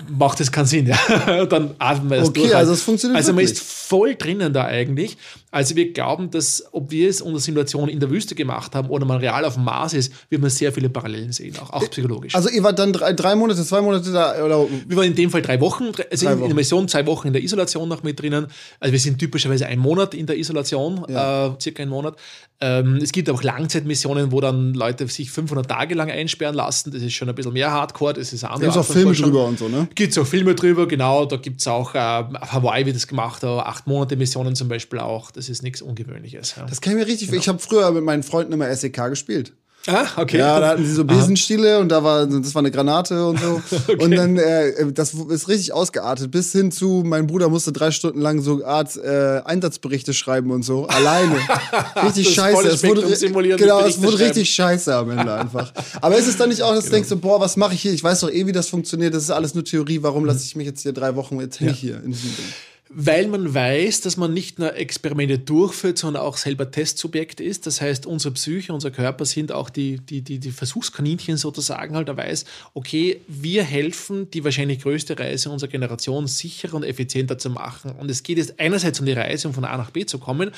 macht 0.10 0.40
das 0.40 0.52
keinen 0.52 0.66
Sinn. 0.66 0.86
Ja. 0.86 1.46
dann 1.50 1.76
atmen 1.80 2.10
wir 2.10 2.18
das 2.18 2.30
okay, 2.30 2.42
durch. 2.42 2.56
also 2.56 2.74
es 2.74 2.82
funktioniert 2.82 3.18
Also 3.18 3.34
man 3.34 3.44
ist 3.44 3.60
voll 3.60 4.16
drinnen 4.16 4.54
da 4.54 4.66
eigentlich. 4.66 5.18
Also 5.56 5.78
wir 5.78 5.94
glauben, 5.94 6.32
dass 6.32 6.66
ob 6.74 6.92
wir 6.92 7.10
es 7.10 7.22
unter 7.22 7.40
Simulation 7.40 7.88
in 7.88 8.02
der 8.02 8.10
Wüste 8.10 8.36
gemacht 8.36 8.76
haben 8.76 8.90
oder 8.90 9.06
man 9.06 9.20
real 9.20 9.46
auf 9.46 9.54
dem 9.54 9.64
Mars 9.64 9.94
ist, 9.94 10.12
wird 10.30 10.42
man 10.42 10.50
sehr 10.50 10.74
viele 10.74 10.90
Parallelen 10.90 11.32
sehen, 11.32 11.56
auch, 11.62 11.70
auch 11.70 11.90
psychologisch. 11.90 12.36
Also 12.36 12.50
ihr 12.50 12.62
wart 12.62 12.78
dann 12.78 12.92
drei, 12.92 13.14
drei 13.14 13.36
Monate, 13.36 13.64
zwei 13.64 13.80
Monate 13.80 14.12
da? 14.12 14.44
Oder? 14.44 14.68
Wir 14.86 14.98
waren 14.98 15.06
in 15.06 15.16
dem 15.16 15.30
Fall 15.30 15.42
drei 15.42 15.62
Wochen, 15.62 15.94
also 16.12 16.26
drei 16.26 16.34
in, 16.34 16.42
in 16.42 16.48
der 16.48 16.56
Mission 16.56 16.90
zwei 16.90 17.06
Wochen 17.06 17.28
in 17.28 17.34
der 17.34 17.42
Isolation 17.42 17.88
noch 17.88 18.04
mit 18.04 18.20
drinnen. 18.20 18.48
Also 18.82 18.92
wir 18.92 19.00
sind 19.00 19.18
typischerweise 19.18 19.66
ein 19.68 19.80
Monat 19.80 20.14
in 20.14 20.26
der 20.26 20.38
Isolation, 20.38 21.06
ja. 21.08 21.48
äh, 21.48 21.52
circa 21.62 21.84
einen 21.84 21.92
Monat. 21.92 22.18
Ähm, 22.60 22.98
es 23.02 23.14
gibt 23.14 23.30
auch 23.30 23.42
Langzeitmissionen, 23.42 24.34
wo 24.34 24.42
dann 24.42 24.74
Leute 24.74 25.08
sich 25.08 25.32
500 25.32 25.70
Tage 25.70 25.96
lang 25.96 26.12
einsperren 26.12 26.56
lassen. 26.56 26.92
Das 26.92 27.02
ist 27.02 27.14
schon 27.14 27.30
ein 27.30 27.36
bisschen 27.36 27.54
mehr 27.54 27.72
Hardcore. 27.72 28.14
Das 28.14 28.34
ist 28.34 28.44
andere. 28.44 28.62
Gibt 28.62 28.72
es 28.72 28.78
auch 28.78 28.94
Filme 28.94 29.14
drüber 29.14 29.46
und 29.46 29.60
so, 29.60 29.70
ne? 29.70 29.88
Gibt 29.96 30.12
es 30.12 30.18
auch 30.18 30.28
Filme 30.28 30.54
drüber, 30.54 30.86
genau. 30.86 31.26
Da 31.26 31.38
gibt 31.38 31.62
es 31.62 31.68
auch, 31.68 31.96
äh, 31.96 31.98
auf 31.98 32.52
Hawaii 32.52 32.86
wird 32.86 32.98
das 32.98 33.08
gemacht, 33.08 33.42
acht 33.46 33.88
Monate 33.88 34.18
Missionen 34.18 34.56
zum 34.56 34.68
Beispiel 34.68 35.00
auch. 35.00 35.32
Das 35.32 35.45
ist 35.50 35.64
nichts 35.64 35.82
Ungewöhnliches. 35.82 36.56
Ja. 36.58 36.66
Das 36.66 36.82
kann 36.82 36.94
ich 36.94 37.00
mir 37.00 37.08
richtig. 37.08 37.30
Genau. 37.30 37.40
Ich 37.40 37.48
habe 37.48 37.60
früher 37.60 37.92
mit 37.92 38.04
meinen 38.04 38.24
Freunden 38.24 38.54
immer 38.54 38.74
SEK 38.76 39.10
gespielt. 39.10 39.54
Ah, 39.88 40.08
okay. 40.18 40.40
Ja, 40.40 40.60
da 40.60 40.70
hatten 40.70 40.84
sie 40.84 40.94
so 40.94 41.06
Besenstiele 41.06 41.80
und 41.80 41.90
da 41.90 42.04
war, 42.04 42.26
das 42.26 42.56
war 42.56 42.62
eine 42.62 42.72
Granate 42.72 43.28
und 43.28 43.40
so. 43.40 43.62
okay. 43.88 44.04
Und 44.04 44.12
dann, 44.12 44.38
äh, 44.38 44.92
das 44.92 45.14
ist 45.14 45.48
richtig 45.48 45.74
ausgeartet, 45.74 46.32
bis 46.32 46.52
hin 46.52 46.72
zu, 46.72 47.04
mein 47.06 47.28
Bruder 47.28 47.50
musste 47.50 47.72
drei 47.72 47.92
Stunden 47.92 48.20
lang 48.20 48.42
so 48.42 48.66
Art 48.66 48.96
äh, 48.98 49.42
Einsatzberichte 49.46 50.14
schreiben 50.14 50.52
und 50.52 50.64
so, 50.64 50.88
alleine. 50.88 51.36
richtig 52.04 52.34
scheiße. 52.34 52.68
Es 52.68 52.84
wurde, 52.84 53.58
genau, 53.58 53.82
es 53.82 54.02
wurde 54.02 54.20
richtig 54.20 54.50
scheiße 54.50 54.96
am 54.96 55.12
Ende 55.12 55.34
einfach. 55.34 55.72
Aber 56.02 56.18
ist 56.18 56.28
es 56.28 56.38
dann 56.38 56.50
nicht 56.50 56.64
auch, 56.64 56.74
dass 56.74 56.86
genau. 56.86 56.90
du 56.90 56.96
denkst, 56.96 57.10
so, 57.10 57.18
boah, 57.18 57.40
was 57.40 57.56
mache 57.56 57.76
ich 57.76 57.82
hier? 57.82 57.94
Ich 57.94 58.04
weiß 58.04 58.22
doch 58.22 58.32
eh, 58.32 58.48
wie 58.48 58.52
das 58.52 58.70
funktioniert. 58.70 59.14
Das 59.14 59.24
ist 59.24 59.32
alles 59.32 59.54
nur 59.54 59.64
Theorie. 59.64 60.02
Warum 60.02 60.24
mhm. 60.24 60.30
lasse 60.30 60.44
ich 60.46 60.56
mich 60.56 60.66
jetzt 60.66 60.82
hier 60.82 60.94
drei 60.94 61.16
Wochen, 61.16 61.40
jetzt 61.40 61.62
ich 61.62 61.80
hier 61.80 62.02
in 62.04 62.12
diesem 62.12 62.36
Ding? 62.36 62.46
Weil 62.90 63.28
man 63.28 63.54
weiß, 63.54 64.02
dass 64.02 64.16
man 64.16 64.34
nicht 64.34 64.60
nur 64.60 64.76
Experimente 64.76 65.40
durchführt, 65.40 65.98
sondern 65.98 66.22
auch 66.22 66.38
selber 66.38 66.70
Testsubjekt 66.70 67.40
ist. 67.40 67.66
Das 67.66 67.82
heißt, 67.82 68.06
unsere 68.06 68.34
Psyche, 68.36 68.74
unser 68.74 68.92
Körper 68.92 69.26
sind 69.26 69.52
auch 69.52 69.72
die, 69.72 69.98
die, 69.98 70.22
die, 70.22 70.40
die 70.40 70.52
Versuchskaninchen 70.52 71.38
sozusagen 71.38 71.96
halt. 71.96 72.08
Er 72.10 72.18
weiß, 72.18 72.46
okay, 72.76 73.22
wir 73.28 73.64
helfen, 73.64 74.30
die 74.30 74.44
wahrscheinlich 74.44 74.82
größte 74.82 75.18
Reise 75.18 75.50
unserer 75.50 75.72
Generation 75.72 76.28
sicherer 76.28 76.76
und 76.76 76.84
effizienter 76.84 77.40
zu 77.40 77.50
machen. 77.50 77.92
Und 77.92 78.12
es 78.12 78.22
geht 78.22 78.38
jetzt 78.38 78.60
einerseits 78.60 79.00
um 79.00 79.08
die 79.08 79.14
Reise, 79.14 79.48
um 79.48 79.54
von 79.56 79.66
A 79.66 79.78
nach 79.78 79.90
B 79.90 80.06
zu 80.06 80.20
kommen, 80.20 80.52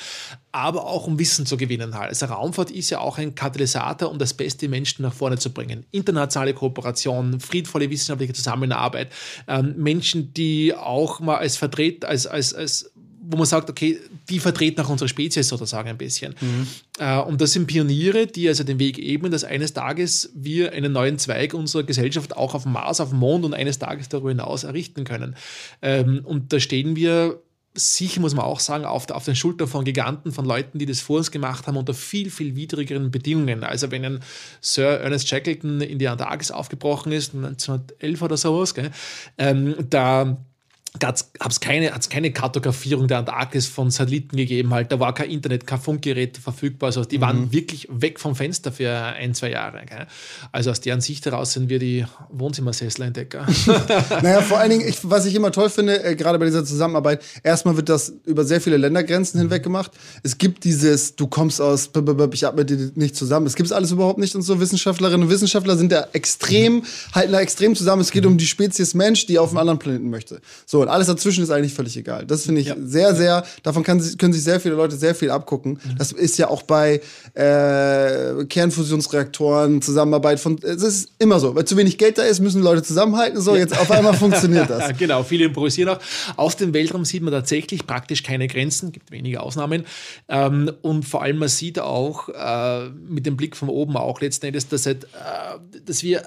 aber 0.58 0.86
auch 0.86 1.06
um 1.06 1.20
Wissen 1.20 1.46
zu 1.46 1.56
gewinnen. 1.56 1.94
Halt. 1.94 2.08
Also 2.08 2.26
Raumfahrt 2.26 2.72
ist 2.72 2.90
ja 2.90 2.98
auch 2.98 3.16
ein 3.16 3.36
Katalysator, 3.36 4.10
um 4.10 4.18
das 4.18 4.34
Beste 4.34 4.68
Menschen 4.68 5.02
nach 5.02 5.12
vorne 5.12 5.38
zu 5.38 5.50
bringen. 5.50 5.86
Internationale 5.92 6.52
Kooperation, 6.52 7.38
friedvolle 7.38 7.88
wissenschaftliche 7.90 8.32
Zusammenarbeit, 8.32 9.12
ähm, 9.46 9.74
Menschen, 9.76 10.34
die 10.34 10.74
auch 10.74 11.20
mal 11.20 11.36
als 11.36 11.56
Vertreter, 11.56 12.08
als, 12.08 12.26
als, 12.26 12.54
als 12.54 12.90
wo 13.30 13.36
man 13.36 13.46
sagt, 13.46 13.70
okay, 13.70 14.00
die 14.28 14.40
vertreten 14.40 14.80
auch 14.80 14.88
unsere 14.88 15.08
Spezies 15.08 15.46
sozusagen 15.46 15.88
ein 15.88 15.98
bisschen. 15.98 16.34
Mhm. 16.40 16.66
Äh, 16.98 17.20
und 17.20 17.40
das 17.40 17.52
sind 17.52 17.66
Pioniere, 17.66 18.26
die 18.26 18.48
also 18.48 18.64
den 18.64 18.80
Weg 18.80 18.98
ebnen, 18.98 19.30
dass 19.30 19.44
eines 19.44 19.74
Tages 19.74 20.32
wir 20.34 20.72
einen 20.72 20.92
neuen 20.92 21.18
Zweig 21.18 21.54
unserer 21.54 21.84
Gesellschaft 21.84 22.36
auch 22.36 22.54
auf 22.54 22.64
dem 22.64 22.72
Mars, 22.72 23.00
auf 23.00 23.10
dem 23.10 23.18
Mond 23.18 23.44
und 23.44 23.54
eines 23.54 23.78
Tages 23.78 24.08
darüber 24.08 24.30
hinaus 24.30 24.64
errichten 24.64 25.04
können. 25.04 25.36
Ähm, 25.82 26.22
und 26.24 26.52
da 26.52 26.58
stehen 26.58 26.96
wir 26.96 27.42
sicher, 27.78 28.20
muss 28.20 28.34
man 28.34 28.44
auch 28.44 28.60
sagen, 28.60 28.84
auf, 28.84 29.06
der, 29.06 29.16
auf 29.16 29.24
den 29.24 29.36
Schultern 29.36 29.68
von 29.68 29.84
Giganten, 29.84 30.32
von 30.32 30.44
Leuten, 30.44 30.78
die 30.78 30.86
das 30.86 31.00
vor 31.00 31.18
uns 31.18 31.30
gemacht 31.30 31.66
haben, 31.66 31.76
unter 31.76 31.94
viel, 31.94 32.30
viel 32.30 32.56
widrigeren 32.56 33.10
Bedingungen. 33.10 33.64
Also 33.64 33.90
wenn 33.90 34.04
ein 34.04 34.20
Sir 34.60 35.00
Ernest 35.00 35.28
Shackleton 35.28 35.80
in 35.80 35.98
die 35.98 36.08
Antarktis 36.08 36.50
aufgebrochen 36.50 37.12
ist, 37.12 37.34
1911 37.34 38.22
oder 38.22 38.36
sowas, 38.36 38.74
gell, 38.74 38.90
ähm, 39.38 39.74
da 39.90 40.36
hat 41.02 41.24
es 41.48 41.60
keine, 41.60 41.92
keine 42.08 42.32
Kartografierung 42.32 43.08
der 43.08 43.18
Antarktis 43.18 43.66
von 43.66 43.90
Satelliten 43.90 44.36
gegeben. 44.36 44.72
Halt. 44.72 44.90
Da 44.90 44.98
war 44.98 45.14
kein 45.14 45.30
Internet, 45.30 45.66
kein 45.66 45.80
Funkgerät 45.80 46.38
verfügbar. 46.38 46.88
Also 46.88 47.04
die 47.04 47.18
mhm. 47.18 47.22
waren 47.22 47.52
wirklich 47.52 47.88
weg 47.90 48.18
vom 48.18 48.34
Fenster 48.34 48.72
für 48.72 48.90
ein, 48.90 49.34
zwei 49.34 49.50
Jahre. 49.50 49.84
Gell? 49.86 50.06
Also 50.50 50.70
aus 50.70 50.80
deren 50.80 51.00
Sicht 51.00 51.26
heraus 51.26 51.52
sind 51.52 51.68
wir 51.68 51.78
die 51.78 52.04
Wohnzimmersesselentdecker. 52.30 53.46
naja, 54.22 54.40
vor 54.40 54.58
allen 54.58 54.70
Dingen, 54.70 54.88
ich, 54.88 54.98
was 55.02 55.26
ich 55.26 55.34
immer 55.34 55.52
toll 55.52 55.70
finde, 55.70 56.02
äh, 56.02 56.16
gerade 56.16 56.38
bei 56.38 56.46
dieser 56.46 56.64
Zusammenarbeit, 56.64 57.22
erstmal 57.42 57.76
wird 57.76 57.88
das 57.88 58.12
über 58.24 58.44
sehr 58.44 58.60
viele 58.60 58.76
Ländergrenzen 58.76 59.40
hinweg 59.40 59.62
gemacht. 59.62 59.92
Es 60.22 60.38
gibt 60.38 60.64
dieses, 60.64 61.16
du 61.16 61.26
kommst 61.26 61.60
aus, 61.60 61.90
ich 62.32 62.44
habe 62.44 62.56
mit 62.56 62.70
dir 62.70 62.90
nicht 62.94 63.14
zusammen. 63.14 63.46
Das 63.46 63.54
gibt 63.54 63.66
es 63.66 63.72
alles 63.72 63.92
überhaupt 63.92 64.18
nicht 64.18 64.34
und 64.34 64.42
so. 64.42 64.58
Wissenschaftlerinnen 64.58 65.26
und 65.26 65.30
Wissenschaftler 65.30 65.76
sind 65.76 65.92
da 65.92 66.08
extrem, 66.12 66.76
mhm. 66.76 66.84
halten 67.12 67.32
da 67.32 67.40
extrem 67.40 67.76
zusammen. 67.76 68.02
Es 68.02 68.10
geht 68.10 68.24
mhm. 68.24 68.32
um 68.32 68.38
die 68.38 68.46
Spezies 68.46 68.94
Mensch, 68.94 69.26
die 69.26 69.38
auf 69.38 69.50
einem 69.50 69.58
anderen 69.58 69.78
Planeten 69.78 70.10
möchte. 70.10 70.40
So, 70.66 70.77
und 70.82 70.88
alles 70.88 71.06
dazwischen 71.06 71.42
ist 71.42 71.50
eigentlich 71.50 71.74
völlig 71.74 71.96
egal. 71.96 72.26
Das 72.26 72.44
finde 72.44 72.60
ich 72.60 72.68
ja. 72.68 72.76
sehr, 72.80 73.14
sehr, 73.14 73.44
davon 73.62 73.82
kann, 73.82 74.02
können 74.18 74.32
sich 74.32 74.42
sehr 74.42 74.60
viele 74.60 74.74
Leute 74.74 74.96
sehr 74.96 75.14
viel 75.14 75.30
abgucken. 75.30 75.72
Mhm. 75.72 75.98
Das 75.98 76.12
ist 76.12 76.38
ja 76.38 76.48
auch 76.48 76.62
bei 76.62 77.00
äh, 77.34 78.44
Kernfusionsreaktoren, 78.44 79.82
Zusammenarbeit 79.82 80.40
von, 80.40 80.58
es 80.62 80.82
ist 80.82 81.12
immer 81.18 81.40
so. 81.40 81.54
Weil 81.54 81.64
zu 81.64 81.76
wenig 81.76 81.98
Geld 81.98 82.18
da 82.18 82.22
ist, 82.22 82.40
müssen 82.40 82.62
Leute 82.62 82.82
zusammenhalten. 82.82 83.40
So, 83.40 83.54
ja. 83.54 83.60
jetzt 83.60 83.78
auf 83.78 83.90
einmal 83.90 84.14
funktioniert 84.14 84.70
das. 84.70 84.96
genau, 84.98 85.22
viele 85.22 85.46
improvisieren 85.46 85.90
auch. 85.90 86.00
Aus 86.36 86.56
dem 86.56 86.74
Weltraum 86.74 87.04
sieht 87.04 87.22
man 87.22 87.32
tatsächlich 87.32 87.86
praktisch 87.86 88.22
keine 88.22 88.48
Grenzen, 88.48 88.92
gibt 88.92 89.10
wenige 89.10 89.40
Ausnahmen. 89.40 89.84
Ähm, 90.28 90.70
und 90.82 91.04
vor 91.04 91.22
allem, 91.22 91.38
man 91.38 91.48
sieht 91.48 91.78
auch 91.78 92.28
äh, 92.28 92.88
mit 93.08 93.26
dem 93.26 93.36
Blick 93.36 93.56
von 93.56 93.68
oben 93.68 93.96
auch 93.96 94.20
letzten 94.20 94.46
Endes, 94.46 94.68
dass, 94.68 94.86
halt, 94.86 95.04
äh, 95.04 95.80
dass 95.84 96.02
wir 96.02 96.22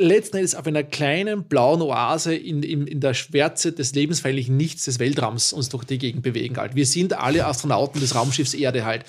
letzten 0.00 0.38
Endes 0.38 0.54
auf 0.54 0.66
einer 0.66 0.82
kleinen 0.82 1.44
blauen 1.44 1.82
Oase 1.82 2.34
in, 2.34 2.62
in, 2.62 2.86
in 2.86 3.00
der 3.00 3.14
Schwärze 3.14 3.72
des 3.72 3.94
lebensfeindlichen 3.94 4.56
Nichts 4.56 4.84
des 4.84 4.98
Weltraums 4.98 5.52
uns 5.52 5.68
durch 5.68 5.84
die 5.84 5.98
Gegend 5.98 6.22
bewegen 6.22 6.56
halt. 6.56 6.74
Wir 6.74 6.86
sind 6.86 7.12
alle 7.12 7.46
Astronauten 7.46 8.00
des 8.00 8.14
Raumschiffs 8.14 8.54
Erde 8.54 8.84
halt. 8.84 9.04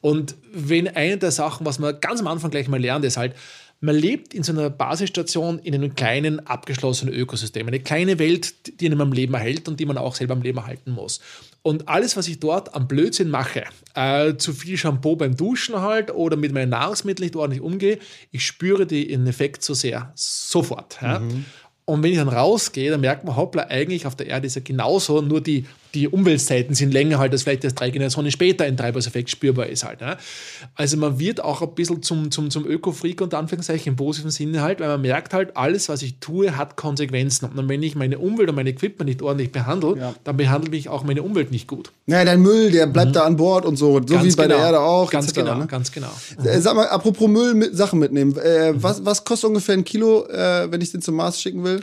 Und 0.00 0.34
wenn 0.52 0.88
eine 0.88 1.16
der 1.16 1.30
Sachen, 1.30 1.64
was 1.64 1.78
man 1.78 1.98
ganz 2.00 2.20
am 2.20 2.26
Anfang 2.26 2.50
gleich 2.50 2.68
mal 2.68 2.80
lernt, 2.80 3.04
ist 3.04 3.16
halt, 3.16 3.34
man 3.80 3.96
lebt 3.96 4.32
in 4.32 4.42
so 4.44 4.52
einer 4.52 4.70
Basisstation 4.70 5.58
in 5.58 5.74
einem 5.74 5.94
kleinen, 5.94 6.46
abgeschlossenen 6.46 7.12
Ökosystem. 7.12 7.66
Eine 7.66 7.80
kleine 7.80 8.18
Welt, 8.18 8.80
die 8.80 8.86
einem 8.86 9.00
am 9.00 9.12
Leben 9.12 9.34
erhält 9.34 9.66
und 9.68 9.80
die 9.80 9.86
man 9.86 9.98
auch 9.98 10.14
selber 10.14 10.34
am 10.34 10.42
Leben 10.42 10.58
erhalten 10.58 10.92
muss. 10.92 11.20
Und 11.62 11.88
alles, 11.88 12.16
was 12.16 12.26
ich 12.26 12.40
dort 12.40 12.74
am 12.74 12.88
Blödsinn 12.88 13.30
mache, 13.30 13.64
äh, 13.94 14.34
zu 14.36 14.52
viel 14.52 14.76
Shampoo 14.76 15.14
beim 15.14 15.36
Duschen 15.36 15.80
halt 15.80 16.12
oder 16.12 16.36
mit 16.36 16.52
meinen 16.52 16.70
Nahrungsmitteln 16.70 17.26
nicht 17.26 17.36
ordentlich 17.36 17.62
umgehe, 17.62 17.98
ich 18.32 18.44
spüre 18.44 18.84
den 18.84 19.26
Effekt 19.28 19.62
so 19.62 19.72
sehr. 19.74 20.12
Sofort. 20.16 20.98
Ja? 21.00 21.20
Mhm. 21.20 21.44
Und 21.84 22.02
wenn 22.02 22.10
ich 22.10 22.18
dann 22.18 22.28
rausgehe, 22.28 22.90
dann 22.90 23.00
merkt 23.00 23.24
man, 23.24 23.36
hoppla, 23.36 23.66
eigentlich 23.68 24.06
auf 24.06 24.16
der 24.16 24.26
Erde 24.26 24.46
ist 24.46 24.56
ja 24.56 24.62
genauso, 24.64 25.20
nur 25.20 25.40
die 25.40 25.66
die 25.94 26.08
Umweltzeiten 26.08 26.74
sind 26.74 26.92
länger 26.92 27.18
halt, 27.18 27.32
als 27.32 27.42
vielleicht 27.42 27.64
erst 27.64 27.78
drei 27.78 27.90
Generationen 27.90 28.30
später 28.30 28.64
ein 28.64 28.76
Treibhauseffekt 28.76 29.30
spürbar 29.30 29.66
ist 29.66 29.84
halt. 29.84 30.00
Ne? 30.00 30.16
Also 30.74 30.96
man 30.96 31.18
wird 31.18 31.42
auch 31.42 31.62
ein 31.62 31.74
bisschen 31.74 32.02
zum, 32.02 32.30
zum, 32.30 32.50
zum 32.50 32.66
Öko-Freak 32.66 33.20
unter 33.20 33.38
Anführungszeichen 33.38 33.92
im 33.92 33.96
positiven 33.96 34.30
Sinne 34.30 34.62
halt, 34.62 34.80
weil 34.80 34.88
man 34.88 35.00
merkt 35.00 35.34
halt, 35.34 35.56
alles, 35.56 35.88
was 35.88 36.02
ich 36.02 36.18
tue, 36.18 36.56
hat 36.56 36.76
Konsequenzen. 36.76 37.46
Und 37.46 37.68
wenn 37.68 37.82
ich 37.82 37.94
meine 37.94 38.18
Umwelt 38.18 38.48
und 38.48 38.56
mein 38.56 38.66
Equipment 38.66 39.08
nicht 39.08 39.22
ordentlich 39.22 39.52
behandle, 39.52 39.96
ja. 39.98 40.14
dann 40.24 40.36
behandelt 40.36 40.72
mich 40.72 40.88
auch 40.88 41.04
meine 41.04 41.22
Umwelt 41.22 41.50
nicht 41.50 41.66
gut. 41.66 41.92
Naja, 42.06 42.24
dein 42.24 42.40
Müll, 42.40 42.70
der 42.70 42.86
bleibt 42.86 43.10
mhm. 43.10 43.14
da 43.14 43.24
an 43.24 43.36
Bord 43.36 43.64
und 43.64 43.76
so, 43.76 43.94
so 43.94 44.00
ganz 44.00 44.24
wie 44.24 44.36
bei 44.36 44.44
genau. 44.44 44.56
der 44.56 44.66
Erde 44.66 44.80
auch. 44.80 45.10
Ganz 45.10 45.26
etc., 45.26 45.34
genau, 45.36 45.54
ne? 45.56 45.66
ganz 45.66 45.92
genau. 45.92 46.10
Mhm. 46.38 46.60
Sag 46.60 46.74
mal, 46.74 46.88
apropos 46.88 47.28
Müll, 47.28 47.54
mit 47.54 47.76
Sachen 47.76 47.98
mitnehmen. 47.98 48.36
Äh, 48.38 48.72
mhm. 48.72 48.82
was, 48.82 49.04
was 49.04 49.24
kostet 49.24 49.48
ungefähr 49.48 49.74
ein 49.74 49.84
Kilo, 49.84 50.26
äh, 50.26 50.70
wenn 50.70 50.80
ich 50.80 50.90
den 50.90 51.02
zum 51.02 51.16
Mars 51.16 51.40
schicken 51.40 51.64
will? 51.64 51.80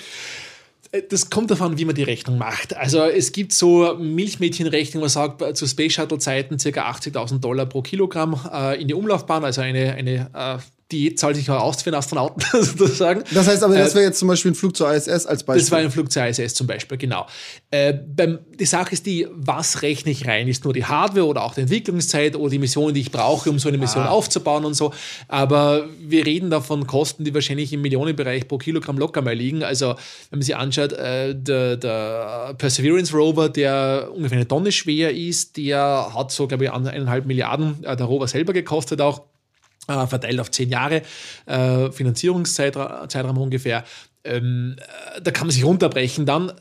Äh, 0.91 1.03
das 1.09 1.29
kommt 1.29 1.51
davon, 1.51 1.77
wie 1.77 1.85
man 1.85 1.95
die 1.95 2.03
Rechnung 2.03 2.37
macht. 2.37 2.75
Also 2.75 3.03
es 3.03 3.31
gibt 3.31 3.53
so 3.53 3.95
Milchmädchenrechnung, 3.95 5.01
man 5.01 5.09
sagt 5.09 5.57
zu 5.57 5.67
Space 5.67 5.93
Shuttle-Zeiten 5.93 6.57
ca. 6.57 6.91
80.000 6.91 7.39
Dollar 7.39 7.65
pro 7.65 7.81
Kilogramm 7.81 8.39
äh, 8.51 8.81
in 8.81 8.87
die 8.87 8.93
Umlaufbahn, 8.93 9.43
also 9.43 9.61
eine, 9.61 9.93
eine 9.93 10.29
äh, 10.33 10.57
die 10.91 11.13
zahlt 11.13 11.35
sich 11.35 11.49
auch 11.51 11.61
aus 11.61 11.83
für 11.83 11.89
einen 11.89 11.97
Astronauten 11.97 12.41
sozusagen. 12.63 13.23
Das 13.33 13.47
heißt 13.47 13.63
aber, 13.63 13.77
das 13.77 13.91
äh, 13.91 13.95
wäre 13.95 14.05
jetzt 14.05 14.19
zum 14.19 14.27
Beispiel 14.27 14.51
ein 14.51 14.55
Flug 14.55 14.75
zur 14.75 14.91
ISS 14.91 15.25
als 15.25 15.43
Beispiel. 15.43 15.61
Das 15.61 15.71
war 15.71 15.79
ein 15.79 15.91
Flug 15.91 16.11
zur 16.11 16.25
ISS 16.25 16.55
zum 16.55 16.67
Beispiel, 16.67 16.97
genau. 16.97 17.27
Äh, 17.69 17.93
beim, 17.93 18.39
die 18.59 18.65
Sache 18.65 18.93
ist 18.93 19.05
die, 19.05 19.27
was 19.31 19.81
rechne 19.83 20.11
ich 20.11 20.27
rein? 20.27 20.47
Ist 20.47 20.63
nur 20.63 20.73
die 20.73 20.85
Hardware 20.85 21.27
oder 21.27 21.43
auch 21.43 21.53
die 21.53 21.61
Entwicklungszeit 21.61 22.35
oder 22.35 22.49
die 22.49 22.59
Missionen, 22.59 22.95
die 22.95 23.01
ich 23.01 23.11
brauche, 23.11 23.49
um 23.49 23.59
so 23.59 23.69
eine 23.69 23.77
Mission 23.77 24.03
ah. 24.03 24.09
aufzubauen 24.09 24.65
und 24.65 24.73
so. 24.73 24.91
Aber 25.27 25.87
wir 25.99 26.25
reden 26.25 26.49
da 26.49 26.61
von 26.61 26.87
Kosten, 26.87 27.23
die 27.23 27.33
wahrscheinlich 27.33 27.71
im 27.71 27.81
Millionenbereich 27.81 28.47
pro 28.47 28.57
Kilogramm 28.57 28.97
locker 28.97 29.21
mal 29.21 29.35
liegen. 29.35 29.63
Also 29.63 29.89
wenn 30.29 30.39
man 30.39 30.41
sich 30.41 30.55
anschaut, 30.55 30.93
äh, 30.93 31.35
der, 31.35 31.77
der, 31.77 32.55
Perseverance 32.57 33.15
Rover, 33.15 33.49
der 33.49 34.09
ungefähr 34.13 34.37
eine 34.37 34.47
Tonne 34.47 34.71
schwer 34.71 35.15
ist, 35.15 35.57
der 35.57 36.11
hat 36.15 36.31
so, 36.31 36.47
glaube 36.47 36.65
ich, 36.65 36.71
eineinhalb 36.71 37.25
Milliarden, 37.25 37.83
äh, 37.83 37.95
der 37.95 38.05
Rover 38.05 38.27
selber 38.27 38.53
gekostet 38.53 39.01
auch 39.01 39.28
verteilt 40.07 40.39
auf 40.39 40.51
zehn 40.51 40.69
Jahre, 40.69 41.01
äh, 41.45 41.91
Finanzierungszeitraum 41.91 43.37
ungefähr. 43.37 43.83
Ähm, 44.23 44.75
äh, 45.15 45.21
da 45.21 45.31
kann 45.31 45.47
man 45.47 45.53
sich 45.53 45.63
runterbrechen 45.63 46.25
dann, 46.25 46.49
äh, 46.49 46.53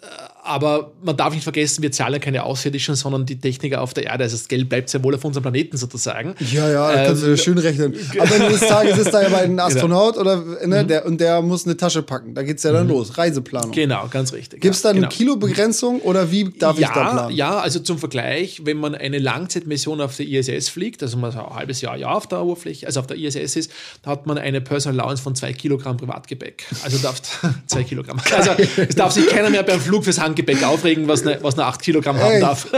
aber 0.49 0.93
man 1.03 1.17
darf 1.17 1.35
nicht 1.35 1.45
vergessen, 1.45 1.83
wir 1.83 1.93
zahlen 1.93 2.15
ja 2.15 2.19
keine 2.19 2.43
Außerirdischen, 2.43 2.95
sondern 2.95 3.27
die 3.27 3.39
Techniker 3.39 3.83
auf 3.83 3.93
der 3.93 4.05
Erde. 4.05 4.25
Also 4.25 4.37
das 4.37 4.49
Geld 4.49 4.69
bleibt 4.69 4.89
sehr 4.89 5.05
wohl 5.05 5.15
auf 5.15 5.25
unserem 5.25 5.43
Planeten 5.43 5.77
sozusagen. 5.77 6.35
Ja, 6.53 6.69
ja, 6.71 6.93
da 6.93 7.05
kannst 7.05 7.23
du 7.23 7.29
ähm, 7.29 7.37
schön 7.37 7.59
rechnen. 7.59 7.95
Aber 8.19 8.31
wenn 8.31 8.51
des 8.51 8.61
Tages 8.61 8.99
ist 8.99 9.13
da 9.13 9.23
ja 9.23 9.29
einem 9.29 9.51
genau. 9.51 9.67
Astronaut 9.67 10.17
genau. 10.17 10.33
oder 10.33 10.67
ne, 10.67 10.83
mhm. 10.83 10.89
der, 10.89 11.07
und 11.07 11.21
der 11.21 11.43
muss 11.43 11.67
eine 11.67 11.77
Tasche 11.77 12.03
packen. 12.03 12.35
Da 12.35 12.43
geht 12.43 12.57
es 12.57 12.63
ja 12.63 12.73
dann 12.73 12.87
mhm. 12.87 12.93
los. 12.93 13.19
Reiseplanung. 13.19 13.73
Genau, 13.73 14.09
ganz 14.11 14.33
richtig. 14.33 14.61
Gibt 14.61 14.75
es 14.75 14.83
da 14.83 14.91
eine 14.91 15.01
genau. 15.01 15.11
Kilobegrenzung 15.11 16.01
oder 16.01 16.31
wie 16.31 16.45
darf 16.45 16.79
ja, 16.79 16.89
ich 16.89 16.95
da 16.95 17.11
planen? 17.11 17.37
Ja, 17.37 17.59
also 17.59 17.81
zum 17.81 17.99
Vergleich, 17.99 18.63
wenn 18.65 18.79
man 18.79 18.95
eine 18.95 19.19
Langzeitmission 19.19 20.01
auf 20.01 20.17
der 20.17 20.27
ISS 20.27 20.69
fliegt, 20.69 21.03
also 21.03 21.17
man 21.19 21.31
so 21.31 21.39
ein 21.39 21.55
halbes 21.55 21.81
Jahr, 21.83 21.97
Jahr 21.97 22.17
auf 22.17 22.27
der 22.27 22.43
Oberfläche, 22.43 22.87
also 22.87 23.01
auf 23.01 23.07
der 23.07 23.19
ISS 23.19 23.57
ist, 23.57 23.71
da 24.03 24.11
hat 24.11 24.27
man 24.27 24.39
eine 24.39 24.61
Personal 24.61 24.99
Allowance 24.99 25.23
von 25.23 25.35
zwei 25.35 25.53
Kilogramm 25.53 25.97
Privatgepäck. 25.99 26.67
Also 26.83 26.99
darf 26.99 27.21
zwei 27.67 27.85
Kilogramm. 27.85 28.19
Also 28.35 28.51
es 28.77 28.95
darf 28.95 29.13
sich 29.13 29.29
keiner 29.29 29.51
mehr 29.51 29.63
beim 29.63 29.81
Flug 29.81 30.05
fürs 30.05 30.19
Handgepäck 30.19 30.38
aufregen, 30.65 31.09
was 31.09 31.27
eine, 31.27 31.43
was 31.43 31.55
eine 31.55 31.67
8 31.67 31.83
Kilogramm 31.83 32.19
haben 32.19 32.33
echt? 32.33 32.43
darf. 32.43 32.69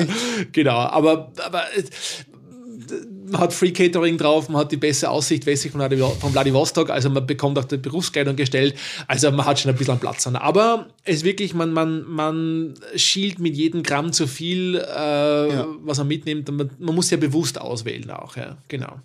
genau, 0.52 0.76
aber, 0.76 1.32
aber 1.44 1.64
man 3.30 3.40
hat 3.40 3.52
Free 3.52 3.72
Catering 3.72 4.18
drauf, 4.18 4.48
man 4.48 4.60
hat 4.60 4.72
die 4.72 4.76
beste 4.76 5.10
Aussicht 5.10 5.46
westlich 5.46 5.72
von, 5.72 5.80
Vladivostok, 6.32 6.90
also 6.90 7.10
man 7.10 7.26
bekommt 7.26 7.58
auch 7.58 7.64
die 7.64 7.76
Berufskleidung 7.76 8.36
gestellt, 8.36 8.74
also 9.06 9.30
man 9.30 9.44
hat 9.46 9.58
schon 9.58 9.70
ein 9.70 9.76
bisschen 9.76 9.98
Platz 9.98 10.26
an. 10.26 10.36
Aber 10.36 10.88
es 11.04 11.16
ist 11.16 11.24
wirklich, 11.24 11.54
man, 11.54 11.72
man, 11.72 12.04
man 12.06 12.74
schielt 12.94 13.38
mit 13.38 13.56
jedem 13.56 13.82
Gramm 13.82 14.12
zu 14.12 14.26
viel, 14.26 14.76
äh, 14.76 15.52
ja. 15.52 15.66
was 15.82 15.98
man 15.98 16.08
mitnimmt. 16.08 16.50
Man, 16.50 16.70
man 16.78 16.94
muss 16.94 17.10
ja 17.10 17.16
bewusst 17.16 17.60
auswählen 17.60 18.10
auch, 18.10 18.36
ja, 18.36 18.56
genau. 18.68 19.00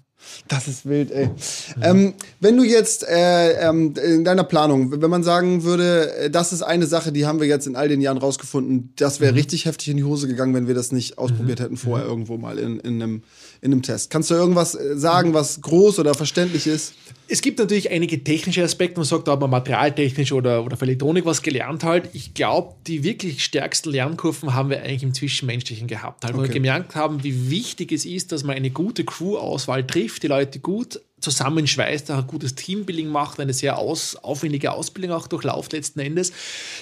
Das 0.47 0.67
ist 0.67 0.85
wild, 0.85 1.11
ey. 1.11 1.27
Mhm. 1.27 1.33
Ähm, 1.81 2.13
wenn 2.39 2.57
du 2.57 2.63
jetzt 2.63 3.07
äh, 3.07 3.67
ähm, 3.67 3.93
in 4.03 4.23
deiner 4.23 4.43
Planung, 4.43 5.01
wenn 5.01 5.09
man 5.09 5.23
sagen 5.23 5.63
würde, 5.63 6.13
äh, 6.15 6.29
das 6.29 6.53
ist 6.53 6.61
eine 6.61 6.87
Sache, 6.87 7.11
die 7.11 7.25
haben 7.25 7.39
wir 7.39 7.47
jetzt 7.47 7.67
in 7.67 7.75
all 7.75 7.87
den 7.87 8.01
Jahren 8.01 8.17
rausgefunden, 8.17 8.91
das 8.95 9.19
wäre 9.19 9.31
mhm. 9.31 9.37
richtig 9.37 9.65
heftig 9.65 9.89
in 9.89 9.97
die 9.97 10.03
Hose 10.03 10.27
gegangen, 10.27 10.53
wenn 10.53 10.67
wir 10.67 10.75
das 10.75 10.91
nicht 10.91 11.17
ausprobiert 11.17 11.59
mhm. 11.59 11.63
hätten 11.63 11.77
vorher 11.77 12.07
irgendwo 12.07 12.37
mal 12.37 12.59
in, 12.59 12.79
in, 12.79 13.01
einem, 13.01 13.23
in 13.61 13.71
einem 13.71 13.83
Test. 13.83 14.09
Kannst 14.09 14.31
du 14.31 14.33
irgendwas 14.33 14.75
äh, 14.75 14.97
sagen, 14.97 15.33
was 15.33 15.61
groß 15.61 15.99
oder 15.99 16.13
verständlich 16.15 16.67
ist? 16.67 16.93
Es 17.27 17.41
gibt 17.41 17.59
natürlich 17.59 17.89
einige 17.89 18.21
technische 18.21 18.61
Aspekte, 18.61 18.99
man 18.99 19.05
sagt, 19.05 19.27
da 19.27 19.33
hat 19.33 19.39
man 19.39 19.49
materialtechnisch 19.49 20.33
oder, 20.33 20.65
oder 20.65 20.75
für 20.75 20.83
Elektronik 20.83 21.25
was 21.25 21.41
gelernt 21.41 21.83
halt. 21.83 22.09
Ich 22.11 22.33
glaube, 22.33 22.75
die 22.87 23.03
wirklich 23.05 23.45
stärksten 23.45 23.91
Lernkurven 23.91 24.53
haben 24.53 24.69
wir 24.69 24.81
eigentlich 24.81 25.03
im 25.03 25.13
Zwischenmenschlichen 25.13 25.87
gehabt. 25.87 26.25
Halt, 26.25 26.33
okay. 26.33 26.43
Wo 26.43 26.47
wir 26.47 26.53
gemerkt 26.53 26.95
haben, 26.95 27.23
wie 27.23 27.49
wichtig 27.49 27.93
es 27.93 28.03
ist, 28.03 28.33
dass 28.33 28.43
man 28.43 28.57
eine 28.57 28.71
gute 28.71 29.05
Crew-Auswahl 29.05 29.87
trifft, 29.87 30.23
die 30.23 30.27
Leute 30.27 30.59
gut 30.59 30.99
zusammenschweißt, 31.21 32.11
ein 32.11 32.27
gutes 32.27 32.55
Teambuilding 32.55 33.07
macht, 33.07 33.39
eine 33.39 33.53
sehr 33.53 33.77
aus, 33.77 34.15
aufwendige 34.15 34.71
Ausbildung 34.73 35.11
auch 35.11 35.27
durchlauft 35.27 35.73
letzten 35.73 35.99
Endes. 35.99 36.33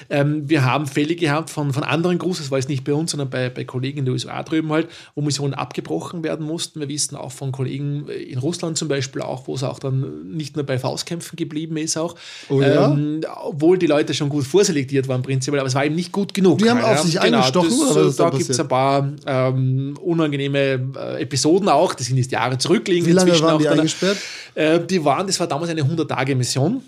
Ähm, 0.10 0.50
wir 0.50 0.66
haben 0.66 0.88
Fälle 0.88 1.16
gehabt 1.16 1.50
von, 1.50 1.74
von 1.74 1.84
anderen 1.84 2.18
Crews, 2.18 2.38
das 2.38 2.50
war 2.50 2.58
jetzt 2.58 2.70
nicht 2.70 2.84
bei 2.84 2.94
uns, 2.94 3.12
sondern 3.12 3.30
bei, 3.30 3.50
bei 3.50 3.66
Kollegen 3.66 4.00
in 4.00 4.06
der 4.06 4.14
USA 4.14 4.42
drüben 4.44 4.72
halt, 4.72 4.88
wo 5.16 5.22
Missionen 5.22 5.54
abgebrochen 5.54 6.24
werden 6.24 6.46
mussten. 6.46 6.80
Wir 6.80 6.88
wissen 6.88 7.16
auch 7.16 7.32
von 7.32 7.52
Kollegen 7.52 8.08
in 8.08 8.40
Russland 8.40 8.78
zum 8.78 8.88
Beispiel 8.88 9.22
auch, 9.22 9.48
wo 9.48 9.56
es 9.56 9.64
auch 9.64 9.80
dann 9.80 10.32
nicht 10.32 10.56
nur 10.56 10.66
bei 10.66 10.80
Faustkämpfen 10.80 11.36
geblieben 11.36 11.78
ist 11.78 11.98
auch, 11.98 12.16
oh 12.50 12.62
ja? 12.62 12.92
ähm, 12.92 13.22
obwohl 13.44 13.78
die 13.78 13.88
Leute 13.88 14.14
schon 14.14 14.30
gut 14.30 14.46
vorselektiert 14.46 15.08
waren 15.08 15.22
prinzipiell, 15.22 15.60
aber 15.60 15.68
es 15.68 15.76
war 15.76 15.86
eben 15.86 15.96
nicht 15.96 16.12
gut 16.12 16.34
genug. 16.34 16.60
Die 16.60 16.70
haben 16.70 16.82
auf 16.82 17.02
sich 17.02 17.20
genau, 17.20 17.38
eingestochen? 17.38 17.70
Das, 17.70 17.98
oder 17.98 18.12
da 18.12 18.30
gibt 18.30 18.50
es 18.50 18.60
ein 18.60 18.68
paar 18.68 19.12
ähm, 19.26 19.98
unangenehme 20.02 20.80
äh, 20.96 21.22
Episoden 21.22 21.68
auch, 21.68 21.94
die 21.94 22.04
sind 22.04 22.18
jetzt 22.18 22.32
Jahre 22.32 22.58
zurückliegen. 22.58 23.06
Wie 23.06 23.12
lange 23.12 23.38
waren 23.42 23.60
die 23.60 23.68
eingesperrt? 23.68 24.18
Äh, 24.56 24.80
die 24.80 25.04
waren, 25.04 25.28
das 25.28 25.40
war 25.40 25.48
damals 25.48 25.70
eine 25.70 25.84
100-Tage-Mission. 25.84 26.82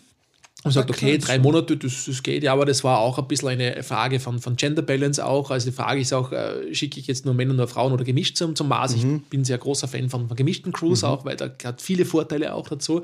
Und 0.64 0.72
sagt, 0.72 0.92
okay, 0.92 1.18
drei 1.18 1.40
Monate, 1.40 1.76
das, 1.76 2.06
das 2.06 2.22
geht 2.22 2.44
ja, 2.44 2.54
aber 2.54 2.66
das 2.66 2.84
war 2.84 3.00
auch 3.00 3.18
ein 3.18 3.28
bisschen 3.28 3.48
eine 3.50 3.82
Frage 3.82 4.20
von, 4.20 4.40
von 4.40 4.58
Gender 4.58 4.84
Balance 4.84 5.26
auch. 5.26 5.50
Also 5.50 5.72
die 5.72 5.76
Frage 5.76 6.00
ist 6.00 6.14
auch, 6.14 6.32
äh, 6.32 6.76
schicke 6.76 7.00
ich 7.00 7.08
jetzt 7.08 7.26
nur 7.26 7.34
Männer, 7.34 7.56
nur 7.56 7.68
Frauen 7.68 7.94
oder 7.94 8.04
gemischt 8.04 8.38
zum, 8.38 8.56
zum 8.56 8.68
Mars? 8.68 8.96
Mhm. 8.96 9.22
Ich 9.24 9.30
bin 9.30 9.44
sehr 9.44 9.58
großer 9.58 9.88
Fan 9.88 10.12
von, 10.12 10.28
von 10.28 10.38
gemischten 10.38 10.72
Crews 10.72 11.02
mhm. 11.02 11.08
auch, 11.08 11.26
weil 11.26 11.36
da 11.36 11.50
hat 11.64 11.82
viele 11.82 12.06
Vorteile 12.06 12.54
auch 12.54 12.68
dazu. 12.70 13.02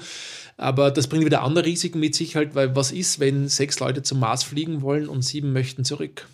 Aber 0.56 0.92
das 0.92 1.08
bringt 1.08 1.26
wieder 1.26 1.42
andere 1.42 1.66
Risiken 1.66 2.00
mit 2.00 2.14
sich 2.14 2.36
halt, 2.36 2.54
weil 2.54 2.76
was 2.76 2.92
ist, 2.92 3.20
wenn 3.20 3.48
sechs 3.48 3.80
Leute 3.80 4.04
zum 4.04 4.20
Mars 4.20 4.44
fliegen 4.44 4.84
wollen 4.84 5.10
und 5.10 5.24
sieben 5.24 5.52
möchten 5.52 5.84
zurück? 5.84 6.28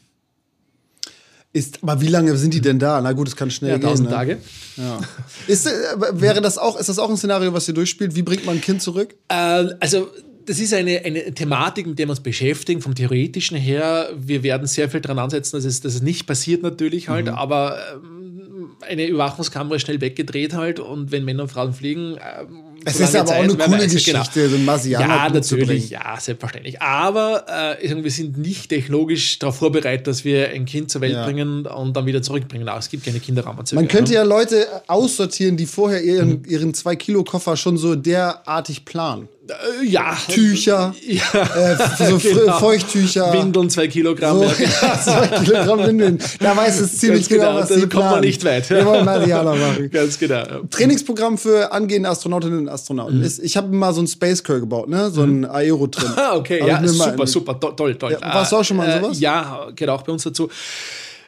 Ist, 1.56 1.84
aber 1.84 2.02
wie 2.02 2.08
lange 2.08 2.36
sind 2.36 2.54
die 2.56 2.62
denn 2.62 2.80
da? 2.80 3.00
Na 3.00 3.12
gut, 3.12 3.28
es 3.28 3.36
kann 3.36 3.52
schnell 3.52 3.72
ja, 3.72 3.78
gehen. 3.78 3.88
Tausend 3.88 4.10
ne? 4.10 4.16
Tage. 4.16 4.38
Ja. 4.76 5.00
Ist, 5.48 5.68
äh, 5.68 5.72
wäre 6.12 6.42
das 6.42 6.58
auch, 6.58 6.80
ist 6.80 6.90
das 6.90 6.98
auch 6.98 7.12
ein 7.12 7.18
Szenario, 7.18 7.54
was 7.54 7.68
ihr 7.68 7.76
durchspielt? 7.76 8.16
Wie 8.16 8.24
bringt 8.24 8.44
man 8.46 8.56
ein 8.56 8.62
Kind 8.62 8.82
zurück? 8.82 9.14
Äh, 9.28 9.36
also 9.80 10.10
das 10.46 10.60
ist 10.60 10.74
eine, 10.74 11.02
eine 11.06 11.32
Thematik, 11.34 11.86
mit 11.86 12.00
der 12.00 12.08
wir 12.08 12.12
uns 12.12 12.22
beschäftigen, 12.22 12.82
vom 12.82 12.96
Theoretischen 12.96 13.56
her. 13.56 14.10
Wir 14.18 14.42
werden 14.42 14.66
sehr 14.66 14.90
viel 14.90 15.02
daran 15.02 15.20
ansetzen, 15.20 15.56
dass 15.56 15.66
es, 15.66 15.82
dass 15.82 15.94
es 15.94 16.02
nicht 16.02 16.26
passiert 16.26 16.64
natürlich 16.64 17.10
halt, 17.10 17.28
mhm. 17.28 17.34
aber 17.34 17.78
ähm, 17.94 18.72
eine 18.82 19.06
Überwachungskamera 19.06 19.80
schnell 19.80 20.02
weggedreht 20.02 20.54
halt 20.54 20.80
und 20.80 21.12
wenn 21.12 21.24
Männer 21.24 21.44
und 21.44 21.50
Frauen 21.50 21.74
fliegen, 21.74 22.18
ähm, 22.18 22.73
es 22.86 23.00
ist 23.00 23.16
aber 23.16 23.28
Zeit, 23.28 23.38
auch 23.38 23.44
eine 23.44 23.58
coole 23.58 23.84
weiß, 23.84 23.94
Geschichte, 23.94 24.34
genau. 24.34 24.50
so 24.50 24.56
ein 24.56 24.66
Marsianer 24.66 25.16
Ja, 25.16 25.30
natürlich, 25.30 25.90
ja, 25.90 26.20
selbstverständlich. 26.20 26.82
Aber 26.82 27.46
äh, 27.82 28.04
wir 28.04 28.12
sind 28.12 28.38
nicht 28.38 28.70
technologisch 28.70 29.40
darauf 29.40 29.58
vorbereitet, 29.58 30.08
dass 30.08 30.26
wir 30.26 30.50
ein 30.50 30.66
Kind 30.66 30.92
zur 30.92 31.02
Welt 31.02 31.14
ja. 31.14 31.26
bringen 31.26 31.66
und 31.66 31.96
dann 31.96 32.06
wieder 32.06 32.22
zurückbringen. 32.22 32.68
Auch 32.70 32.80
es 32.80 32.90
gibt 32.90 33.06
keine 33.06 33.20
Kinderrahmenzeuge. 33.20 33.82
Man 33.82 33.88
könnte 33.88 34.14
ja 34.14 34.24
Leute 34.24 34.68
aussortieren, 34.88 35.58
die 35.58 35.66
vorher 35.66 36.04
ihren, 36.04 36.42
mhm. 36.42 36.46
ihren 36.48 36.74
2-Kilo-Koffer 36.74 37.58
schon 37.58 37.78
so 37.78 37.96
derartig 37.96 38.86
planen. 38.86 39.28
Äh, 39.50 39.86
ja. 39.86 40.18
Tücher, 40.30 40.96
ja. 41.06 41.22
Äh, 41.34 42.08
so 42.08 42.18
genau. 42.18 42.60
Feuchttücher. 42.60 43.34
Windeln, 43.34 43.70
zwei 43.70 43.88
Kilogramm. 43.88 44.38
So, 44.38 44.46
ja, 44.46 45.02
zwei 45.04 45.28
Kilogramm 45.44 45.86
Windeln. 45.86 46.20
Da 46.40 46.56
weiß 46.56 46.80
es 46.80 46.98
ziemlich 46.98 47.28
genau, 47.28 47.50
genau, 47.50 47.60
was 47.60 47.70
da 47.70 47.76
kommt 47.76 47.94
man 47.94 48.22
nicht 48.22 48.44
weit. 48.46 48.70
Wir 48.70 48.86
wollen 48.86 49.04
Mariana 49.04 49.54
machen. 49.54 49.90
Ganz 49.92 50.18
genau. 50.18 50.44
Trainingsprogramm 50.70 51.38
für 51.38 51.72
angehende 51.74 52.10
Astronautinnen 52.10 52.60
und 52.60 52.70
Astronauten. 52.70 53.20
Mhm. 53.20 53.32
ich 53.42 53.58
habe 53.58 53.76
mal 53.76 53.94
so 53.94 54.02
ein 54.02 54.08
Space 54.08 54.42
Curl 54.44 54.62
gebaut, 54.62 54.88
ne? 54.88 55.10
so 55.10 55.24
ein 55.24 55.40
mhm. 55.40 55.46
Aero 55.46 55.88
drin. 55.88 56.12
Ah, 56.16 56.36
okay, 56.36 56.66
ja, 56.66 56.86
super, 56.88 57.28
super, 57.28 57.60
toll, 57.60 57.96
toll. 57.96 58.14
Ja, 58.14 58.22
warst 58.22 58.52
du 58.52 58.56
auch 58.58 58.64
schon 58.64 58.78
mal 58.78 58.88
äh, 58.88 59.02
sowas? 59.02 59.20
Ja, 59.20 59.68
geht 59.76 59.90
auch 59.90 60.04
bei 60.04 60.14
uns 60.14 60.24
dazu. 60.24 60.50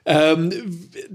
Ähm, 0.07 0.51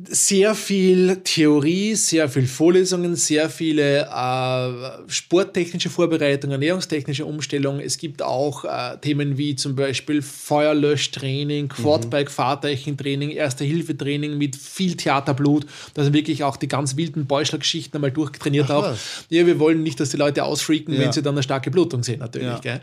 sehr 0.08 0.56
viel 0.56 1.18
Theorie, 1.22 1.94
sehr 1.94 2.28
viel 2.28 2.48
Vorlesungen, 2.48 3.14
sehr 3.14 3.48
viele 3.48 4.00
äh, 4.00 5.08
sporttechnische 5.08 5.88
Vorbereitungen, 5.88 6.54
ernährungstechnische 6.54 7.24
Umstellungen. 7.24 7.80
Es 7.80 7.98
gibt 7.98 8.20
auch 8.20 8.64
äh, 8.64 8.96
Themen 9.00 9.38
wie 9.38 9.54
zum 9.54 9.76
Beispiel 9.76 10.22
Feuerlöschtraining, 10.22 11.68
Quadbike-Fahrteichentraining, 11.68 13.30
Erste-Hilfe-Training 13.30 14.36
mit 14.36 14.56
viel 14.56 14.96
Theaterblut, 14.96 15.66
dass 15.94 16.06
man 16.06 16.14
wirklich 16.14 16.42
auch 16.42 16.56
die 16.56 16.66
ganz 16.66 16.96
wilden 16.96 17.26
Beuschler-Geschichten 17.26 17.96
einmal 17.96 18.10
durchtrainiert 18.10 18.72
auch. 18.72 18.92
Ja, 19.28 19.46
wir 19.46 19.60
wollen 19.60 19.84
nicht, 19.84 20.00
dass 20.00 20.10
die 20.10 20.16
Leute 20.16 20.42
ausfreaken, 20.42 20.94
ja. 20.94 21.00
wenn 21.00 21.12
sie 21.12 21.22
dann 21.22 21.34
eine 21.34 21.44
starke 21.44 21.70
Blutung 21.70 22.02
sehen, 22.02 22.18
natürlich. 22.18 22.64
Ja. 22.64 22.80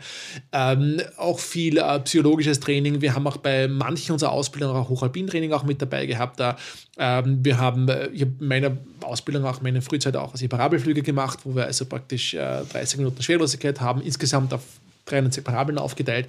Ähm, 0.52 1.02
auch 1.18 1.38
viel 1.38 1.76
äh, 1.76 2.00
psychologisches 2.00 2.60
Training. 2.60 3.02
Wir 3.02 3.14
haben 3.14 3.26
auch 3.26 3.36
bei 3.36 3.68
manchen 3.68 4.12
unserer 4.12 4.32
Ausbildung 4.32 4.74
auch 4.74 4.88
Hochalpin-Training 4.88 5.52
auch 5.52 5.64
mit 5.64 5.82
dabei 5.82 5.97
dabei 5.98 6.06
gehabt. 6.06 6.40
Da. 6.40 6.56
Ähm, 6.98 7.38
wir 7.42 7.58
haben, 7.58 7.88
äh, 7.88 8.08
ich 8.08 8.22
habe 8.22 8.32
meine 8.40 8.78
Ausbildung 9.02 9.44
auch, 9.44 9.60
meine 9.60 9.82
Frühzeit 9.82 10.16
auch 10.16 10.32
als 10.32 10.46
Parabelflüge 10.48 11.02
gemacht, 11.02 11.40
wo 11.44 11.54
wir 11.54 11.66
also 11.66 11.86
praktisch 11.86 12.34
äh, 12.34 12.64
30 12.72 12.98
Minuten 12.98 13.22
Schwerelosigkeit 13.22 13.80
haben, 13.80 14.00
insgesamt 14.00 14.52
auf 14.52 14.62
300 15.08 15.42
Parabeln 15.42 15.78
aufgeteilt. 15.78 16.26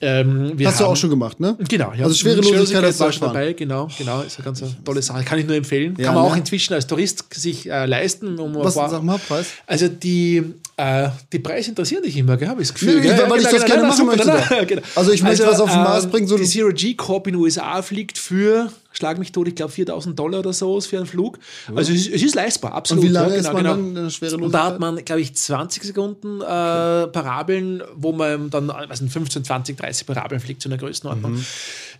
Ähm, 0.00 0.54
Hast 0.62 0.80
du 0.80 0.84
auch 0.84 0.96
schon 0.96 1.10
gemacht, 1.10 1.40
ne? 1.40 1.56
Genau, 1.68 1.92
ja. 1.94 2.04
Also 2.04 2.14
Schwerelosigkeit, 2.14 2.68
Schwerelosigkeit 2.68 3.00
war 3.00 3.12
schon 3.12 3.28
dabei, 3.28 3.52
genau, 3.54 3.88
genau, 3.96 4.20
ist 4.20 4.38
eine 4.38 4.44
ganz 4.44 4.62
tolle 4.84 5.02
Sache. 5.02 5.24
Kann 5.24 5.38
ich 5.38 5.46
nur 5.46 5.56
empfehlen. 5.56 5.94
Ja, 5.98 6.06
Kann 6.06 6.14
man 6.14 6.24
ne? 6.24 6.30
auch 6.30 6.36
inzwischen 6.36 6.74
als 6.74 6.86
Tourist 6.86 7.24
sich 7.34 7.70
äh, 7.70 7.86
leisten. 7.86 8.38
Um 8.38 8.54
Was 8.56 8.74
sag 8.74 9.02
mal 9.02 9.18
Preis? 9.18 9.46
Also 9.66 9.88
die, 9.88 10.42
äh, 10.76 11.08
die 11.32 11.38
Preise 11.38 11.70
interessieren 11.70 12.02
dich 12.02 12.16
immer, 12.16 12.34
habe 12.34 12.62
ich 12.62 12.68
das 12.68 12.74
Gefühl. 12.74 13.00
Nee, 13.00 13.10
weil, 13.28 13.40
ich 13.40 13.48
das 13.48 13.64
gerne 13.64 13.88
machen 13.88 14.06
möchte. 14.06 14.28
Genau. 14.66 14.82
Also 14.94 15.12
ich 15.12 15.22
möchte 15.22 15.46
also, 15.46 15.64
was 15.64 15.68
auf 15.68 15.70
den 15.70 15.82
Mars 15.82 16.04
ähm, 16.04 16.10
bringen. 16.10 16.26
So 16.26 16.36
die 16.36 16.44
Zero 16.44 16.70
G 16.72 16.94
Corp 16.94 17.26
in 17.26 17.34
den 17.34 17.42
USA 17.42 17.80
fliegt 17.82 18.18
für 18.18 18.70
schlag 18.98 19.16
mich 19.16 19.30
tot, 19.30 19.46
ich 19.46 19.54
glaube 19.54 19.70
4000 19.72 20.18
Dollar 20.18 20.40
oder 20.40 20.52
so 20.52 20.80
für 20.80 20.96
einen 20.96 21.06
Flug. 21.06 21.38
Also 21.72 21.92
es 21.92 22.00
ist, 22.00 22.14
es 22.14 22.22
ist 22.22 22.34
leistbar, 22.34 22.72
absolut. 22.72 23.04
Und 23.04 23.08
wie 23.08 23.12
lange 23.12 23.36
ja, 23.36 23.36
genau, 23.36 23.48
ist 23.48 23.52
man 23.52 23.62
genau. 23.62 23.76
dann 23.76 23.88
in 23.88 23.94
der 23.94 24.10
schwere 24.10 24.36
Und 24.38 24.52
da 24.52 24.64
hat 24.64 24.80
man, 24.80 25.04
glaube 25.04 25.20
ich, 25.20 25.36
20 25.36 25.84
Sekunden 25.84 26.40
äh, 26.40 26.44
Parabeln, 26.44 27.82
wo 27.94 28.10
man 28.10 28.50
dann 28.50 28.70
also 28.70 29.06
15, 29.06 29.44
20, 29.44 29.76
30 29.76 30.04
Parabeln 30.04 30.40
fliegt 30.40 30.62
zu 30.62 30.68
einer 30.68 30.78
Größenordnung. 30.78 31.34
Mhm. 31.34 31.44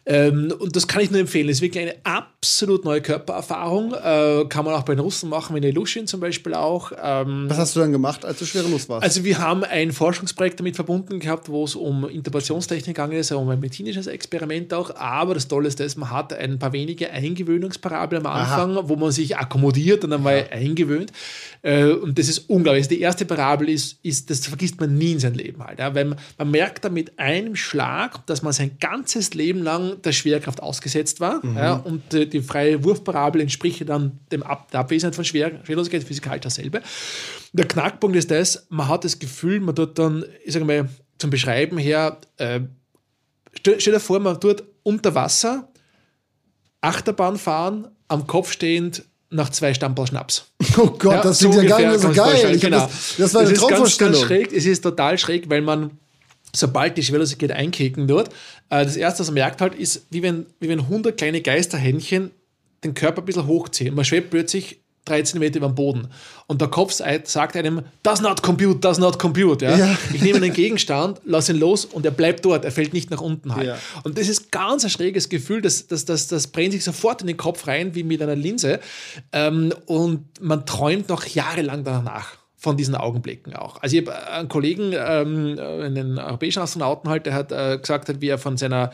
Ähm, 0.06 0.52
und 0.58 0.74
das 0.74 0.88
kann 0.88 1.02
ich 1.02 1.10
nur 1.10 1.20
empfehlen. 1.20 1.48
Es 1.48 1.58
ist 1.58 1.62
wirklich 1.62 1.82
eine 1.82 1.96
absolut 2.04 2.84
neue 2.84 3.02
Körpererfahrung. 3.02 3.92
Äh, 3.92 4.46
kann 4.48 4.64
man 4.64 4.74
auch 4.74 4.82
bei 4.82 4.94
den 4.94 5.00
Russen 5.00 5.28
machen, 5.28 5.54
wie 5.54 5.58
in 5.58 5.64
Ilushin 5.64 6.06
zum 6.06 6.20
Beispiel 6.20 6.54
auch. 6.54 6.92
Ähm, 7.02 7.44
Was 7.48 7.58
hast 7.58 7.76
du 7.76 7.80
dann 7.80 7.92
gemacht, 7.92 8.24
als 8.24 8.38
du 8.38 8.46
schwerelos 8.46 8.88
warst? 8.88 9.04
Also 9.04 9.24
wir 9.24 9.38
haben 9.38 9.64
ein 9.64 9.92
Forschungsprojekt 9.92 10.60
damit 10.60 10.76
verbunden 10.76 11.20
gehabt, 11.20 11.48
wo 11.48 11.64
es 11.64 11.74
um 11.74 12.08
Interpolationstechnik 12.08 12.96
gegangen 12.96 13.18
ist, 13.18 13.32
um 13.32 13.48
ein 13.48 13.60
medizinisches 13.60 14.06
Experiment 14.06 14.72
auch. 14.72 14.94
Aber 14.96 15.34
das 15.34 15.48
Tolle 15.48 15.68
ist, 15.68 15.78
dass 15.80 15.96
man 15.96 16.10
hat 16.10 16.32
ein 16.32 16.58
paar 16.58 16.72
wenige 16.72 17.10
Eingewöhnungsparabeln 17.10 18.24
am 18.24 18.32
Anfang, 18.32 18.76
Aha. 18.76 18.88
wo 18.88 18.96
man 18.96 19.12
sich 19.12 19.36
akkommodiert 19.36 20.04
und 20.04 20.10
dann 20.10 20.22
mal 20.22 20.48
eingewöhnt. 20.50 21.12
Äh, 21.62 21.90
und 21.90 22.18
das 22.18 22.28
ist 22.28 22.48
unglaublich. 22.48 22.88
Die 22.88 23.00
erste 23.00 23.24
Parabel 23.24 23.68
ist, 23.68 23.98
ist, 24.02 24.30
das 24.30 24.46
vergisst 24.46 24.80
man 24.80 24.96
nie 24.96 25.12
in 25.12 25.20
seinem 25.20 25.34
Leben 25.34 25.62
halt. 25.62 25.78
Ja? 25.78 25.94
Weil 25.94 26.06
man, 26.06 26.18
man 26.38 26.50
merkt 26.50 26.84
da 26.84 26.88
mit 26.88 27.18
einem 27.18 27.56
Schlag, 27.56 28.26
dass 28.26 28.42
man 28.42 28.52
sein 28.52 28.78
ganzes 28.80 29.34
Leben 29.34 29.62
lang 29.62 29.97
der 30.04 30.12
Schwerkraft 30.12 30.62
ausgesetzt 30.62 31.20
war. 31.20 31.44
Mhm. 31.44 31.56
Ja? 31.56 31.74
Und 31.74 32.12
die, 32.12 32.28
die, 32.28 32.40
freie 32.40 32.82
Wurfparabel 32.84 33.40
entspricht 33.40 33.88
dann 33.88 34.18
dem 34.32 34.42
Ab 34.42 34.70
der 34.70 34.80
Abwesenheit 34.80 35.14
von 35.14 35.24
Schwer 35.24 35.60
Schwerelosigkeit, 35.64 36.04
physikalisch 36.04 36.42
dasselbe. 36.42 36.82
Der 37.52 37.66
Knackpunkt 37.66 38.16
ist 38.16 38.30
das, 38.30 38.66
man 38.68 38.88
hat 38.88 39.04
das 39.04 39.18
Gefühl, 39.18 39.60
man 39.60 39.74
tut 39.74 39.98
dann, 39.98 40.24
ich 40.44 40.52
sage 40.52 40.64
mal, 40.64 40.88
zum 41.18 41.30
Beschreiben 41.30 41.78
her, 41.78 42.18
äh, 42.36 42.60
stell, 43.54 43.80
stell 43.80 43.94
dir 43.94 44.00
vor, 44.00 44.20
man 44.20 44.40
tut 44.40 44.64
unter 44.82 45.14
Wasser 45.14 45.68
Achterbahn 46.80 47.36
fahren, 47.36 47.88
am 48.06 48.26
Kopf 48.26 48.52
stehend 48.52 49.04
nach 49.30 49.50
zwei 49.50 49.74
Stammball 49.74 50.06
Schnaps. 50.06 50.46
Oh 50.76 50.90
Gott, 50.90 51.12
ja, 51.12 51.22
das 51.22 51.38
klingt 51.40 51.54
so 51.54 51.60
ja 51.60 51.68
gar 51.68 51.90
nicht 51.90 52.00
so 52.00 52.12
geil. 52.12 52.58
Genau. 52.58 52.78
Das, 52.78 53.16
das, 53.18 53.34
war 53.34 53.40
eine 53.40 53.50
das 53.50 53.58
Traumvorstellung. 53.58 54.12
Ganz, 54.12 54.28
ganz 54.28 54.28
schräg. 54.28 54.52
Es 54.52 54.64
ist 54.64 54.80
total 54.80 55.18
schräg, 55.18 55.50
weil 55.50 55.60
man, 55.60 55.98
sobald 56.54 56.96
die 56.96 57.02
Schwerelosigkeit 57.02 57.52
einkicken 57.52 58.06
dort, 58.06 58.28
äh, 58.70 58.84
das 58.84 58.96
erste, 58.96 59.20
was 59.20 59.28
man 59.28 59.34
merkt 59.34 59.60
halt, 59.60 59.74
ist, 59.74 60.06
wie 60.10 60.22
wenn, 60.22 60.46
wie 60.60 60.68
wenn 60.68 60.80
100 60.80 61.16
kleine 61.16 61.40
Geisterhändchen 61.40 62.30
den 62.84 62.94
Körper 62.94 63.22
ein 63.22 63.24
bisschen 63.24 63.46
hochziehen. 63.46 63.94
Man 63.94 64.04
schwebt 64.04 64.30
plötzlich 64.30 64.78
drei 65.08 65.22
Zentimeter 65.22 65.56
über 65.58 65.68
dem 65.68 65.74
Boden. 65.74 66.08
Und 66.46 66.60
der 66.60 66.68
Kopf 66.68 66.92
sagt 66.92 67.56
einem, 67.56 67.82
does 68.02 68.20
not 68.20 68.42
compute, 68.42 68.78
does 68.78 68.98
not 68.98 69.18
compute. 69.18 69.64
Ja? 69.64 69.76
ja. 69.76 69.98
Ich 70.12 70.22
nehme 70.22 70.36
einen 70.36 70.52
Gegenstand, 70.52 71.20
lasse 71.24 71.52
ihn 71.52 71.58
los 71.58 71.84
und 71.84 72.04
er 72.04 72.10
bleibt 72.10 72.44
dort, 72.44 72.64
er 72.64 72.72
fällt 72.72 72.92
nicht 72.92 73.10
nach 73.10 73.20
unten 73.20 73.54
halt. 73.54 73.66
Ja. 73.66 73.78
Und 74.04 74.18
das 74.18 74.28
ist 74.28 74.52
ganz 74.52 74.84
ein 74.84 74.90
schräges 74.90 75.28
Gefühl, 75.28 75.62
das, 75.62 75.86
das, 75.86 76.04
das, 76.04 76.28
das 76.28 76.46
brennt 76.48 76.72
sich 76.72 76.84
sofort 76.84 77.20
in 77.20 77.26
den 77.26 77.36
Kopf 77.36 77.66
rein, 77.66 77.94
wie 77.94 78.02
mit 78.02 78.22
einer 78.22 78.36
Linse. 78.36 78.80
Ähm, 79.32 79.72
und 79.86 80.24
man 80.40 80.66
träumt 80.66 81.08
noch 81.08 81.24
jahrelang 81.26 81.84
danach 81.84 82.37
von 82.58 82.76
diesen 82.76 82.96
Augenblicken 82.96 83.54
auch. 83.54 83.80
Also 83.80 83.96
ich 83.96 84.06
habe 84.06 84.30
einen 84.30 84.48
Kollegen, 84.48 84.92
ähm, 84.92 85.56
einen 85.58 86.18
europäischen 86.18 86.60
Astronauten 86.60 87.08
halt, 87.08 87.24
der 87.24 87.34
hat 87.34 87.52
äh, 87.52 87.78
gesagt, 87.78 88.20
wie 88.20 88.28
er 88.28 88.38
von 88.38 88.56
seiner 88.56 88.90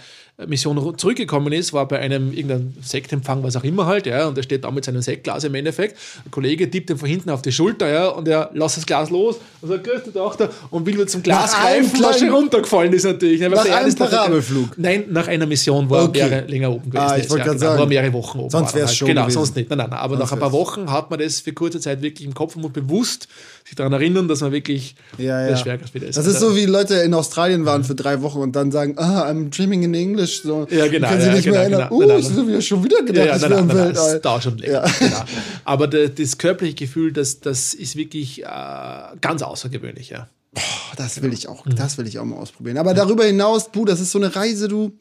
Mission 0.47 0.99
zurückgekommen 0.99 1.53
ist, 1.53 1.73
war 1.73 1.87
bei 1.87 2.01
einem 2.01 2.33
irgendeinem 2.33 2.75
Sektempfang, 2.83 3.44
was 3.44 3.55
auch 3.55 3.62
immer 3.62 3.87
halt, 3.87 4.07
ja, 4.07 4.27
und 4.27 4.37
er 4.37 4.42
steht 4.42 4.64
da 4.64 4.70
mit 4.73 4.85
seinem 4.85 5.01
Sektglas 5.01 5.44
im 5.44 5.55
Endeffekt. 5.55 5.97
Ein 6.25 6.31
Kollege 6.33 6.68
tippt 6.68 6.90
ihm 6.90 6.99
von 6.99 7.09
hinten 7.09 7.31
auf 7.31 7.42
die 7.42 7.53
Schulter, 7.53 7.88
ja, 7.88 8.09
und 8.09 8.27
er 8.27 8.51
lässt 8.53 8.77
das 8.77 8.87
Glas 8.87 9.11
los 9.11 9.37
und 9.61 9.68
sagt, 9.68 9.85
grüß 9.85 10.03
dich 10.03 10.12
Tochter, 10.12 10.51
und 10.70 10.87
will 10.87 10.97
nur 10.97 11.07
zum 11.07 11.23
Glas 11.23 11.53
nach 11.53 11.62
greifen, 11.62 12.18
schon 12.18 12.31
runtergefallen 12.31 12.92
ist 12.92 13.05
natürlich. 13.05 13.40
Ne, 13.40 13.49
nach 13.51 13.64
einem 13.64 13.94
Parabelflug? 13.94 14.77
Nein, 14.77 15.05
nach 15.11 15.29
einer 15.29 15.47
Mission, 15.47 15.88
wo 15.88 15.97
okay. 15.97 16.18
er 16.18 16.49
länger 16.49 16.73
oben 16.73 16.90
gewesen 16.90 17.07
ah, 17.09 17.16
ich 17.16 17.25
ist. 17.25 17.31
Ja, 17.31 17.44
genau, 17.44 17.59
sagen, 17.59 17.79
wo 17.79 17.83
er 17.83 17.88
mehrere 17.88 18.12
Wochen 18.12 18.40
oben 18.40 18.51
sonst 18.51 18.75
wäre 18.75 18.85
es 18.85 18.90
halt. 18.90 18.99
schon 18.99 19.09
Genau, 19.09 19.23
gewesen. 19.23 19.38
sonst 19.38 19.57
nicht. 19.57 19.70
Nein, 19.70 19.79
nein, 19.79 19.90
nein. 19.90 19.99
Aber 19.99 20.16
sonst 20.16 20.31
nach 20.31 20.37
ein 20.37 20.40
paar 20.40 20.53
Wochen 20.53 20.90
hat 20.90 21.11
man 21.11 21.20
das 21.20 21.40
für 21.40 21.53
kurze 21.53 21.81
Zeit 21.81 22.03
wirklich 22.03 22.27
im 22.27 22.35
Kopf 22.35 22.57
und 22.57 22.73
bewusst 22.73 23.29
sich 23.64 23.75
daran 23.77 23.92
erinnern, 23.92 24.29
dass 24.29 24.40
man 24.40 24.53
wirklich 24.53 24.94
ja, 25.16 25.42
ja. 25.42 25.51
das 25.51 25.61
Schwerkraft 25.61 25.94
wieder 25.94 26.07
ist. 26.07 26.16
Das 26.16 26.27
ist 26.27 26.40
so 26.40 26.57
wie 26.57 26.66
Leute 26.66 26.97
in 26.97 27.14
Australien 27.14 27.64
waren 27.64 27.85
für 27.85 27.94
drei 27.94 28.20
Wochen 28.23 28.38
und 28.38 28.57
dann 28.57 28.73
sagen, 28.73 28.99
ah, 28.99 29.29
I'm 29.29 29.55
dreaming 29.55 29.83
in 29.85 29.94
English. 29.94 30.24
So. 30.27 30.67
Ja, 30.71 30.87
genau 30.89 31.05
genau, 31.07 31.09
können 31.09 31.21
sie 31.21 31.31
nicht 31.31 31.45
genau, 31.45 31.55
mehr 31.55 31.63
erinnern. 31.63 31.89
Genau, 31.89 32.01
genau, 32.01 32.15
uh, 32.15 32.19
ich 32.19 32.31
habe 32.31 32.63
schon 32.63 32.85
wieder 32.85 33.03
gedacht, 33.03 33.17
ja, 33.17 33.25
ja, 33.27 33.33
das 33.39 33.43
wäre 33.51 33.61
im 33.61 33.69
Weltall. 33.69 34.13
Das 34.13 34.21
dauert 34.21 34.43
schon 34.43 34.59
länger. 34.59 34.85
Genau. 34.99 35.25
Aber 35.65 35.87
das 35.87 36.39
körperliche 36.39 36.77
Gefühl, 36.77 37.13
das, 37.13 37.41
das 37.41 37.75
ist 37.75 37.97
wirklich 37.97 38.43
äh, 38.43 38.47
ganz 39.21 39.43
außergewöhnlich, 39.43 40.11
ja. 40.11 40.29
Boah, 40.53 40.63
das 40.97 41.21
will 41.21 41.33
ich 41.33 41.49
auch, 41.49 41.65
das 41.67 41.99
will 41.99 42.07
ich 42.07 42.19
auch 42.19 42.25
mal 42.25 42.37
ausprobieren. 42.37 42.79
Aber 42.79 42.95
darüber 42.95 43.25
hinaus, 43.25 43.71
puh, 43.73 43.85
das 43.85 44.01
ist 44.01 44.13
so 44.13 44.19
eine 44.19 44.35
Reise, 44.37 44.69
du 44.69 44.93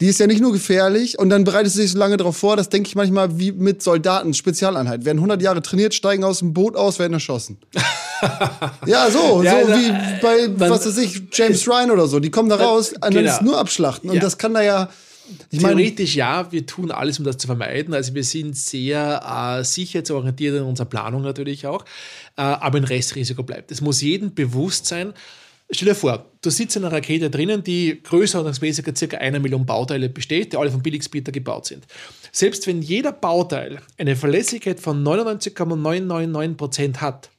die 0.00 0.08
ist 0.08 0.20
ja 0.20 0.26
nicht 0.26 0.42
nur 0.42 0.52
gefährlich 0.52 1.18
und 1.18 1.30
dann 1.30 1.44
bereitest 1.44 1.76
du 1.76 1.80
dich 1.80 1.92
so 1.92 1.98
lange 1.98 2.18
darauf 2.18 2.36
vor, 2.36 2.56
das 2.56 2.68
denke 2.68 2.88
ich 2.88 2.94
manchmal 2.94 3.38
wie 3.38 3.52
mit 3.52 3.82
Soldaten, 3.82 4.34
Spezialeinheit. 4.34 5.06
Werden 5.06 5.18
100 5.18 5.40
Jahre 5.40 5.62
trainiert, 5.62 5.94
steigen 5.94 6.22
aus 6.22 6.40
dem 6.40 6.52
Boot 6.52 6.76
aus, 6.76 6.98
werden 6.98 7.14
erschossen. 7.14 7.58
ja, 8.86 9.10
so, 9.10 9.42
ja, 9.42 9.64
so 9.64 9.72
wie 9.72 10.20
bei, 10.20 10.48
was 10.70 10.86
weiß 10.86 10.98
ich, 10.98 11.22
James 11.32 11.66
Ryan 11.68 11.90
oder 11.90 12.06
so. 12.06 12.20
Die 12.20 12.30
kommen 12.30 12.48
da 12.48 12.56
raus, 12.56 12.92
und 12.92 13.00
genau. 13.02 13.14
dann 13.14 13.24
ist 13.24 13.42
nur 13.42 13.58
abschlachten. 13.58 14.10
Und 14.10 14.16
ja. 14.16 14.22
das 14.22 14.38
kann 14.38 14.54
da 14.54 14.62
ja, 14.62 14.88
ich 15.50 15.58
Theoretisch 15.58 16.14
ja, 16.14 16.50
wir 16.52 16.66
tun 16.66 16.90
alles, 16.90 17.18
um 17.18 17.24
das 17.24 17.36
zu 17.36 17.46
vermeiden. 17.46 17.94
Also 17.94 18.14
wir 18.14 18.24
sind 18.24 18.56
sehr 18.56 19.58
äh, 19.58 19.64
sicherheitsorientiert 19.64 20.56
in 20.56 20.62
unserer 20.62 20.86
Planung 20.86 21.22
natürlich 21.22 21.66
auch, 21.66 21.84
äh, 22.36 22.42
aber 22.42 22.78
ein 22.78 22.84
Restrisiko 22.84 23.42
bleibt. 23.42 23.72
Es 23.72 23.80
muss 23.80 24.00
jedem 24.00 24.34
bewusst 24.34 24.86
sein, 24.86 25.14
Stell 25.68 25.88
dir 25.88 25.94
vor, 25.96 26.26
du 26.42 26.50
sitzt 26.50 26.76
in 26.76 26.84
einer 26.84 26.94
Rakete 26.94 27.28
drinnen, 27.28 27.64
die 27.64 28.00
größer 28.00 28.38
und 28.38 28.44
größerordnungsmäßig 28.44 28.96
circa 28.96 29.16
einer 29.16 29.40
Million 29.40 29.66
Bauteile 29.66 30.08
besteht, 30.08 30.52
die 30.52 30.56
alle 30.56 30.70
von 30.70 30.80
Billigsplitter 30.80 31.32
gebaut 31.32 31.66
sind. 31.66 31.88
Selbst 32.30 32.68
wenn 32.68 32.82
jeder 32.82 33.10
Bauteil 33.10 33.80
eine 33.98 34.14
Verlässlichkeit 34.14 34.78
von 34.78 35.02
99,999% 35.02 36.98
hat, 36.98 37.30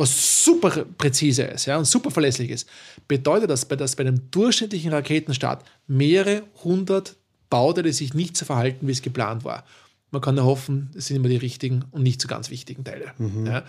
was 0.00 0.44
super 0.44 0.84
präzise 0.98 1.42
ist 1.42 1.66
ja, 1.66 1.76
und 1.76 1.84
super 1.84 2.10
verlässlich 2.10 2.50
ist, 2.50 2.68
bedeutet 3.06 3.50
das, 3.50 3.68
dass 3.68 3.96
bei 3.96 4.02
einem 4.02 4.30
durchschnittlichen 4.30 4.92
Raketenstart 4.92 5.64
mehrere 5.86 6.42
hundert 6.64 7.16
Bauteile 7.50 7.92
sich 7.92 8.14
nicht 8.14 8.36
so 8.36 8.44
verhalten, 8.44 8.86
wie 8.86 8.92
es 8.92 9.02
geplant 9.02 9.44
war. 9.44 9.64
Man 10.12 10.22
kann 10.22 10.34
nur 10.34 10.44
hoffen, 10.44 10.90
es 10.96 11.06
sind 11.06 11.16
immer 11.16 11.28
die 11.28 11.36
richtigen 11.36 11.84
und 11.92 12.02
nicht 12.02 12.20
so 12.20 12.26
ganz 12.26 12.50
wichtigen 12.50 12.82
Teile. 12.82 13.12
Mhm. 13.18 13.46
Ja. 13.46 13.64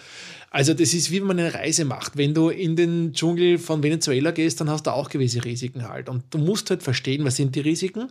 Also 0.50 0.74
das 0.74 0.94
ist 0.94 1.12
wie 1.12 1.20
wenn 1.20 1.28
man 1.28 1.40
eine 1.40 1.54
Reise 1.54 1.86
macht. 1.86 2.18
Wenn 2.18 2.34
du 2.34 2.50
in 2.50 2.76
den 2.76 3.14
Dschungel 3.14 3.60
von 3.60 3.84
Venezuela 3.84 4.32
gehst, 4.32 4.60
dann 4.60 4.70
hast 4.70 4.88
du 4.88 4.92
auch 4.92 5.10
gewisse 5.10 5.44
Risiken 5.44 5.88
halt. 5.88 6.10
Und 6.10 6.24
du 6.32 6.40
musst 6.40 6.72
halt 6.72 6.82
verstehen, 6.82 7.26
was 7.26 7.36
sind 7.36 7.56
die 7.56 7.60
Risiken. 7.60 8.08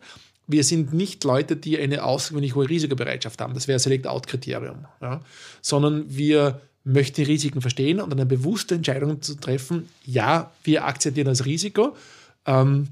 Wir 0.46 0.62
sind 0.62 0.92
nicht 0.92 1.24
Leute, 1.24 1.56
die 1.56 1.78
eine 1.78 2.04
außergewöhnlich 2.04 2.54
hohe 2.54 2.68
Risikobereitschaft 2.68 3.40
haben. 3.40 3.54
Das 3.54 3.66
wäre 3.66 3.80
Select-Out-Kriterium. 3.80 4.86
Ja. 5.00 5.22
Sondern 5.60 6.04
wir 6.08 6.60
möchten 6.84 7.16
die 7.16 7.30
Risiken 7.30 7.60
verstehen 7.60 8.00
und 8.00 8.12
eine 8.12 8.26
bewusste 8.26 8.74
Entscheidung 8.74 9.20
zu 9.22 9.34
treffen, 9.34 9.88
ja, 10.04 10.50
wir 10.64 10.86
akzeptieren 10.86 11.26
das 11.26 11.44
Risiko. 11.44 11.96
Ähm, 12.46 12.88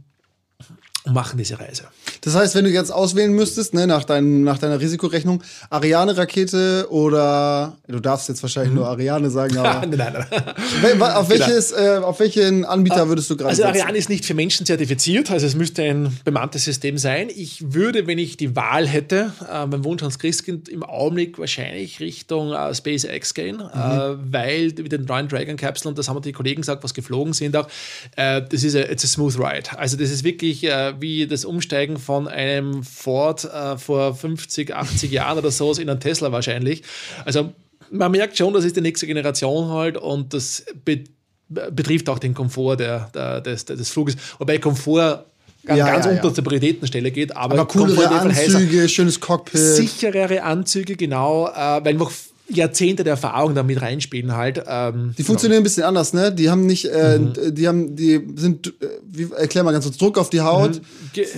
und 1.04 1.14
machen 1.14 1.38
diese 1.38 1.58
Reise. 1.58 1.88
Das 2.28 2.36
heißt, 2.36 2.54
wenn 2.56 2.64
du 2.64 2.70
jetzt 2.70 2.90
auswählen 2.90 3.32
müsstest, 3.32 3.72
ne, 3.72 3.86
nach, 3.86 4.04
dein, 4.04 4.42
nach 4.42 4.58
deiner 4.58 4.78
Risikorechnung, 4.78 5.42
Ariane-Rakete 5.70 6.88
oder 6.90 7.78
du 7.86 8.00
darfst 8.00 8.28
jetzt 8.28 8.42
wahrscheinlich 8.42 8.72
mhm. 8.72 8.80
nur 8.80 8.88
Ariane 8.88 9.30
sagen, 9.30 9.56
aber 9.56 9.86
nein, 9.86 9.96
nein, 9.96 10.26
nein. 10.30 11.02
Auf, 11.02 11.30
welches, 11.30 11.74
genau. 11.74 11.82
äh, 11.82 11.96
auf 12.04 12.20
welchen 12.20 12.66
Anbieter 12.66 13.04
ah, 13.04 13.08
würdest 13.08 13.30
du 13.30 13.36
gerade 13.38 13.48
Also 13.48 13.64
Ariane 13.64 13.96
ist 13.96 14.10
nicht 14.10 14.26
für 14.26 14.34
Menschen 14.34 14.66
zertifiziert, 14.66 15.30
also 15.30 15.46
es 15.46 15.54
müsste 15.54 15.82
ein 15.84 16.18
bemanntes 16.26 16.64
System 16.64 16.98
sein. 16.98 17.30
Ich 17.34 17.72
würde, 17.72 18.06
wenn 18.06 18.18
ich 18.18 18.36
die 18.36 18.54
Wahl 18.54 18.86
hätte, 18.86 19.32
äh, 19.50 19.64
mein 19.64 19.82
Wunsch 19.84 20.02
ans 20.02 20.18
Christkind 20.18 20.68
im 20.68 20.82
Augenblick 20.82 21.38
wahrscheinlich 21.38 21.98
Richtung 21.98 22.52
äh, 22.52 22.74
SpaceX 22.74 23.32
gehen, 23.32 23.56
mhm. 23.56 23.62
äh, 23.62 24.32
weil 24.32 24.74
mit 24.76 24.92
den 24.92 25.06
neuen 25.06 25.28
Dragon 25.28 25.56
Capsule, 25.56 25.92
und 25.92 25.98
das 25.98 26.10
haben 26.10 26.20
die 26.20 26.32
Kollegen 26.32 26.60
gesagt, 26.60 26.84
was 26.84 26.92
geflogen 26.92 27.32
sind 27.32 27.56
auch, 27.56 27.68
äh, 28.16 28.42
das 28.46 28.64
ist 28.64 28.76
a, 28.76 28.80
it's 28.80 29.04
a 29.04 29.08
smooth 29.08 29.38
ride. 29.38 29.78
Also 29.78 29.96
das 29.96 30.10
ist 30.10 30.24
wirklich 30.24 30.64
äh, 30.64 30.92
wie 31.00 31.26
das 31.26 31.46
Umsteigen 31.46 31.96
von 31.96 32.17
einem 32.26 32.82
Ford 32.82 33.44
äh, 33.44 33.78
vor 33.78 34.14
50, 34.14 34.74
80 34.74 35.10
Jahren 35.12 35.38
oder 35.38 35.50
so 35.50 35.72
in 35.74 35.88
einen 35.88 36.00
Tesla 36.00 36.32
wahrscheinlich. 36.32 36.82
Also 37.24 37.52
man 37.90 38.10
merkt 38.10 38.36
schon, 38.36 38.52
das 38.52 38.64
ist 38.64 38.76
die 38.76 38.80
nächste 38.80 39.06
Generation 39.06 39.68
halt 39.68 39.96
und 39.96 40.34
das 40.34 40.64
be 40.84 41.04
betrifft 41.50 42.10
auch 42.10 42.18
den 42.18 42.34
Komfort 42.34 42.76
der, 42.76 43.08
der, 43.14 43.40
des, 43.40 43.64
des 43.64 43.88
Fluges. 43.88 44.16
Wobei 44.38 44.58
Komfort 44.58 45.24
an 45.66 45.76
Ja, 45.78 45.90
ganz 45.90 46.04
ja, 46.04 46.10
ja. 46.12 46.16
unterste 46.18 46.42
Prioritätenstelle 46.42 47.10
geht. 47.10 47.34
Aber, 47.34 47.54
Aber 47.54 47.66
coolere 47.66 48.18
von 48.20 48.30
Anzüge, 48.30 48.86
schönes 48.88 49.18
Cockpit. 49.18 49.58
sicherere 49.58 50.42
Anzüge, 50.42 50.96
genau, 50.96 51.48
äh, 51.48 51.82
weil 51.82 51.94
noch 51.94 52.12
Jahrzehnte 52.50 53.04
der 53.04 53.12
Erfahrung 53.12 53.54
damit 53.54 53.82
reinspielen 53.82 54.34
halt. 54.34 54.62
Ähm, 54.66 55.14
Die 55.18 55.22
funktionieren 55.22 55.60
ein 55.60 55.64
bisschen 55.64 55.82
anders, 55.82 56.14
ne? 56.14 56.32
Die 56.32 56.48
haben 56.48 56.64
nicht, 56.64 56.86
äh, 56.86 57.20
die 57.52 57.68
haben, 57.68 57.94
die 57.94 58.20
sind, 58.36 58.68
äh, 58.68 58.86
wie, 59.06 59.28
erklär 59.36 59.64
mal 59.64 59.72
ganz 59.72 59.84
kurz, 59.84 59.98
Druck 59.98 60.16
auf 60.16 60.30
die 60.30 60.40
Haut. 60.40 60.80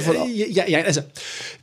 Von- 0.04 0.14
äh, 0.16 0.30
ja, 0.50 0.68
ja, 0.68 0.80
also 0.82 1.00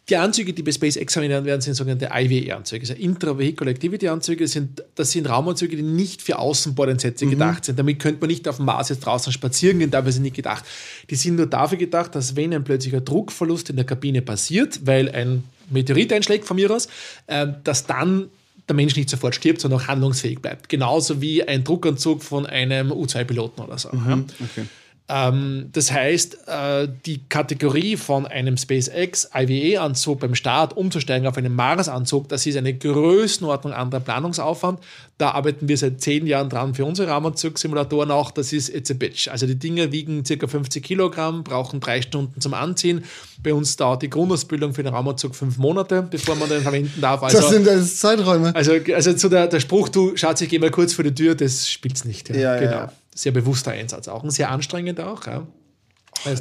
die 0.09 0.17
Anzüge, 0.17 0.51
die 0.53 0.63
bei 0.63 0.71
SpaceX 0.71 0.97
examiniert 0.97 1.45
werden, 1.45 1.61
sind 1.61 1.75
sogenannte 1.75 2.09
IVE-Anzüge, 2.13 2.81
also 2.81 2.93
Intravehicular 2.93 3.71
Activity-Anzüge. 3.73 4.43
Das 4.43 4.51
sind, 4.51 4.83
das 4.95 5.11
sind 5.11 5.29
Raumanzüge, 5.29 5.75
die 5.77 5.81
nicht 5.83 6.21
für 6.21 6.39
Außenbordeinsätze 6.39 7.25
Mhm. 7.25 7.29
gedacht 7.31 7.65
sind. 7.65 7.79
Damit 7.79 7.99
könnte 7.99 8.19
man 8.21 8.29
nicht 8.29 8.47
auf 8.49 8.57
dem 8.57 8.65
Mars 8.65 8.89
jetzt 8.89 8.99
draußen 9.05 9.31
spazieren 9.31 9.79
gehen, 9.79 9.91
dafür 9.91 10.11
sind 10.11 10.23
nicht 10.23 10.35
gedacht. 10.35 10.65
Die 11.09 11.15
sind 11.15 11.35
nur 11.37 11.47
dafür 11.47 11.77
gedacht, 11.77 12.15
dass 12.15 12.35
wenn 12.35 12.53
ein 12.53 12.63
plötzlicher 12.65 12.99
Druckverlust 13.01 13.69
in 13.69 13.77
der 13.77 13.85
Kabine 13.85 14.21
passiert, 14.21 14.81
weil 14.85 15.09
ein 15.09 15.43
Meteorit 15.69 16.11
einschlägt 16.11 16.45
von 16.45 16.55
mir 16.55 16.69
aus, 16.71 16.87
äh, 17.27 17.47
dass 17.63 17.85
dann 17.85 18.29
der 18.67 18.75
Mensch 18.75 18.95
nicht 18.95 19.09
sofort 19.09 19.35
stirbt, 19.35 19.61
sondern 19.61 19.79
auch 19.79 19.87
handlungsfähig 19.87 20.39
bleibt. 20.39 20.69
Genauso 20.69 21.21
wie 21.21 21.43
ein 21.43 21.63
Druckanzug 21.63 22.23
von 22.23 22.45
einem 22.45 22.91
U-2-Piloten 22.91 23.61
oder 23.61 23.77
so. 23.77 23.89
Ja. 23.93 24.19
Okay. 24.43 24.65
Ähm, 25.09 25.69
das 25.71 25.91
heißt, 25.91 26.47
äh, 26.47 26.89
die 27.05 27.21
Kategorie 27.29 27.95
von 27.95 28.25
einem 28.25 28.57
SpaceX 28.57 29.29
IVE-Anzug 29.33 30.19
beim 30.19 30.35
Start 30.35 30.75
umzusteigen 30.75 31.27
auf 31.27 31.37
einen 31.37 31.55
Mars-Anzug, 31.55 32.27
das 32.27 32.45
ist 32.45 32.57
eine 32.57 32.73
Größenordnung 32.73 33.71
anderer 33.71 34.01
Planungsaufwand. 34.01 34.81
Da 35.17 35.31
arbeiten 35.31 35.69
wir 35.69 35.77
seit 35.77 36.01
zehn 36.01 36.27
Jahren 36.27 36.49
dran 36.49 36.75
für 36.75 36.83
unsere 36.83 37.09
Raumanzug-Simulatoren 37.09 38.11
auch. 38.11 38.31
Das 38.31 38.51
ist 38.51 38.67
it's 38.67 38.91
a 38.91 38.93
bitch. 38.95 39.29
Also 39.29 39.47
die 39.47 39.55
Dinger 39.55 39.93
wiegen 39.93 40.25
circa 40.25 40.45
50 40.45 40.83
Kilogramm, 40.83 41.43
brauchen 41.45 41.79
drei 41.79 42.01
Stunden 42.01 42.41
zum 42.41 42.53
Anziehen. 42.53 43.05
Bei 43.41 43.53
uns 43.53 43.77
dauert 43.77 44.01
die 44.01 44.09
Grundausbildung 44.09 44.73
für 44.73 44.83
den 44.83 44.93
Raumanzug 44.93 45.35
fünf 45.35 45.57
Monate, 45.57 46.01
bevor 46.01 46.35
man 46.35 46.49
den 46.49 46.61
verwenden 46.61 46.99
darf. 46.99 47.23
Also, 47.23 47.37
das 47.37 47.49
sind 47.49 47.65
das 47.65 47.95
Zeiträume. 47.97 48.53
also, 48.53 48.73
also 48.93 49.13
zu 49.13 49.29
der, 49.29 49.47
der 49.47 49.61
Spruch, 49.61 49.87
du 49.87 50.17
Schatz, 50.17 50.41
ich 50.41 50.49
geh 50.49 50.59
mal 50.59 50.69
kurz 50.69 50.93
vor 50.93 51.05
die 51.05 51.15
Tür, 51.15 51.33
das 51.33 51.69
spielt's 51.69 52.03
nicht. 52.03 52.29
Ja, 52.29 52.35
ja, 52.35 52.59
genau. 52.59 52.71
ja. 52.71 52.91
Sehr 53.17 53.31
bewusster 53.31 53.71
Einsatz 53.71 54.07
auch 54.07 54.23
und 54.23 54.29
sehr 54.31 54.51
anstrengend 54.51 54.99
auch. 55.01 55.25
Ja, 55.25 55.47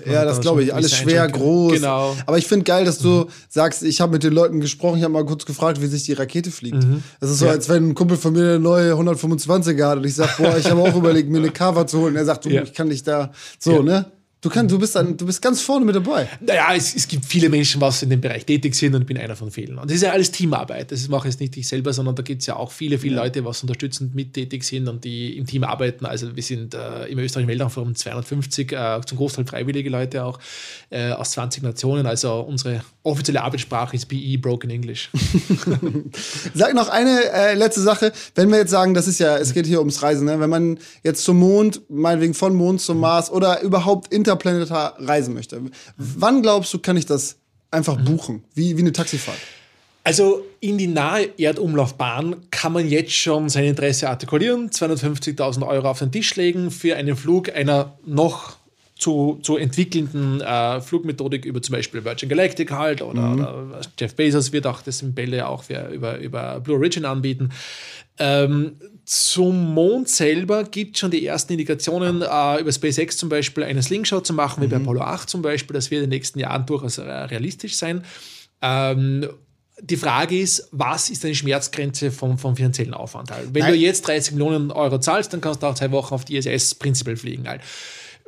Ja, 0.06 0.24
das 0.24 0.36
da 0.36 0.42
glaube 0.42 0.62
ich. 0.62 0.74
Alles 0.74 0.94
schwer, 0.96 1.26
groß. 1.28 1.72
Genau. 1.74 2.12
Mhm. 2.14 2.20
Aber 2.26 2.38
ich 2.38 2.46
finde 2.46 2.64
geil, 2.64 2.84
dass 2.84 2.98
du 2.98 3.26
sagst, 3.48 3.82
ich 3.82 4.00
habe 4.00 4.12
mit 4.12 4.22
den 4.24 4.32
Leuten 4.32 4.60
gesprochen, 4.60 4.98
ich 4.98 5.02
habe 5.04 5.12
mal 5.12 5.24
kurz 5.24 5.46
gefragt, 5.46 5.80
wie 5.80 5.86
sich 5.86 6.04
die 6.04 6.12
Rakete 6.14 6.50
fliegt. 6.50 6.78
Das 7.20 7.30
ist 7.30 7.38
so, 7.38 7.44
Mhm. 7.44 7.48
Ja. 7.48 7.54
als 7.54 7.68
wenn 7.68 7.88
ein 7.90 7.94
Kumpel 7.94 8.16
von 8.16 8.32
mir 8.32 8.42
eine 8.44 8.58
neue 8.58 8.92
125er 8.94 9.86
hat 9.86 9.98
und 9.98 10.04
ich 10.06 10.14
sage, 10.14 10.32
boah, 10.38 10.56
ich 10.56 10.70
habe 10.70 10.80
auch 10.82 10.94
überlegt, 10.96 11.28
mir 11.30 11.38
eine 11.38 11.50
Cover 11.50 11.86
zu 11.86 12.00
holen. 12.00 12.16
Er 12.16 12.24
sagt, 12.24 12.44
du, 12.44 12.50
Ja. 12.50 12.62
ich 12.62 12.72
kann 12.74 12.88
dich 12.90 13.02
da 13.02 13.32
so, 13.58 13.72
Ja. 13.78 13.82
ne? 13.82 14.06
Du 14.42 14.50
kannst, 14.50 14.70
du 14.70 14.78
bist 14.78 14.94
dann, 14.94 15.16
du 15.16 15.24
bist 15.24 15.40
ganz 15.40 15.62
vorne 15.62 15.86
mit 15.86 15.96
dabei. 15.96 16.28
Naja, 16.40 16.74
es, 16.74 16.94
es 16.94 17.08
gibt 17.08 17.24
viele 17.24 17.48
Menschen, 17.48 17.80
was 17.80 18.02
in 18.02 18.10
dem 18.10 18.20
Bereich 18.20 18.44
tätig 18.44 18.74
sind 18.74 18.94
und 18.94 19.00
ich 19.00 19.06
bin 19.06 19.16
einer 19.16 19.34
von 19.34 19.50
vielen. 19.50 19.78
Und 19.78 19.88
das 19.88 19.96
ist 19.96 20.02
ja 20.02 20.12
alles 20.12 20.30
Teamarbeit. 20.30 20.92
Das 20.92 21.08
mache 21.08 21.26
jetzt 21.26 21.40
nicht 21.40 21.56
ich 21.56 21.66
selber, 21.66 21.94
sondern 21.94 22.14
da 22.16 22.22
gibt 22.22 22.42
es 22.42 22.46
ja 22.46 22.56
auch 22.56 22.70
viele, 22.70 22.98
viele 22.98 23.16
Leute, 23.16 23.46
was 23.46 23.62
unterstützend 23.62 24.14
mittätig 24.14 24.62
sind 24.62 24.88
und 24.88 25.04
die 25.04 25.38
im 25.38 25.46
Team 25.46 25.64
arbeiten. 25.64 26.04
Also 26.04 26.36
wir 26.36 26.42
sind 26.42 26.74
äh, 26.74 27.06
im 27.06 27.18
österreichischen 27.18 27.48
Weltraumforum 27.48 27.94
250, 27.94 28.72
äh, 28.72 29.00
zum 29.06 29.16
Großteil 29.16 29.46
freiwillige 29.46 29.88
Leute 29.88 30.22
auch, 30.22 30.38
äh, 30.90 31.12
aus 31.12 31.30
20 31.30 31.62
Nationen. 31.62 32.06
Also 32.06 32.40
unsere 32.40 32.82
offizielle 33.04 33.42
Arbeitssprache 33.42 33.96
ist 33.96 34.06
BE, 34.06 34.36
Broken 34.36 34.68
English. 34.68 35.10
Sag 36.54 36.74
noch 36.74 36.90
eine 36.90 37.32
äh, 37.32 37.54
letzte 37.54 37.80
Sache. 37.80 38.12
Wenn 38.34 38.50
wir 38.50 38.58
jetzt 38.58 38.70
sagen, 38.70 38.92
das 38.92 39.08
ist 39.08 39.18
ja, 39.18 39.38
es 39.38 39.54
geht 39.54 39.66
hier 39.66 39.78
ums 39.78 40.02
Reisen, 40.02 40.26
ne? 40.26 40.38
wenn 40.40 40.50
man 40.50 40.78
jetzt 41.02 41.24
zum 41.24 41.38
Mond, 41.38 41.80
meinetwegen 41.88 42.34
von 42.34 42.54
Mond 42.54 42.82
zum 42.82 43.00
Mars 43.00 43.30
oder 43.30 43.62
überhaupt 43.62 44.12
interplanetar 44.26 44.96
reisen 44.98 45.34
möchte, 45.34 45.60
wann 45.96 46.42
glaubst 46.42 46.72
du, 46.74 46.78
kann 46.78 46.96
ich 46.96 47.06
das 47.06 47.36
einfach 47.70 47.96
buchen? 47.96 48.44
Wie, 48.54 48.76
wie 48.76 48.80
eine 48.80 48.92
Taxifahrt? 48.92 49.38
Also 50.04 50.46
in 50.60 50.78
die 50.78 50.86
nahe 50.86 51.30
Erdumlaufbahn 51.36 52.36
kann 52.52 52.72
man 52.72 52.88
jetzt 52.88 53.12
schon 53.12 53.48
sein 53.48 53.64
Interesse 53.64 54.08
artikulieren, 54.08 54.70
250.000 54.70 55.66
Euro 55.66 55.90
auf 55.90 55.98
den 55.98 56.12
Tisch 56.12 56.36
legen 56.36 56.70
für 56.70 56.94
einen 56.94 57.16
Flug 57.16 57.52
einer 57.52 57.98
noch 58.06 58.56
zu, 58.96 59.40
zu 59.42 59.56
entwickelnden 59.56 60.40
äh, 60.40 60.80
Flugmethodik 60.80 61.44
über 61.44 61.60
zum 61.60 61.74
Beispiel 61.74 62.04
Virgin 62.04 62.28
Galactic 62.28 62.70
halt 62.70 63.02
oder, 63.02 63.32
oder 63.32 63.80
Jeff 63.98 64.14
Bezos 64.14 64.52
wird 64.52 64.66
auch 64.66 64.80
das 64.80 65.02
in 65.02 65.12
Bälle 65.12 65.48
auch 65.48 65.64
für, 65.64 65.88
über, 65.88 66.18
über 66.18 66.60
Blue 66.60 66.76
Origin 66.76 67.04
anbieten. 67.04 67.50
Ähm, 68.18 68.76
zum 69.04 69.74
Mond 69.74 70.08
selber 70.08 70.64
gibt 70.64 70.96
es 70.96 71.00
schon 71.00 71.10
die 71.10 71.24
ersten 71.24 71.52
Indikationen, 71.52 72.22
äh, 72.22 72.60
über 72.60 72.72
SpaceX 72.72 73.16
zum 73.16 73.28
Beispiel 73.28 73.62
einen 73.62 73.82
Slingshot 73.82 74.26
zu 74.26 74.32
machen, 74.32 74.62
wie 74.62 74.66
bei 74.66 74.76
Apollo 74.76 75.00
8 75.00 75.30
zum 75.30 75.42
Beispiel. 75.42 75.74
Das 75.74 75.90
wird 75.90 76.02
in 76.02 76.10
den 76.10 76.16
nächsten 76.16 76.40
Jahren 76.40 76.66
durchaus 76.66 76.98
äh, 76.98 77.02
realistisch 77.02 77.76
sein. 77.76 78.04
Ähm, 78.62 79.28
die 79.80 79.96
Frage 79.96 80.40
ist, 80.40 80.68
was 80.72 81.10
ist 81.10 81.22
deine 81.22 81.34
Schmerzgrenze 81.34 82.10
vom, 82.10 82.38
vom 82.38 82.56
finanziellen 82.56 82.94
Aufwand? 82.94 83.30
Halt? 83.30 83.52
Wenn 83.52 83.62
Nein. 83.62 83.72
du 83.72 83.78
jetzt 83.78 84.08
30 84.08 84.32
Millionen 84.32 84.70
Euro 84.70 84.98
zahlst, 84.98 85.32
dann 85.32 85.40
kannst 85.40 85.62
du 85.62 85.66
auch 85.66 85.74
zwei 85.74 85.90
Wochen 85.92 86.14
auf 86.14 86.24
die 86.24 86.36
ISS 86.36 86.74
prinzipiell 86.74 87.16
fliegen. 87.16 87.46
Halt. 87.46 87.60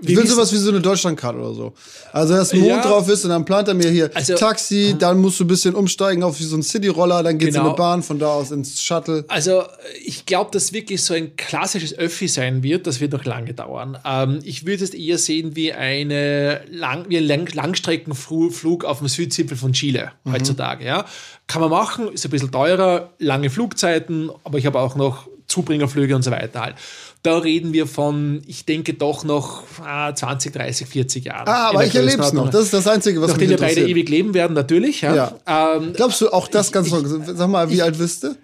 Ich 0.00 0.16
will 0.16 0.26
sowas 0.28 0.52
wie 0.52 0.56
so 0.56 0.70
eine 0.70 0.80
Deutschlandkarte 0.80 1.38
oder 1.40 1.54
so. 1.54 1.72
Also, 2.12 2.34
dass 2.34 2.52
Mond 2.52 2.66
Ja. 2.66 2.82
drauf 2.82 3.08
ist 3.08 3.24
und 3.24 3.30
dann 3.30 3.44
plant 3.44 3.66
er 3.68 3.74
mir 3.74 3.90
hier 3.90 4.10
Also- 4.14 4.36
Taxi, 4.36 4.94
dann 4.96 5.18
musst 5.20 5.40
du 5.40 5.44
ein 5.44 5.48
bisschen 5.48 5.74
umsteigen 5.74 6.22
auf 6.22 6.38
wie 6.38 6.44
so 6.44 6.56
ein 6.56 6.62
Cityroller, 6.62 7.22
dann 7.24 7.36
geht's 7.38 7.56
in 7.56 7.62
Genau. 7.62 7.70
eine 7.70 7.76
Bahn, 7.76 8.02
von 8.04 8.18
da 8.18 8.28
aus 8.28 8.52
ins 8.52 8.80
Shuttle. 8.80 9.24
Also 9.26 9.64
ich 10.04 10.24
glaube, 10.24 10.50
dass 10.52 10.72
wirklich 10.72 11.02
so 11.02 11.14
ein 11.14 11.34
klassisches 11.36 11.98
Öffi 11.98 12.28
sein 12.28 12.62
wird, 12.62 12.86
das 12.86 13.00
wird 13.00 13.12
noch 13.12 13.24
lange 13.24 13.54
dauern. 13.54 13.98
Ähm, 14.04 14.38
ich 14.44 14.64
würde 14.66 14.84
es 14.84 14.90
eher 14.94 15.18
sehen 15.18 15.56
wie, 15.56 15.72
eine 15.72 16.60
Lang 16.70 17.06
wie 17.08 17.16
ein 17.18 17.24
Lang 17.24 17.48
Langstreckenflug 17.52 18.84
auf 18.84 18.98
dem 18.98 19.08
Südzipfel 19.08 19.56
von 19.56 19.72
Chile 19.72 20.12
heutzutage. 20.30 20.84
Ja? 20.84 21.04
Kann 21.46 21.60
man 21.60 21.70
machen, 21.70 22.12
ist 22.12 22.24
ein 22.24 22.30
bisschen 22.30 22.50
teurer, 22.52 23.10
lange 23.18 23.50
Flugzeiten, 23.50 24.30
aber 24.44 24.58
ich 24.58 24.66
habe 24.66 24.78
auch 24.78 24.94
noch 24.94 25.26
Zubringerflüge 25.46 26.14
und 26.14 26.22
so 26.22 26.30
weiter 26.30 26.60
halt. 26.60 26.74
Da 27.22 27.38
reden 27.38 27.72
wir 27.72 27.86
von, 27.86 28.42
ich 28.46 28.64
denke 28.64 28.94
doch 28.94 29.24
noch 29.24 29.64
ah, 29.84 30.14
20, 30.14 30.52
30, 30.52 30.86
40 30.86 31.24
Jahren. 31.24 31.48
Ah, 31.48 31.70
aber 31.70 31.84
ich 31.84 31.94
erlebe 31.94 32.22
es 32.22 32.32
noch. 32.32 32.48
Das 32.48 32.62
ist 32.62 32.72
das 32.74 32.86
Einzige, 32.86 33.20
was 33.20 33.30
Nachdem 33.30 33.48
mich 33.48 33.58
wir 33.58 33.66
beide 33.66 33.80
interessiert. 33.80 33.90
ewig 33.90 34.08
leben 34.08 34.34
werden, 34.34 34.54
natürlich. 34.54 35.00
Ja. 35.00 35.34
Ähm, 35.46 35.92
Glaubst 35.94 36.20
du 36.20 36.30
auch 36.30 36.46
das 36.46 36.70
ganz 36.70 36.90
noch? 36.90 37.02
Sag 37.04 37.48
mal, 37.48 37.68
wie 37.70 37.82
alt 37.82 37.98
bist 37.98 38.24
du? 38.24 38.36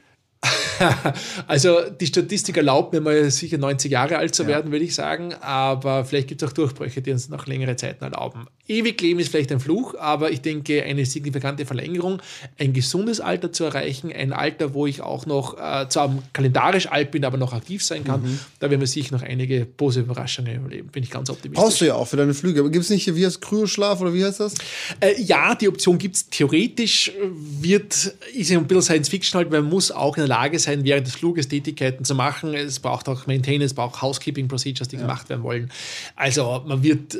Also 1.46 1.78
die 1.88 2.06
Statistik 2.06 2.56
erlaubt 2.56 2.92
mir 2.92 3.00
mal 3.00 3.30
sicher 3.30 3.58
90 3.58 3.90
Jahre 3.92 4.18
alt 4.18 4.34
zu 4.34 4.46
werden, 4.46 4.72
würde 4.72 4.84
ich 4.84 4.94
sagen. 4.94 5.34
Aber 5.40 6.04
vielleicht 6.04 6.28
gibt 6.28 6.42
es 6.42 6.48
auch 6.48 6.52
Durchbrüche, 6.52 7.00
die 7.00 7.12
uns 7.12 7.28
noch 7.28 7.46
längere 7.46 7.76
Zeiten 7.76 8.04
erlauben. 8.04 8.46
Ewig 8.66 9.00
leben 9.00 9.20
ist 9.20 9.28
vielleicht 9.30 9.52
ein 9.52 9.60
Fluch, 9.60 9.94
aber 9.98 10.30
ich 10.30 10.40
denke, 10.40 10.82
eine 10.82 11.04
signifikante 11.04 11.66
Verlängerung, 11.66 12.22
ein 12.58 12.72
gesundes 12.72 13.20
Alter 13.20 13.52
zu 13.52 13.64
erreichen, 13.64 14.10
ein 14.12 14.32
Alter, 14.32 14.72
wo 14.72 14.86
ich 14.86 15.02
auch 15.02 15.26
noch 15.26 15.58
äh, 15.58 15.86
zwar 15.88 16.16
kalendarisch 16.32 16.86
alt 16.86 17.10
bin, 17.10 17.24
aber 17.24 17.36
noch 17.36 17.52
aktiv 17.52 17.84
sein 17.84 18.04
kann, 18.04 18.22
Mhm. 18.22 18.38
da 18.60 18.70
werden 18.70 18.80
wir 18.80 18.86
sicher 18.86 19.14
noch 19.14 19.22
einige 19.22 19.66
positive 19.66 20.06
Überraschungen 20.10 20.54
überleben. 20.56 20.88
Bin 20.88 21.02
ich 21.02 21.10
ganz 21.10 21.28
optimistisch. 21.30 21.62
Brauchst 21.62 21.80
du 21.80 21.84
ja 21.86 21.94
auch 21.94 22.06
für 22.08 22.16
deine 22.16 22.32
Flüge. 22.32 22.60
Aber 22.60 22.70
gibt 22.70 22.84
es 22.84 22.90
nicht 22.90 23.04
hier, 23.04 23.16
wie 23.16 23.26
heißt 23.26 23.40
Kryoschlaf 23.40 24.00
oder 24.00 24.14
wie 24.14 24.24
heißt 24.24 24.40
das? 24.40 24.54
Äh, 25.00 25.20
ja, 25.20 25.54
die 25.54 25.68
Option 25.68 25.98
gibt 25.98 26.16
es. 26.16 26.28
Theoretisch 26.30 27.12
wird, 27.60 28.14
ist 28.34 28.50
ja 28.50 28.58
ein 28.58 28.66
bisschen 28.66 28.82
Science 28.82 29.08
Fiction 29.08 29.38
halt, 29.38 29.50
man 29.50 29.64
muss 29.64 29.90
auch 29.90 30.16
in 30.16 30.22
der 30.22 30.28
Lage 30.28 30.58
sein, 30.58 30.84
während 30.84 31.06
des 31.06 31.14
Fluges 31.16 31.48
Tätigkeiten 31.48 32.04
zu 32.04 32.14
machen. 32.14 32.54
Es 32.54 32.80
braucht 32.80 33.08
auch 33.08 33.26
Maintenance, 33.26 33.66
es 33.66 33.74
braucht 33.74 34.00
Housekeeping 34.00 34.48
Procedures, 34.48 34.88
die 34.88 34.96
gemacht 34.96 35.28
werden 35.28 35.42
wollen. 35.42 35.70
Also 36.16 36.62
man 36.66 36.82
wird, 36.82 37.14
äh, 37.14 37.18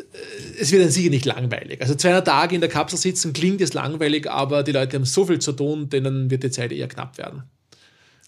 es 0.61 0.73
wird 0.73 0.83
dann 0.83 0.91
sicher 0.91 1.11
nicht 1.11 1.27
langweilig. 1.35 1.81
Also 1.81 1.95
200 1.95 2.27
Tage 2.27 2.55
in 2.55 2.61
der 2.61 2.71
Kapsel 2.71 2.99
sitzen 2.99 3.33
klingt 3.33 3.61
jetzt 3.61 3.75
langweilig, 3.75 4.31
aber 4.31 4.63
die 4.63 4.73
Leute 4.73 4.97
haben 4.97 5.05
so 5.05 5.27
viel 5.27 5.39
zu 5.39 5.53
tun, 5.53 5.89
denen 5.89 6.31
wird 6.31 6.43
die 6.43 6.51
Zeit 6.51 6.73
eher 6.73 6.89
knapp 6.89 7.19
werden. 7.19 7.45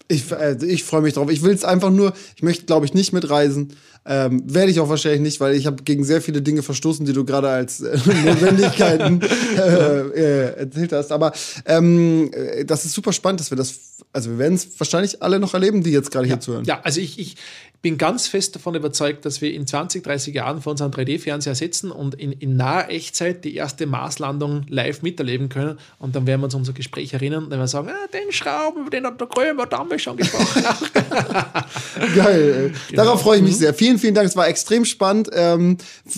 Ich, 0.07 0.31
äh, 0.31 0.57
ich 0.65 0.83
freue 0.83 1.01
mich 1.01 1.13
drauf. 1.13 1.29
Ich 1.29 1.41
will 1.41 1.53
es 1.53 1.63
einfach 1.63 1.89
nur, 1.89 2.13
ich 2.35 2.43
möchte, 2.43 2.65
glaube 2.65 2.85
ich, 2.85 2.93
nicht 2.93 3.13
mitreisen. 3.13 3.73
Ähm, 4.09 4.41
Werde 4.45 4.71
ich 4.71 4.79
auch 4.79 4.87
wahrscheinlich 4.87 5.19
nicht, 5.19 5.39
weil 5.41 5.53
ich 5.55 5.67
habe 5.67 5.83
gegen 5.83 6.05
sehr 6.05 6.21
viele 6.21 6.41
Dinge 6.41 6.63
verstoßen, 6.63 7.05
die 7.05 7.11
du 7.11 7.25
gerade 7.25 7.49
als 7.49 7.81
äh, 7.81 7.97
Notwendigkeiten 8.25 9.19
äh, 9.57 9.61
äh, 9.61 10.59
erzählt 10.59 10.93
hast. 10.93 11.11
Aber 11.11 11.33
ähm, 11.65 12.31
äh, 12.31 12.63
das 12.63 12.85
ist 12.85 12.93
super 12.93 13.11
spannend, 13.11 13.41
dass 13.41 13.51
wir 13.51 13.57
das, 13.57 13.75
also 14.13 14.31
wir 14.31 14.37
werden 14.37 14.53
es 14.53 14.79
wahrscheinlich 14.79 15.21
alle 15.21 15.39
noch 15.39 15.53
erleben, 15.53 15.83
die 15.83 15.91
jetzt 15.91 16.11
gerade 16.11 16.25
hier 16.25 16.39
zuhören. 16.39 16.63
Ja, 16.63 16.79
also 16.83 17.01
ich, 17.01 17.19
ich 17.19 17.35
bin 17.81 17.97
ganz 17.97 18.27
fest 18.27 18.55
davon 18.55 18.75
überzeugt, 18.75 19.25
dass 19.25 19.41
wir 19.41 19.53
in 19.53 19.67
20, 19.67 20.03
30 20.03 20.33
Jahren 20.33 20.61
vor 20.61 20.71
unseren 20.71 20.91
3D-Fernseher 20.91 21.55
sitzen 21.55 21.91
und 21.91 22.15
in, 22.15 22.31
in 22.31 22.55
naher 22.55 22.89
Echtzeit 22.89 23.43
die 23.43 23.55
erste 23.55 23.85
Marslandung 23.85 24.65
live 24.67 25.03
miterleben 25.03 25.49
können. 25.49 25.79
Und 25.99 26.15
dann 26.15 26.25
werden 26.25 26.41
wir 26.41 26.45
uns 26.45 26.55
unser 26.55 26.73
Gespräch 26.73 27.13
erinnern 27.13 27.43
und 27.43 27.49
dann 27.49 27.59
werden 27.59 27.63
wir 27.63 27.67
sagen, 27.67 27.89
ah, 27.89 28.07
den 28.13 28.31
Schrauben, 28.31 28.89
den 28.89 29.05
hat 29.05 29.21
der 29.21 29.27
Krömer 29.27 29.67
damals 29.67 29.96
schon 29.99 30.17
gesprochen. 30.17 30.63
Geil. 32.15 32.73
Ey. 32.89 32.95
Darauf 32.95 33.21
freue 33.21 33.37
ich 33.37 33.41
Mhm. 33.41 33.47
mich 33.47 33.57
sehr. 33.57 33.73
Vielen, 33.73 33.97
vielen 33.99 34.13
Dank. 34.15 34.27
Es 34.27 34.35
war 34.35 34.47
extrem 34.47 34.85
spannend. 34.85 35.29
Ähm, 35.33 35.77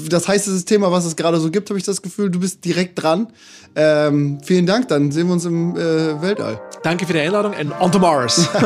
das 0.10 0.28
heißeste 0.28 0.66
Thema, 0.66 0.92
was 0.92 1.06
es 1.06 1.16
gerade 1.16 1.40
so 1.40 1.50
gibt, 1.52 1.70
habe 1.70 1.78
ich 1.80 1.86
das 1.86 2.02
Gefühl. 2.02 2.30
Du 2.30 2.40
bist 2.40 2.64
direkt 2.66 3.02
dran. 3.02 3.28
Ähm, 3.76 4.40
vielen 4.44 4.66
Dank. 4.66 4.88
Dann 4.88 5.12
sehen 5.12 5.28
wir 5.28 5.34
uns 5.34 5.46
im 5.46 5.76
äh, 5.76 6.22
Weltall. 6.22 6.60
Danke 6.84 7.06
für 7.06 7.14
die 7.14 7.20
Einladung 7.20 7.54
und 7.60 7.72
on 7.80 7.92
to 7.92 8.00
Mars. 8.00 8.48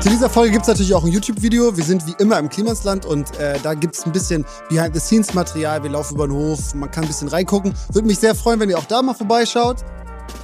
Zu 0.00 0.10
dieser 0.10 0.28
Folge 0.28 0.50
gibt 0.52 0.62
es 0.62 0.68
natürlich 0.68 0.92
auch 0.92 1.04
ein 1.04 1.10
YouTube-Video. 1.12 1.74
Wir 1.78 1.84
sind 1.84 2.06
wie 2.06 2.14
immer 2.18 2.38
im 2.38 2.50
Klimasland 2.50 3.06
und 3.06 3.38
äh, 3.38 3.58
da 3.62 3.72
gibt 3.72 3.94
es 3.94 4.04
ein 4.04 4.12
bisschen 4.12 4.44
Behind-the-Scenes-Material. 4.68 5.82
Wir 5.82 5.90
laufen 5.90 6.16
über 6.16 6.26
den 6.26 6.34
Hof, 6.36 6.74
man 6.74 6.90
kann 6.90 7.04
ein 7.04 7.08
bisschen 7.08 7.28
reingucken. 7.28 7.72
Würde 7.90 8.06
mich 8.06 8.18
sehr 8.18 8.34
freuen, 8.34 8.60
wenn 8.60 8.68
ihr 8.68 8.76
auch 8.76 8.84
da 8.84 9.00
mal 9.00 9.14
vorbeischaut. 9.14 9.78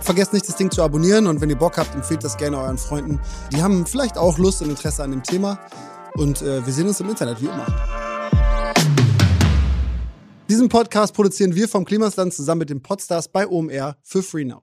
Vergesst 0.03 0.33
nicht, 0.33 0.49
das 0.49 0.57
Ding 0.57 0.71
zu 0.71 0.83
abonnieren 0.83 1.27
und 1.27 1.41
wenn 1.41 1.51
ihr 1.51 1.59
Bock 1.59 1.77
habt, 1.79 1.95
empfehlt 1.95 2.25
das 2.25 2.37
gerne 2.37 2.59
euren 2.59 2.79
Freunden. 2.79 3.21
Die 3.53 3.63
haben 3.63 3.87
vielleicht 3.87 4.19
auch 4.19 4.39
Lust 4.39 4.63
und 4.63 4.71
Interesse 4.71 5.03
an 5.03 5.11
dem 5.11 5.23
Thema. 5.23 5.59
Und 6.15 6.43
äh, 6.43 6.65
wir 6.65 6.73
sehen 6.73 6.89
uns 6.89 7.01
im 7.01 7.09
Internet, 7.09 7.41
wie 7.41 7.47
immer. 7.47 7.67
Diesen 10.49 10.69
Podcast 10.69 11.15
produzieren 11.15 11.55
wir 11.55 11.69
vom 11.69 11.85
Klimasland 11.85 12.35
zusammen 12.35 12.61
mit 12.61 12.71
den 12.71 12.83
Podstars 12.83 13.29
bei 13.29 13.47
OMR 13.47 13.97
für 14.03 14.23
Free 14.23 14.45
Now. 14.45 14.63